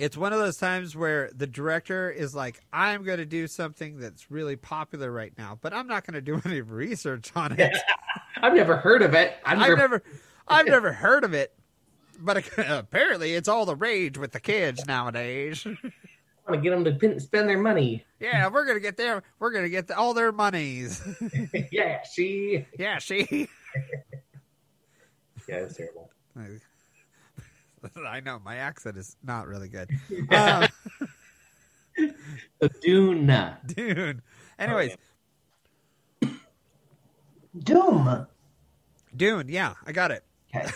it's 0.00 0.16
one 0.16 0.32
of 0.32 0.38
those 0.38 0.56
times 0.56 0.96
where 0.96 1.30
the 1.34 1.46
director 1.46 2.10
is 2.10 2.34
like, 2.34 2.60
I'm 2.72 3.04
going 3.04 3.18
to 3.18 3.26
do 3.26 3.46
something 3.46 3.98
that's 3.98 4.30
really 4.30 4.56
popular 4.56 5.12
right 5.12 5.32
now, 5.36 5.58
but 5.60 5.74
I'm 5.74 5.86
not 5.86 6.06
going 6.06 6.14
to 6.14 6.22
do 6.22 6.40
any 6.50 6.62
research 6.62 7.30
on 7.36 7.58
it. 7.58 7.76
I've 8.42 8.54
never 8.54 8.76
heard 8.76 9.02
of 9.02 9.14
it. 9.14 9.36
I've 9.44 9.58
never, 9.58 9.72
I've 9.72 9.78
never, 9.78 10.02
I've 10.48 10.66
never 10.66 10.92
heard 10.92 11.24
of 11.24 11.34
it. 11.34 11.52
But 12.18 12.44
apparently, 12.58 13.34
it's 13.34 13.48
all 13.48 13.64
the 13.64 13.76
rage 13.76 14.18
with 14.18 14.32
the 14.32 14.40
kids 14.40 14.86
nowadays. 14.86 15.66
I 15.66 16.50
want 16.50 16.54
to 16.54 16.60
get 16.60 16.70
them 16.70 16.84
to 16.84 16.92
pin, 16.92 17.18
spend 17.18 17.48
their 17.48 17.58
money. 17.58 18.04
Yeah, 18.18 18.48
we're 18.48 18.66
gonna 18.66 18.80
get 18.80 18.98
their 18.98 19.22
we're 19.38 19.52
gonna 19.52 19.70
get 19.70 19.86
the, 19.86 19.96
all 19.96 20.12
their 20.12 20.30
monies. 20.30 21.02
yeah, 21.72 22.02
she. 22.02 22.66
yeah, 22.78 22.98
she. 22.98 23.48
Yeah, 25.48 25.56
it's 25.56 25.76
terrible. 25.76 26.10
I 28.06 28.20
know 28.20 28.38
my 28.44 28.56
accent 28.56 28.96
is 28.96 29.16
not 29.22 29.46
really 29.46 29.68
good. 29.68 29.90
Um, 30.30 30.68
The 32.60 32.70
Dune. 32.80 33.56
dude. 33.66 34.22
Anyways, 34.58 34.96
Doom. 37.58 38.26
Dune. 39.14 39.48
Yeah, 39.48 39.74
I 39.86 39.92
got 39.92 40.10
it. 40.10 40.24
Okay, 40.54 40.66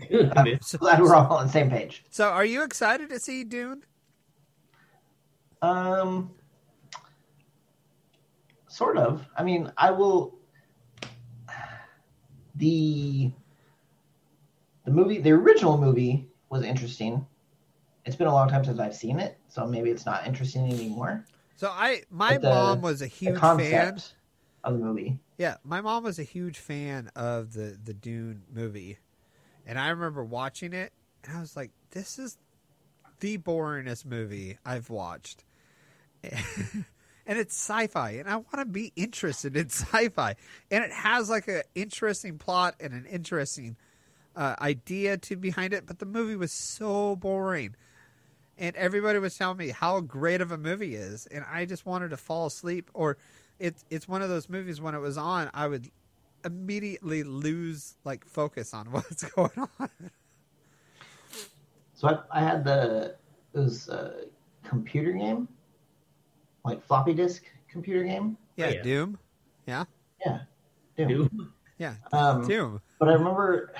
Dune. 0.10 0.32
I'm 0.36 0.58
glad 0.78 1.00
we're 1.00 1.14
all 1.14 1.32
on 1.38 1.46
the 1.46 1.52
same 1.52 1.70
page. 1.70 2.04
So, 2.10 2.28
are 2.28 2.44
you 2.44 2.62
excited 2.62 3.08
to 3.08 3.18
see 3.18 3.42
Dune? 3.42 3.82
Um, 5.62 6.30
sort 8.68 8.96
of. 8.96 9.26
I 9.36 9.42
mean, 9.42 9.72
I 9.76 9.90
will. 9.90 10.38
The 12.56 13.32
the 14.90 14.96
movie, 14.96 15.18
the 15.20 15.30
original 15.30 15.78
movie, 15.78 16.28
was 16.48 16.64
interesting. 16.64 17.24
It's 18.04 18.16
been 18.16 18.26
a 18.26 18.34
long 18.34 18.48
time 18.48 18.64
since 18.64 18.80
I've 18.80 18.94
seen 18.94 19.20
it, 19.20 19.38
so 19.48 19.64
maybe 19.66 19.90
it's 19.90 20.04
not 20.04 20.26
interesting 20.26 20.68
anymore. 20.68 21.24
So, 21.56 21.68
I 21.68 22.02
my 22.10 22.38
the- 22.38 22.48
mom 22.48 22.80
was 22.80 23.00
a 23.00 23.06
huge 23.06 23.38
fan. 23.38 24.00
of 24.64 24.72
the 24.74 24.84
movie. 24.84 25.20
Yeah, 25.38 25.56
my 25.64 25.80
mom 25.80 26.04
was 26.04 26.18
a 26.18 26.24
huge 26.24 26.58
fan 26.58 27.10
of 27.14 27.52
the 27.52 27.78
the 27.82 27.94
Dune 27.94 28.42
movie, 28.52 28.98
and 29.64 29.78
I 29.78 29.90
remember 29.90 30.24
watching 30.24 30.72
it, 30.72 30.92
and 31.24 31.36
I 31.36 31.40
was 31.40 31.56
like, 31.56 31.70
"This 31.92 32.18
is 32.18 32.36
the 33.20 33.38
boringest 33.38 34.06
movie 34.06 34.58
I've 34.64 34.90
watched." 34.90 35.44
and 36.24 37.38
it's 37.38 37.54
sci-fi, 37.54 38.10
and 38.12 38.28
I 38.28 38.36
want 38.36 38.56
to 38.58 38.64
be 38.64 38.92
interested 38.96 39.56
in 39.56 39.66
sci-fi, 39.70 40.34
and 40.70 40.82
it 40.84 40.90
has 40.92 41.30
like 41.30 41.46
an 41.46 41.62
interesting 41.76 42.38
plot 42.38 42.74
and 42.80 42.92
an 42.92 43.06
interesting 43.06 43.76
uh, 44.40 44.56
idea 44.62 45.18
to 45.18 45.36
behind 45.36 45.74
it, 45.74 45.84
but 45.86 45.98
the 45.98 46.06
movie 46.06 46.34
was 46.34 46.50
so 46.50 47.14
boring. 47.14 47.76
And 48.56 48.74
everybody 48.74 49.18
was 49.18 49.36
telling 49.36 49.58
me 49.58 49.68
how 49.68 50.00
great 50.00 50.40
of 50.40 50.50
a 50.50 50.58
movie 50.58 50.94
is, 50.94 51.26
and 51.26 51.44
I 51.50 51.66
just 51.66 51.84
wanted 51.86 52.10
to 52.10 52.16
fall 52.16 52.46
asleep 52.46 52.90
or 52.94 53.16
it's 53.58 53.84
it's 53.90 54.08
one 54.08 54.22
of 54.22 54.30
those 54.30 54.48
movies 54.48 54.80
when 54.80 54.94
it 54.94 54.98
was 54.98 55.18
on, 55.18 55.50
I 55.52 55.68
would 55.68 55.90
immediately 56.44 57.22
lose 57.22 57.96
like 58.04 58.24
focus 58.24 58.72
on 58.72 58.86
what's 58.90 59.22
going 59.24 59.50
on. 59.78 59.90
So 61.94 62.08
I, 62.08 62.38
I 62.38 62.42
had 62.42 62.64
the 62.64 63.16
it 63.54 63.58
was 63.58 63.88
a 63.88 64.24
computer 64.64 65.12
game, 65.12 65.48
like 66.64 66.82
floppy 66.86 67.12
disk 67.12 67.44
computer 67.68 68.04
game. 68.04 68.38
Yeah, 68.56 68.70
yeah. 68.70 68.82
Doom. 68.82 69.18
Yeah, 69.66 69.84
Doom. 70.96 71.08
Doom. 71.08 71.52
Yeah, 71.78 71.94
Um, 72.12 72.46
Doom. 72.46 72.80
but 72.98 73.08
I 73.08 73.12
remember 73.12 73.72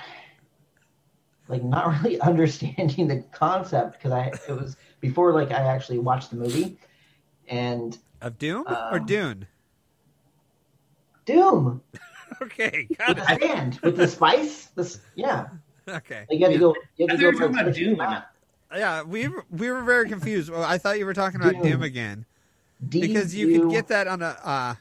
like 1.51 1.63
not 1.63 1.87
really 2.03 2.19
understanding 2.21 3.07
the 3.07 3.23
concept 3.31 3.93
because 3.93 4.11
I 4.11 4.39
it 4.47 4.53
was 4.53 4.77
before 4.99 5.33
like 5.33 5.51
I 5.51 5.61
actually 5.61 5.99
watched 5.99 6.31
the 6.31 6.37
movie 6.37 6.77
and 7.47 7.97
Of 8.21 8.37
Doom 8.37 8.65
or 8.89 8.99
um, 8.99 9.05
Dune? 9.05 9.47
Doom 11.25 11.81
Okay, 12.41 12.87
with 12.89 12.97
got 12.97 13.15
the 13.17 13.39
sand 13.39 13.79
with 13.83 13.97
the 13.97 14.07
spice. 14.07 14.67
This 14.75 14.99
yeah, 15.15 15.47
Okay. 15.87 16.25
like 16.29 16.39
you 16.39 16.45
had 16.45 16.53
to 16.53 16.59
go. 16.59 16.75
You 16.97 17.07
I 17.07 17.11
had 17.11 17.19
to 17.19 17.31
go 17.31 17.31
talking 17.31 17.59
about 17.59 17.73
Doom. 17.75 18.01
Yeah, 18.75 19.03
we 19.03 19.27
were, 19.27 19.45
we 19.49 19.69
were 19.69 19.83
very 19.83 20.07
confused. 20.07 20.49
Well, 20.49 20.63
I 20.63 20.77
thought 20.77 20.97
you 20.97 21.05
were 21.05 21.13
talking 21.13 21.39
about 21.41 21.53
Doom. 21.53 21.63
Doom 21.63 21.81
again 21.83 22.25
D 22.87 23.01
because 23.01 23.35
you 23.35 23.47
could 23.47 23.69
get 23.69 23.87
that 23.89 24.07
on 24.07 24.21
a 24.21 24.37
uh, 24.43 24.75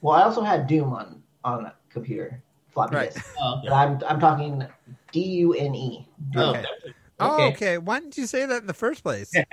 Well, 0.00 0.14
I 0.14 0.22
also 0.22 0.42
had 0.42 0.66
Doom 0.66 0.92
on 0.92 1.22
on 1.44 1.66
a 1.66 1.74
computer 1.90 2.42
floppy 2.72 2.96
Right. 2.96 3.12
disk, 3.12 3.26
Oh, 3.40 3.60
but 3.64 3.72
I'm 3.72 4.00
I'm 4.08 4.20
talking 4.20 4.64
D 5.12 5.20
U 5.22 5.52
N 5.54 5.74
E. 5.74 6.08
Oh, 6.36 6.50
Okay. 6.50 6.64
Oh, 7.20 7.34
okay. 7.34 7.46
okay. 7.52 7.78
Why 7.78 8.00
didn't 8.00 8.16
you 8.18 8.26
say 8.26 8.46
that 8.46 8.62
in 8.62 8.66
the 8.66 8.74
first 8.74 9.02
place? 9.02 9.32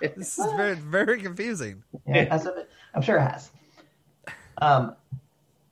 This 0.00 0.38
is 0.38 0.52
very 0.56 0.74
very 0.74 1.20
confusing. 1.20 1.82
Yeah, 2.06 2.18
it 2.22 2.30
has 2.32 2.46
a- 2.46 2.66
I'm 2.94 3.02
sure 3.02 3.16
it 3.16 3.22
has. 3.22 3.50
Um, 4.58 4.94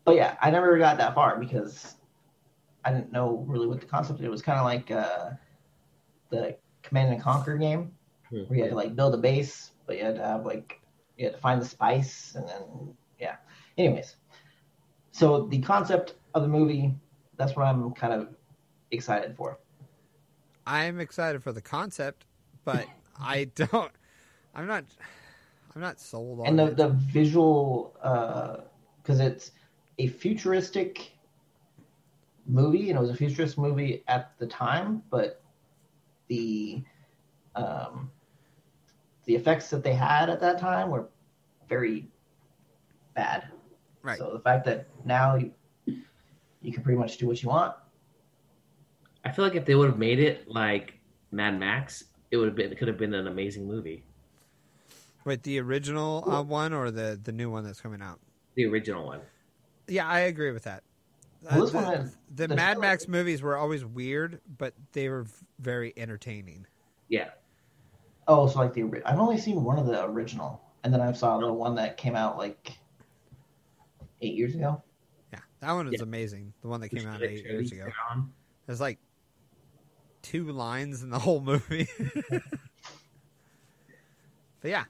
but 0.05 0.15
yeah, 0.17 0.37
I 0.41 0.51
never 0.51 0.77
got 0.79 0.99
that 0.99 1.15
far 1.15 1.39
because 1.39 1.95
I 2.85 2.93
didn't 2.93 3.13
know 3.13 3.45
really 3.47 3.67
what 3.67 3.81
the 3.81 3.87
concept. 3.87 4.21
It 4.21 4.29
was 4.31 4.41
kind 4.43 4.59
of 4.59 4.65
like 4.65 4.91
uh, 4.91 5.31
the 6.31 6.57
Command 6.83 7.13
and 7.13 7.23
Conquer 7.23 7.57
game, 7.59 7.93
Hmm. 8.31 8.43
where 8.45 8.57
you 8.57 8.63
had 8.65 8.71
to 8.71 8.77
like 8.77 8.97
build 8.97 9.15
a 9.15 9.19
base, 9.19 9.73
but 9.87 9.99
you 9.99 10.05
had 10.05 10.17
to 10.17 10.25
have 10.25 10.47
like 10.47 10.81
you 11.19 11.27
had 11.27 11.35
to 11.35 11.41
find 11.41 11.61
the 11.61 11.67
spice, 11.67 12.35
and 12.37 12.49
then 12.49 12.95
yeah. 13.19 13.37
Anyways, 13.77 14.17
so 15.13 15.47
the 15.47 15.61
concept 15.61 16.15
of 16.35 16.43
the 16.43 16.49
movie, 16.49 16.95
that's 17.37 17.55
what 17.57 17.67
I'm 17.67 17.93
kind 17.93 18.13
of 18.13 18.29
excited 18.91 19.37
for. 19.37 19.59
I'm 20.67 21.01
excited 21.01 21.43
for 21.43 21.53
the 21.53 21.61
concept, 21.63 22.27
but 22.65 22.87
I 23.21 23.45
don't. 23.55 23.93
I'm 24.55 24.67
not. 24.67 24.85
I'm 25.75 25.81
not 25.81 26.01
sold 26.01 26.41
on 26.41 26.47
and 26.47 26.59
the 26.59 26.67
it. 26.67 26.77
the 26.77 26.89
visual 26.89 27.95
because 29.03 29.21
it's 29.21 29.53
a 29.99 30.09
futuristic 30.09 31.13
movie 32.47 32.91
and 32.91 32.99
it 32.99 33.01
was 33.01 33.11
a 33.11 33.15
futurist 33.17 33.57
movie 33.57 34.03
at 34.09 34.33
the 34.39 34.47
time 34.47 35.03
but 35.11 35.41
the 36.27 36.83
um 37.55 38.11
the 39.27 39.35
effects 39.37 39.71
that 39.71 39.85
they 39.85 39.93
had 39.95 40.29
at 40.29 40.41
that 40.41 40.59
time 40.59 40.91
were 40.91 41.09
very 41.69 42.09
bad 43.15 43.45
Right. 44.03 44.19
so 44.19 44.33
the 44.33 44.41
fact 44.41 44.65
that 44.65 44.89
now 45.05 45.37
you, 45.37 45.53
you 46.63 46.73
can 46.73 46.83
pretty 46.83 46.99
much 46.99 47.19
do 47.19 47.27
what 47.29 47.41
you 47.43 47.49
want 47.49 47.75
I 49.25 49.31
feel 49.33 49.45
like 49.45 49.55
if 49.55 49.65
they 49.67 49.75
would 49.75 49.89
have 49.91 49.99
made 49.99 50.19
it 50.19 50.49
like 50.49 50.95
Mad 51.31 51.59
Max, 51.59 52.05
it 52.31 52.37
would 52.37 52.47
have 52.47 52.57
been 52.57 52.73
it 52.73 52.79
could 52.79 52.89
have 52.89 52.99
been 52.99 53.15
an 53.15 53.27
amazing 53.27 53.67
movie. 53.67 54.03
Wait, 55.25 55.43
the 55.43 55.61
original 55.61 56.25
uh, 56.31 56.43
one 56.43 56.73
or 56.73 56.91
the 56.91 57.21
the 57.23 57.33
new 57.33 57.51
one 57.51 57.65
that's 57.65 57.81
coming 57.81 58.01
out? 58.03 58.19
The 58.55 58.67
original 58.67 59.05
one. 59.07 59.21
Yeah, 59.89 60.07
I 60.09 60.21
agree 60.21 60.51
with 60.53 60.65
that. 60.65 60.83
Uh, 61.45 61.49
Well, 61.53 61.61
this 61.63 61.71
the, 61.73 61.77
one 61.79 61.95
is- 61.95 62.17
the 62.35 62.47
the 62.49 62.57
Mad 62.57 62.73
trailer- 62.75 62.81
Max 62.81 63.09
movies 63.09 63.43
were 63.43 63.57
always 63.57 63.85
weird, 63.85 64.41
but 64.59 64.75
they 64.93 65.09
were 65.09 65.27
very 65.59 65.93
entertaining. 65.97 66.67
Yeah. 67.09 67.31
oh 68.29 68.47
so 68.47 68.61
like 68.61 68.73
the 68.73 68.85
i've 69.05 69.19
only 69.19 69.37
seen 69.37 69.65
one 69.65 69.79
of 69.79 69.87
the 69.87 70.05
original 70.05 70.61
and 70.85 70.95
then 70.95 71.01
i 71.01 71.11
saw 71.13 71.39
the 71.39 71.53
one 71.53 71.75
that 71.75 71.97
came 71.97 72.15
out 72.15 72.39
like 72.39 72.71
eight 74.23 74.35
years 74.35 74.55
ago 74.55 74.81
Yeah, 75.33 75.41
that 75.59 75.73
one 75.73 75.87
was 75.87 75.95
Yeah. 75.97 76.03
amazing. 76.05 76.53
The 76.63 76.69
one 76.69 76.81
that 76.83 76.91
came 76.91 77.09
out 77.09 77.21
eight 77.23 77.45
years 77.45 77.73
ago. 77.73 77.87
Theron. 77.87 78.33
There's 78.67 78.81
like 78.81 78.99
two 80.23 80.51
lines 80.53 81.03
in 81.03 81.11
the 81.11 81.19
whole 81.19 81.41
movie. 81.41 81.89
but 84.61 84.71
yeah, 84.71 84.85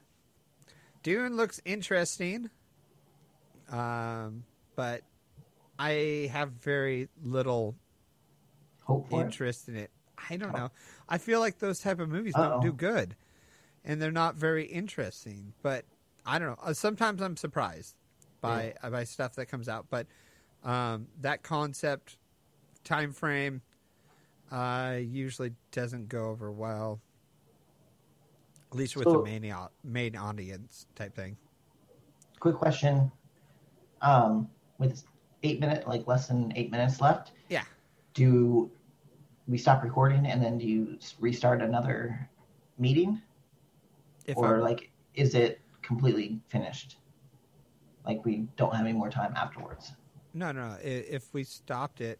Dune 1.03 1.35
looks 1.35 1.61
interesting, 1.65 2.49
um, 3.71 4.43
but 4.75 5.01
I 5.79 6.29
have 6.31 6.51
very 6.51 7.09
little 7.23 7.75
hope 8.83 9.09
for 9.09 9.21
it 9.21 9.25
interest 9.25 9.67
in 9.67 9.75
it. 9.75 9.91
I 10.29 10.37
don't 10.37 10.53
know. 10.53 10.69
I 11.09 11.17
feel 11.17 11.39
like 11.39 11.59
those 11.59 11.79
type 11.79 11.99
of 11.99 12.09
movies 12.09 12.33
don't 12.35 12.51
Uh-oh. 12.51 12.61
do 12.61 12.71
good, 12.73 13.15
and 13.83 14.01
they're 14.01 14.11
not 14.11 14.35
very 14.35 14.65
interesting. 14.65 15.53
But 15.63 15.85
I 16.25 16.37
don't 16.39 16.49
know. 16.49 16.57
Uh, 16.61 16.73
Sometimes 16.73 17.21
I'm 17.21 17.37
surprised 17.37 17.95
by 18.41 18.75
uh, 18.83 18.89
by 18.89 19.03
stuff 19.05 19.35
that 19.35 19.47
comes 19.47 19.67
out, 19.67 19.87
but 19.89 20.07
um, 20.63 21.07
that 21.21 21.41
concept, 21.41 22.17
time 22.83 23.13
frame, 23.13 23.61
uh, 24.51 24.97
usually 24.99 25.53
doesn't 25.71 26.09
go 26.09 26.27
over 26.29 26.51
well. 26.51 26.99
At 28.71 28.77
least 28.77 28.95
with 28.95 29.05
the 29.05 29.21
main 29.23 29.53
main 29.83 30.15
audience 30.15 30.85
type 30.95 31.13
thing. 31.15 31.35
quick 32.39 32.55
question. 32.55 33.11
Um, 34.01 34.49
with 34.77 35.03
eight 35.43 35.59
minute, 35.59 35.87
like 35.87 36.07
less 36.07 36.27
than 36.27 36.53
eight 36.55 36.71
minutes 36.71 37.01
left. 37.01 37.31
Yeah. 37.49 37.63
Do 38.13 38.71
we 39.47 39.57
stop 39.57 39.83
recording 39.83 40.25
and 40.25 40.41
then 40.41 40.57
do 40.57 40.65
you 40.65 40.97
restart 41.19 41.61
another 41.61 42.29
meeting, 42.77 43.21
If 44.25 44.37
or 44.37 44.57
I, 44.57 44.59
like 44.59 44.91
is 45.15 45.35
it 45.35 45.59
completely 45.81 46.39
finished? 46.47 46.97
Like 48.05 48.23
we 48.25 48.47
don't 48.55 48.73
have 48.73 48.85
any 48.85 48.93
more 48.93 49.09
time 49.09 49.33
afterwards. 49.35 49.91
no, 50.33 50.51
no, 50.51 50.69
no. 50.69 50.77
If 50.81 51.33
we 51.33 51.43
stopped 51.43 51.99
it, 52.01 52.19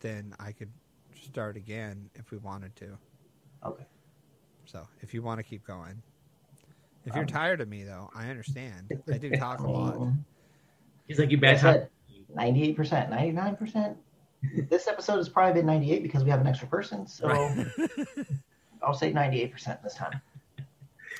then 0.00 0.32
I 0.38 0.52
could 0.52 0.70
start 1.28 1.56
again 1.56 2.08
if 2.14 2.30
we 2.30 2.38
wanted 2.38 2.74
to. 2.76 2.98
Okay. 3.64 3.84
So 4.64 4.86
if 5.00 5.14
you 5.14 5.22
want 5.22 5.38
to 5.38 5.42
keep 5.44 5.66
going, 5.66 6.02
if 7.04 7.14
you're 7.14 7.22
Um, 7.22 7.28
tired 7.28 7.60
of 7.60 7.68
me 7.68 7.84
though, 7.84 8.10
I 8.14 8.28
understand. 8.28 8.92
I 9.12 9.18
do 9.18 9.30
talk 9.30 9.60
a 9.60 9.66
lot. 9.70 10.12
He's 11.06 11.18
like, 11.18 11.30
you 11.30 11.36
Like 11.38 11.50
I 11.50 11.62
bad 11.62 11.80
time. 11.80 11.88
ninety-eight 12.34 12.76
percent, 12.76 13.10
ninety-nine 13.10 13.56
percent. 13.56 13.96
This 14.68 14.86
episode 14.88 15.16
has 15.16 15.28
probably 15.28 15.54
been 15.54 15.66
ninety-eight 15.66 16.02
because 16.02 16.22
we 16.24 16.30
have 16.30 16.40
an 16.40 16.46
extra 16.46 16.68
person. 16.68 17.06
So 17.06 17.28
I'll 18.82 18.94
say 18.94 19.12
ninety-eight 19.12 19.52
percent 19.52 19.82
this 19.82 19.94
time. 19.94 20.20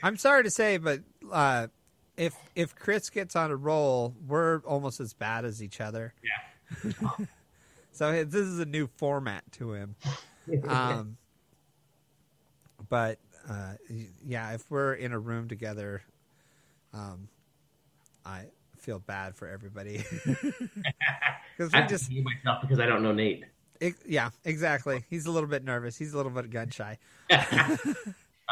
I'm 0.03 0.17
sorry 0.17 0.45
to 0.45 0.51
say, 0.51 0.77
but 0.77 1.01
uh, 1.33 1.69
if 2.17 2.35
if 2.55 2.75
Chris 2.77 3.11
gets 3.11 3.35
on 3.35 3.51
a 3.51 3.57
roll, 3.57 4.15
we're 4.27 4.59
almost 4.61 5.01
as 5.01 5.15
bad 5.15 5.45
as 5.45 5.63
each 5.63 5.81
other. 5.81 6.15
Yeah. 6.23 7.11
so 7.99 8.25
this 8.25 8.47
is 8.47 8.61
a 8.61 8.65
new 8.65 8.87
format 8.97 9.45
to 9.53 9.73
him. 9.73 9.97
Um, 10.67 11.19
but 12.89 13.19
uh, 13.47 13.75
yeah, 14.25 14.55
if 14.55 14.71
we're 14.71 14.95
in 14.95 15.13
a 15.13 15.19
room 15.19 15.47
together, 15.47 16.01
um, 16.95 17.29
I 18.25 18.45
feel 18.79 18.99
bad 18.99 19.37
for 19.37 19.47
everybody 19.47 19.99
because 20.25 21.75
I 21.75 21.83
we 21.83 21.87
just 21.87 22.11
myself 22.11 22.63
because 22.63 22.81
I 22.81 22.87
don't 22.87 23.03
know 23.03 23.13
Nate. 23.13 23.45
It, 23.79 23.97
yeah, 24.07 24.31
exactly. 24.43 25.05
He's 25.11 25.27
a 25.27 25.31
little 25.31 25.51
bit 25.51 25.65
nervous. 25.65 25.99
He's 25.99 26.15
a 26.15 26.17
little 26.17 26.33
bit 26.33 26.49
gun 26.49 26.71
shy. 26.71 26.97
I 27.31 27.77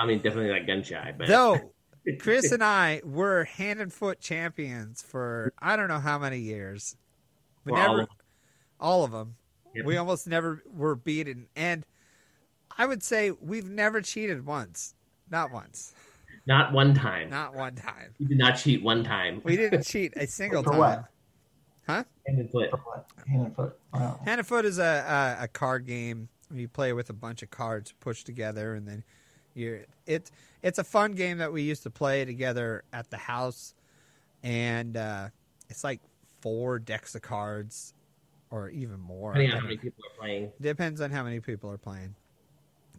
mean, 0.04 0.18
definitely 0.18 0.48
not 0.48 0.66
gun 0.66 0.82
shy, 0.82 1.14
but 1.16 1.28
Though 1.28 1.72
Chris 2.18 2.52
and 2.52 2.62
I 2.62 3.00
were 3.06 3.44
hand 3.44 3.80
and 3.80 3.90
foot 3.90 4.20
champions 4.20 5.00
for 5.00 5.54
I 5.58 5.76
don't 5.76 5.88
know 5.88 6.00
how 6.00 6.18
many 6.18 6.40
years. 6.40 6.94
We 7.64 7.72
never, 7.72 8.06
all 8.80 9.04
of 9.04 9.12
them. 9.12 9.36
Yep. 9.74 9.84
We 9.84 9.96
almost 9.96 10.26
never 10.26 10.62
were 10.74 10.94
beaten, 10.94 11.48
and 11.54 11.84
I 12.78 12.86
would 12.86 13.02
say 13.02 13.30
we've 13.30 13.68
never 13.68 14.00
cheated 14.00 14.46
once. 14.46 14.94
Not 15.30 15.50
once. 15.52 15.92
not 16.46 16.72
one 16.72 16.94
time. 16.94 17.28
Not 17.30 17.54
one 17.54 17.74
time. 17.74 18.14
We 18.18 18.26
did 18.26 18.38
not 18.38 18.52
cheat 18.56 18.82
one 18.82 19.04
time. 19.04 19.40
We 19.44 19.56
didn't 19.56 19.82
cheat 19.86 20.14
a 20.16 20.26
single 20.26 20.62
For 20.62 20.70
time. 20.70 20.78
what? 20.78 21.04
Huh? 21.86 22.04
Hand 22.26 22.38
and 22.40 22.50
foot. 22.50 22.70
For 22.70 22.76
what? 22.78 23.06
Hand 23.28 23.46
and 23.46 23.56
foot. 23.56 23.78
Wow. 23.92 24.20
Hand 24.24 24.38
and 24.38 24.46
Foot 24.46 24.64
is 24.64 24.78
a, 24.78 25.36
a, 25.40 25.44
a 25.44 25.48
card 25.48 25.84
game. 25.86 26.28
You 26.54 26.68
play 26.68 26.92
with 26.92 27.10
a 27.10 27.12
bunch 27.12 27.42
of 27.42 27.50
cards 27.50 27.92
pushed 28.00 28.24
together, 28.26 28.74
and 28.74 28.86
then 28.86 29.04
you're 29.54 29.80
it. 30.06 30.30
It's 30.62 30.78
a 30.78 30.84
fun 30.84 31.12
game 31.12 31.38
that 31.38 31.52
we 31.52 31.62
used 31.62 31.82
to 31.82 31.90
play 31.90 32.24
together 32.24 32.84
at 32.92 33.10
the 33.10 33.16
house, 33.16 33.74
and 34.42 34.96
uh, 34.96 35.28
it's 35.68 35.82
like 35.84 36.00
four 36.40 36.78
decks 36.78 37.14
of 37.16 37.22
cards, 37.22 37.94
or 38.50 38.68
even 38.70 39.00
more. 39.00 39.32
Depending 39.32 39.52
on 39.52 39.58
how 39.60 39.64
many 39.64 39.76
people 39.76 40.04
are 40.04 40.18
playing. 40.18 40.52
Depends 40.60 41.00
on 41.00 41.10
how 41.10 41.22
many 41.24 41.40
people 41.40 41.70
are 41.70 41.78
playing, 41.78 42.14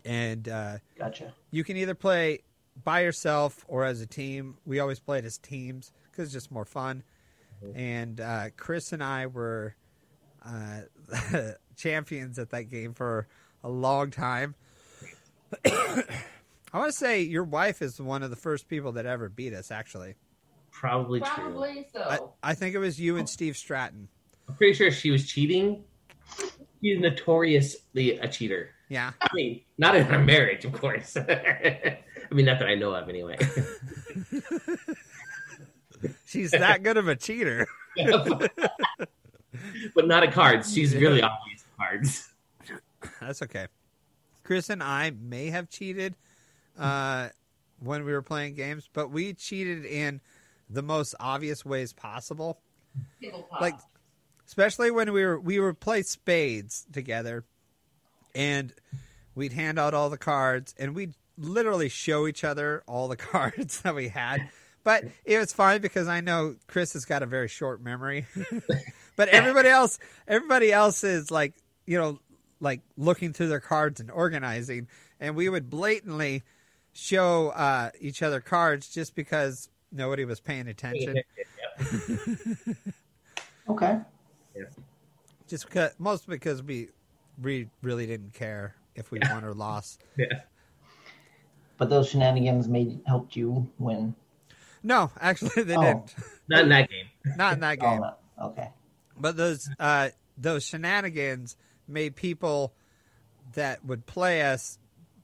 and 0.06 0.48
uh, 0.48 0.78
Gotcha. 0.98 1.34
you 1.52 1.64
can 1.64 1.78
either 1.78 1.96
play 1.96 2.42
by 2.84 3.02
yourself 3.02 3.66
or 3.68 3.86
as 3.86 4.02
a 4.02 4.06
team. 4.06 4.58
We 4.66 4.80
always 4.80 5.00
played 5.00 5.26
as 5.26 5.38
teams 5.38 5.92
because 6.12 6.26
it's 6.26 6.34
just 6.34 6.52
more 6.52 6.66
fun. 6.66 7.04
And 7.74 8.22
uh, 8.22 8.50
Chris 8.56 8.94
and 8.94 9.04
I 9.04 9.26
were 9.26 9.76
uh, 10.46 10.82
champions 11.76 12.38
at 12.38 12.52
that 12.52 12.70
game 12.70 12.94
for 12.94 13.28
a 13.64 13.70
long 13.70 14.12
time. 14.12 14.54
I 15.66 16.04
want 16.74 16.92
to 16.92 16.98
say 16.98 17.22
your 17.22 17.44
wife 17.44 17.82
is 17.82 18.00
one 18.00 18.22
of 18.22 18.30
the 18.30 18.36
first 18.36 18.68
people 18.68 18.92
that 18.94 19.06
ever 19.08 19.28
beat 19.30 19.54
us. 19.54 19.72
Actually, 19.72 20.16
Probably, 20.72 21.20
true. 21.20 21.30
Probably 21.30 21.88
so. 21.92 22.36
I, 22.44 22.52
I 22.52 22.54
think 22.54 22.76
it 22.76 22.80
was 22.80 23.00
you 23.00 23.18
and 23.18 23.28
Steve 23.28 23.58
Stratton. 23.58 24.10
I'm 24.48 24.56
pretty 24.56 24.74
sure 24.74 24.92
she 24.92 25.12
was 25.12 25.28
cheating. 25.28 25.84
She's 26.82 27.00
notoriously 27.00 28.20
a 28.20 28.28
cheater. 28.28 28.70
Yeah, 28.90 29.12
I 29.20 29.28
mean, 29.34 29.62
not 29.78 29.96
in 29.96 30.06
her 30.06 30.20
marriage, 30.20 30.64
of 30.64 30.74
course. 30.74 31.18
I 31.28 32.00
mean, 32.32 32.46
not 32.46 32.60
that 32.60 32.68
I 32.68 32.76
know 32.76 32.94
of, 32.94 33.10
anyway. 33.10 33.38
she's 36.26 36.52
that 36.52 36.84
good 36.84 36.98
of 36.98 37.08
a 37.08 37.16
cheater. 37.16 37.68
but 39.96 40.08
not 40.08 40.24
at 40.24 40.34
cards. 40.34 40.74
She's 40.74 40.96
really 40.96 41.22
obvious 41.22 41.64
at 41.64 41.78
cards. 41.78 42.30
That's 43.20 43.42
okay. 43.42 43.68
Chris 44.44 44.70
and 44.70 44.82
I 44.82 45.12
may 45.12 45.50
have 45.50 45.70
cheated 45.70 46.16
uh, 46.78 47.30
when 47.80 48.06
we 48.06 48.14
were 48.14 48.22
playing 48.22 48.56
games, 48.56 48.90
but 48.92 49.12
we 49.12 49.34
cheated 49.34 49.86
in 49.86 50.22
the 50.70 50.82
most 50.82 51.16
obvious 51.20 51.66
ways 51.66 51.94
possible. 51.94 52.60
Like, 53.60 53.76
especially 54.48 54.92
when 54.92 55.12
we 55.14 55.26
were 55.26 55.40
we 55.40 55.60
would 55.60 55.80
play 55.80 56.02
spades 56.02 56.86
together, 56.92 57.44
and 58.34 58.74
we'd 59.36 59.54
hand 59.54 59.78
out 59.78 59.94
all 59.94 60.10
the 60.10 60.18
cards, 60.18 60.74
and 60.80 60.96
we'd 60.96 61.14
literally 61.38 61.90
show 61.90 62.28
each 62.28 62.44
other 62.44 62.84
all 62.88 63.08
the 63.08 63.16
cards 63.18 63.82
that 63.82 63.94
we 63.94 64.08
had. 64.10 64.50
But 64.84 65.04
it 65.26 65.38
was 65.38 65.52
fine 65.52 65.82
because 65.82 66.08
I 66.08 66.22
know 66.22 66.56
Chris 66.68 66.94
has 66.94 67.04
got 67.06 67.22
a 67.22 67.26
very 67.26 67.50
short 67.50 67.82
memory. 67.82 68.26
but 69.18 69.28
everybody 69.28 69.68
else, 69.68 70.00
everybody 70.28 70.72
else 70.72 71.04
is 71.04 71.30
like, 71.30 71.54
you 71.86 71.98
know, 71.98 72.20
like 72.62 72.82
looking 72.96 73.34
through 73.34 73.50
their 73.50 73.60
cards 73.60 74.00
and 74.00 74.10
organizing, 74.10 74.88
and 75.20 75.36
we 75.36 75.50
would 75.50 75.70
blatantly 75.70 76.44
show 76.94 77.50
uh, 77.50 77.90
each 78.00 78.24
other 78.24 78.40
cards 78.40 78.88
just 78.88 79.14
because 79.14 79.70
nobody 79.92 80.24
was 80.24 80.40
paying 80.40 80.68
attention. 80.68 81.22
Okay. 83.70 84.00
Just 85.48 85.66
because, 85.68 85.92
most 86.00 86.28
because 86.28 86.62
we 86.64 86.90
we 87.42 87.70
really 87.82 88.06
didn't 88.08 88.34
care 88.34 88.76
if 88.96 89.12
we 89.12 89.20
won 89.30 89.44
or 89.44 89.54
lost. 89.56 90.04
Yeah. 90.18 90.42
But 91.78 91.90
those 91.90 92.10
shenanigans 92.10 92.68
made 92.68 93.00
helped 93.06 93.36
you 93.36 93.70
win. 93.78 94.16
No, 94.84 95.12
actually, 95.20 95.64
they 95.64 95.76
Oh. 95.76 95.82
didn't. 95.84 96.16
Not 96.50 96.64
in 96.64 96.70
that 96.70 96.90
game. 96.90 97.06
Not 97.38 97.54
in 97.54 97.60
that 97.62 97.78
Oh, 97.82 97.90
game. 97.90 98.02
no. 98.02 98.14
Okay. 98.48 98.70
But 99.20 99.38
those 99.38 99.70
uh, 99.80 100.10
those 100.38 100.66
shenanigans 100.66 101.56
made 101.88 102.16
people 102.16 102.74
that 103.54 103.84
would 103.86 104.06
play 104.06 104.42
us 104.44 104.78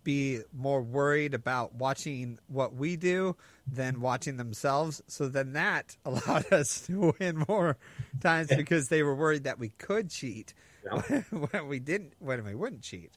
be 0.04 0.42
more 0.54 0.82
worried 0.82 1.34
about 1.34 1.76
watching 1.76 2.40
what 2.48 2.74
we 2.76 2.96
do 2.96 3.36
than 3.72 4.02
watching 4.02 4.38
themselves. 4.38 5.02
So 5.08 5.28
then 5.28 5.54
that 5.54 5.96
allowed 6.06 6.52
us 6.52 6.82
to 6.88 7.14
win 7.20 7.46
more 7.48 7.78
times 8.22 8.50
because 8.50 8.90
they 8.90 9.04
were 9.04 9.16
worried 9.16 9.44
that 9.46 9.60
we 9.60 9.70
could 9.70 10.10
cheat 10.10 10.54
No. 10.86 10.98
when 11.52 11.68
we 11.68 11.80
didn't 11.80 12.14
when 12.20 12.44
we 12.46 12.56
wouldn't 12.56 12.82
cheat. 12.82 13.12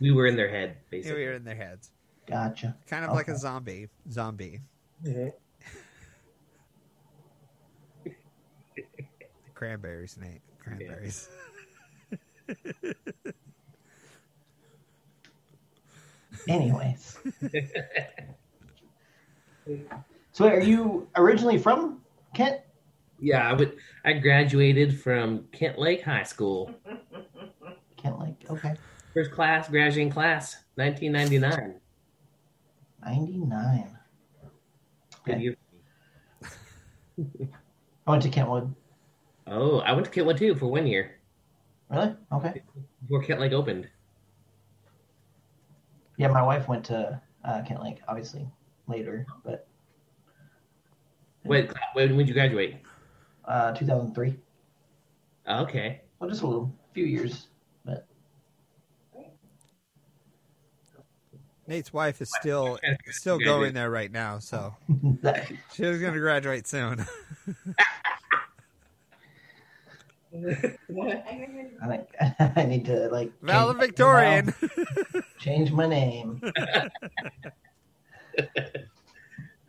We 0.00 0.10
were 0.12 0.26
in 0.26 0.36
their 0.36 0.50
head, 0.50 0.70
Yeah, 0.70 0.88
basically. 0.90 1.20
we 1.20 1.26
were 1.26 1.32
in 1.34 1.44
their 1.44 1.54
heads, 1.54 1.90
Gotcha. 2.26 2.76
kind 2.88 3.04
of 3.04 3.12
like 3.12 3.28
a 3.28 3.32
Okay. 3.32 3.38
zombie. 3.40 3.88
Zombie. 4.10 4.60
Cranberries, 9.54 10.16
Nate. 10.20 10.42
Cranberries. 10.58 11.28
Anyways. 16.48 17.18
so 20.32 20.48
are 20.48 20.60
you 20.60 21.08
originally 21.16 21.58
from 21.58 22.00
Kent? 22.34 22.60
Yeah, 23.20 23.48
I 23.48 23.52
would. 23.52 23.76
I 24.04 24.14
graduated 24.14 25.00
from 25.00 25.44
Kent 25.52 25.78
Lake 25.78 26.02
High 26.02 26.24
School, 26.24 26.74
Kent 27.96 28.18
Lake. 28.18 28.44
Okay. 28.50 28.74
first 29.14 29.30
class, 29.30 29.68
graduating 29.68 30.10
class, 30.10 30.56
1999. 30.74 31.80
99. 33.04 33.96
Good 35.24 35.34
Okay. 35.34 35.56
I 38.06 38.10
went 38.10 38.22
to 38.24 38.28
Kentwood. 38.28 38.74
Oh, 39.46 39.78
I 39.80 39.92
went 39.92 40.04
to 40.06 40.10
Kentwood 40.10 40.38
too 40.38 40.54
for 40.54 40.66
one 40.66 40.86
year 40.86 41.18
Really? 41.90 42.14
Okay. 42.32 42.62
before 43.02 43.22
Kent 43.22 43.40
Lake 43.40 43.52
opened. 43.52 43.88
Yeah, 46.16 46.28
my 46.28 46.42
wife 46.42 46.68
went 46.68 46.84
to 46.86 47.20
uh, 47.44 47.62
Kent 47.66 47.82
Lake, 47.82 48.00
obviously, 48.08 48.46
later, 48.86 49.26
but 49.44 49.66
Wait, 51.44 51.72
when 51.94 52.16
did 52.16 52.28
you 52.28 52.34
graduate? 52.34 52.76
uh, 53.44 53.72
2003. 53.72 54.36
Oh, 55.46 55.62
okay. 55.62 56.02
Well, 56.18 56.30
just 56.30 56.42
a 56.42 56.46
little, 56.46 56.74
few 56.94 57.04
years. 57.04 57.48
But 57.84 58.06
Nate's 61.66 61.92
wife 61.92 62.20
is 62.20 62.30
still 62.40 62.78
still 63.10 63.38
going 63.38 63.74
there 63.74 63.90
right 63.90 64.12
now, 64.12 64.38
so 64.38 64.74
she's 65.72 65.98
going 65.98 66.12
to 66.14 66.20
graduate 66.20 66.66
soon. 66.66 67.04
I 70.34 71.86
think 71.86 72.08
I 72.56 72.64
need 72.64 72.84
to 72.86 73.08
like 73.08 73.32
Valedictorian. 73.42 74.54
Change 75.38 75.72
my 75.72 75.86
name. 75.86 76.40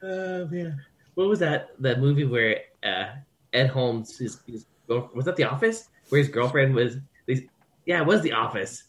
Oh 0.06 0.46
man, 0.48 0.78
what 1.16 1.30
was 1.30 1.40
that? 1.40 1.70
That 1.80 2.02
movie 2.02 2.26
where 2.26 2.60
uh, 2.84 3.06
Ed 3.54 3.68
Helms, 3.68 4.18
his, 4.18 4.40
his 4.46 4.66
was 4.88 5.24
that 5.24 5.38
The 5.38 5.46
Office, 5.46 5.88
where 6.10 6.20
his 6.20 6.28
girlfriend 6.28 6.76
was? 6.76 6.98
These, 7.26 7.44
yeah, 7.86 8.02
it 8.02 8.06
was 8.06 8.22
The 8.22 8.34
Office. 8.34 8.84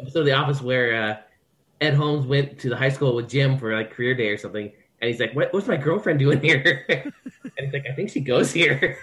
Episode 0.00 0.20
of 0.20 0.26
The 0.26 0.32
Office 0.32 0.62
where 0.62 0.94
uh, 0.94 1.16
Ed 1.80 1.94
Helms 1.94 2.26
went 2.26 2.58
to 2.60 2.68
the 2.68 2.76
high 2.76 2.88
school 2.88 3.16
with 3.16 3.28
Jim 3.28 3.58
for 3.58 3.74
like 3.74 3.90
career 3.90 4.14
day 4.14 4.28
or 4.28 4.38
something, 4.38 4.70
and 5.00 5.10
he's 5.10 5.18
like, 5.18 5.32
"What? 5.34 5.52
What's 5.52 5.66
my 5.66 5.76
girlfriend 5.76 6.20
doing 6.20 6.40
here?" 6.40 6.84
and 6.88 7.12
he's 7.58 7.72
like, 7.72 7.86
"I 7.90 7.94
think 7.94 8.10
she 8.10 8.20
goes 8.20 8.52
here." 8.52 8.98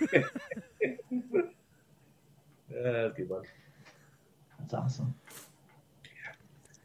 That's 2.83 3.17
good 3.17 3.29
one. 3.29 3.43
That's 4.59 4.73
awesome. 4.73 5.13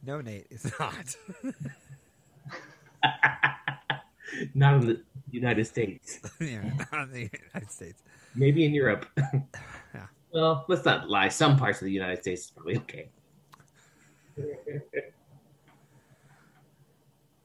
no, 0.04 0.20
Nate, 0.20 0.46
it's 0.50 0.78
not. 0.78 1.16
Not 4.54 4.74
in 4.74 4.86
the 4.86 5.00
United 5.30 5.66
States. 5.66 6.20
yeah, 6.40 6.62
not 6.92 7.04
in 7.04 7.12
the 7.12 7.30
United 7.52 7.70
States. 7.70 8.02
Maybe 8.34 8.64
in 8.64 8.74
Europe. 8.74 9.06
Yeah. 9.94 10.06
Well, 10.30 10.64
let's 10.68 10.84
not 10.84 11.08
lie. 11.08 11.28
Some 11.28 11.56
parts 11.56 11.80
of 11.80 11.86
the 11.86 11.92
United 11.92 12.20
States 12.20 12.44
is 12.46 12.50
probably 12.50 12.76
okay. 12.78 13.08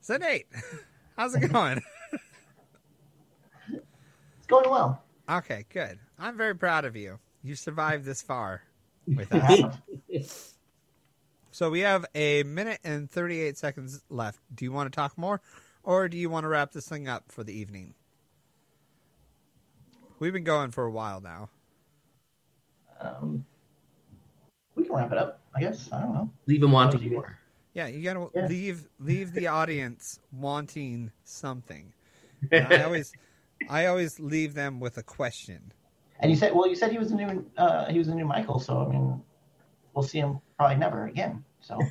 So, 0.02 0.18
Nate, 0.18 0.48
how's 1.16 1.34
it 1.36 1.50
going? 1.50 1.82
It's 3.72 4.48
going 4.48 4.70
well. 4.70 5.02
okay, 5.30 5.64
good. 5.70 5.98
I'm 6.20 6.36
very 6.36 6.56
proud 6.56 6.84
of 6.84 6.98
you. 6.98 7.20
You 7.44 7.56
survived 7.56 8.06
this 8.06 8.22
far 8.22 8.62
with 9.08 9.32
us. 9.34 9.62
so, 11.52 11.70
we 11.70 11.80
have 11.82 12.06
a 12.16 12.44
minute 12.44 12.80
and 12.84 13.10
38 13.10 13.58
seconds 13.58 14.02
left. 14.10 14.40
Do 14.54 14.66
you 14.66 14.72
want 14.72 14.92
to 14.92 14.96
talk 14.96 15.18
more, 15.18 15.42
or 15.84 16.08
do 16.08 16.18
you 16.18 16.30
want 16.30 16.44
to 16.44 16.48
wrap 16.48 16.72
this 16.72 16.88
thing 16.88 17.08
up 17.08 17.32
for 17.32 17.44
the 17.44 17.54
evening? 17.54 17.94
We've 20.20 20.34
been 20.34 20.44
going 20.44 20.72
for 20.72 20.84
a 20.86 20.92
while 20.92 21.20
now. 21.20 21.50
Um, 23.00 23.44
we 24.76 24.84
can 24.86 24.96
wrap 24.96 25.12
it 25.12 25.18
up, 25.18 25.42
I 25.56 25.62
guess. 25.62 25.92
I 25.92 26.02
don't 26.02 26.14
know. 26.14 26.30
Leave 26.46 26.62
them 26.62 26.72
wanting 26.72 26.96
Up 26.96 27.02
to 27.02 27.08
you. 27.08 27.14
more. 27.16 27.38
Yeah, 27.74 27.88
you 27.88 28.04
gotta 28.04 28.28
Yeah. 28.36 28.48
leave 28.48 28.88
leave 29.00 29.32
the 29.34 29.48
audience 29.48 30.20
wanting 30.32 31.12
something. 31.24 31.94
And 32.52 32.68
I 32.74 32.84
always 32.84 33.12
I 33.70 33.86
always 33.86 34.20
leave 34.20 34.54
them 34.56 34.80
with 34.80 34.98
a 34.98 35.04
question. 35.04 35.72
And 36.22 36.30
you 36.30 36.38
said, 36.38 36.54
well, 36.54 36.68
you 36.68 36.76
said 36.76 36.92
he 36.92 36.98
was 37.00 37.12
a 37.12 37.16
new, 37.16 37.46
uh, 37.58 37.90
he 37.92 37.98
was 37.98 38.08
the 38.08 38.16
new 38.16 38.26
Michael. 38.26 38.60
So 38.60 38.86
I 38.86 38.90
mean, 38.90 39.22
we'll 39.94 40.04
see 40.04 40.20
him 40.20 40.40
probably 40.58 40.78
never 40.78 41.06
again. 41.08 41.44
So 41.62 41.80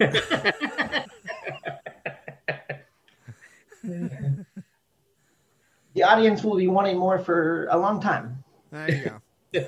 the 5.94 6.02
audience 6.02 6.42
will 6.44 6.56
be 6.56 6.68
wanting 6.68 6.98
more 6.98 7.18
for 7.18 7.66
a 7.70 7.78
long 7.78 8.00
time. 8.00 8.42
There 8.70 8.90
you 8.90 9.04
go. 9.04 9.20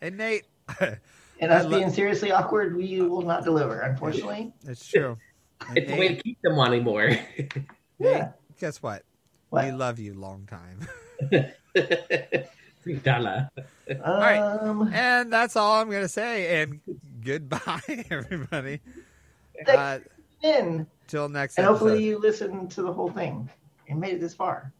hey 0.00 0.10
Nate, 0.10 0.44
And 1.40 1.50
us 1.50 1.64
lo- 1.64 1.78
being 1.78 1.90
seriously 1.90 2.30
awkward, 2.32 2.76
we 2.76 3.00
will 3.00 3.22
not 3.22 3.44
deliver, 3.44 3.80
unfortunately. 3.80 4.52
it's 4.66 4.86
true. 4.86 5.16
And 5.68 5.78
it's 5.78 5.90
a 5.90 5.96
way 5.96 6.14
to 6.14 6.22
keep 6.22 6.38
them 6.42 6.56
wanting 6.56 6.84
more. 6.84 7.08
Nate, 7.08 7.52
Yeah. 7.98 8.32
guess 8.58 8.82
what? 8.82 9.02
What? 9.48 9.64
We 9.64 9.72
love 9.72 9.98
you 9.98 10.12
long 10.14 10.46
time. 10.46 10.86
Dala. 13.02 13.50
right. 13.88 14.38
Um, 14.38 14.90
And 14.92 15.32
that's 15.32 15.56
all 15.56 15.80
I'm 15.80 15.90
going 15.90 16.02
to 16.02 16.08
say. 16.08 16.62
And 16.62 16.80
goodbye, 17.24 17.80
everybody. 18.10 18.80
Thank- 19.66 19.78
Uh, 19.78 19.98
in. 20.42 20.86
till 21.06 21.28
next 21.28 21.58
And 21.58 21.66
episode. 21.66 21.78
hopefully 21.78 22.04
you 22.04 22.18
listened 22.18 22.70
to 22.72 22.82
the 22.82 22.92
whole 22.92 23.10
thing 23.10 23.48
and 23.88 24.00
made 24.00 24.14
it 24.14 24.20
this 24.20 24.32
far. 24.34 24.72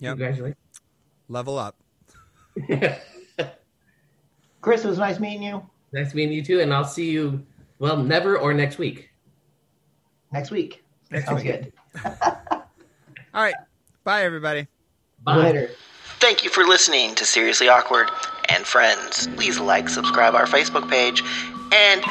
Yep. 0.00 0.12
Congratulations. 0.12 0.56
Level 1.28 1.58
up. 1.58 1.76
Chris, 4.60 4.84
it 4.84 4.88
was 4.88 4.98
nice 4.98 5.20
meeting 5.20 5.42
you. 5.44 5.62
nice 5.92 6.14
meeting 6.14 6.32
you 6.34 6.42
too, 6.42 6.60
and 6.60 6.74
I'll 6.74 6.84
see 6.84 7.10
you. 7.10 7.46
Well, 7.78 7.96
never 7.96 8.36
or 8.36 8.52
next 8.52 8.78
week. 8.78 9.10
Next 10.32 10.50
week. 10.50 10.82
Next 11.10 11.26
Sounds 11.26 11.42
week. 11.44 11.52
good. 11.52 11.72
All 12.04 13.42
right. 13.42 13.54
Bye, 14.04 14.24
everybody. 14.24 14.66
Bye. 15.22 15.36
Later. 15.36 15.70
Thank 16.20 16.42
you 16.42 16.50
for 16.50 16.64
listening 16.64 17.14
to 17.14 17.24
Seriously 17.24 17.68
Awkward 17.68 18.10
and 18.48 18.66
Friends. 18.66 19.28
Please 19.36 19.60
like, 19.60 19.88
subscribe 19.88 20.34
our 20.34 20.46
Facebook 20.46 20.90
page, 20.90 21.22
and 21.72 22.02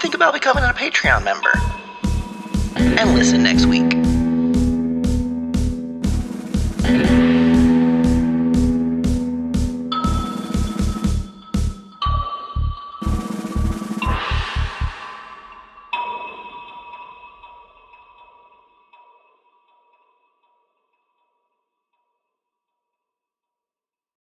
think 0.00 0.14
about 0.14 0.34
becoming 0.34 0.62
a 0.62 0.68
Patreon 0.68 1.24
member. 1.24 1.50
And 2.76 3.14
listen 3.16 3.42
next 3.42 3.66
week. 3.66 4.05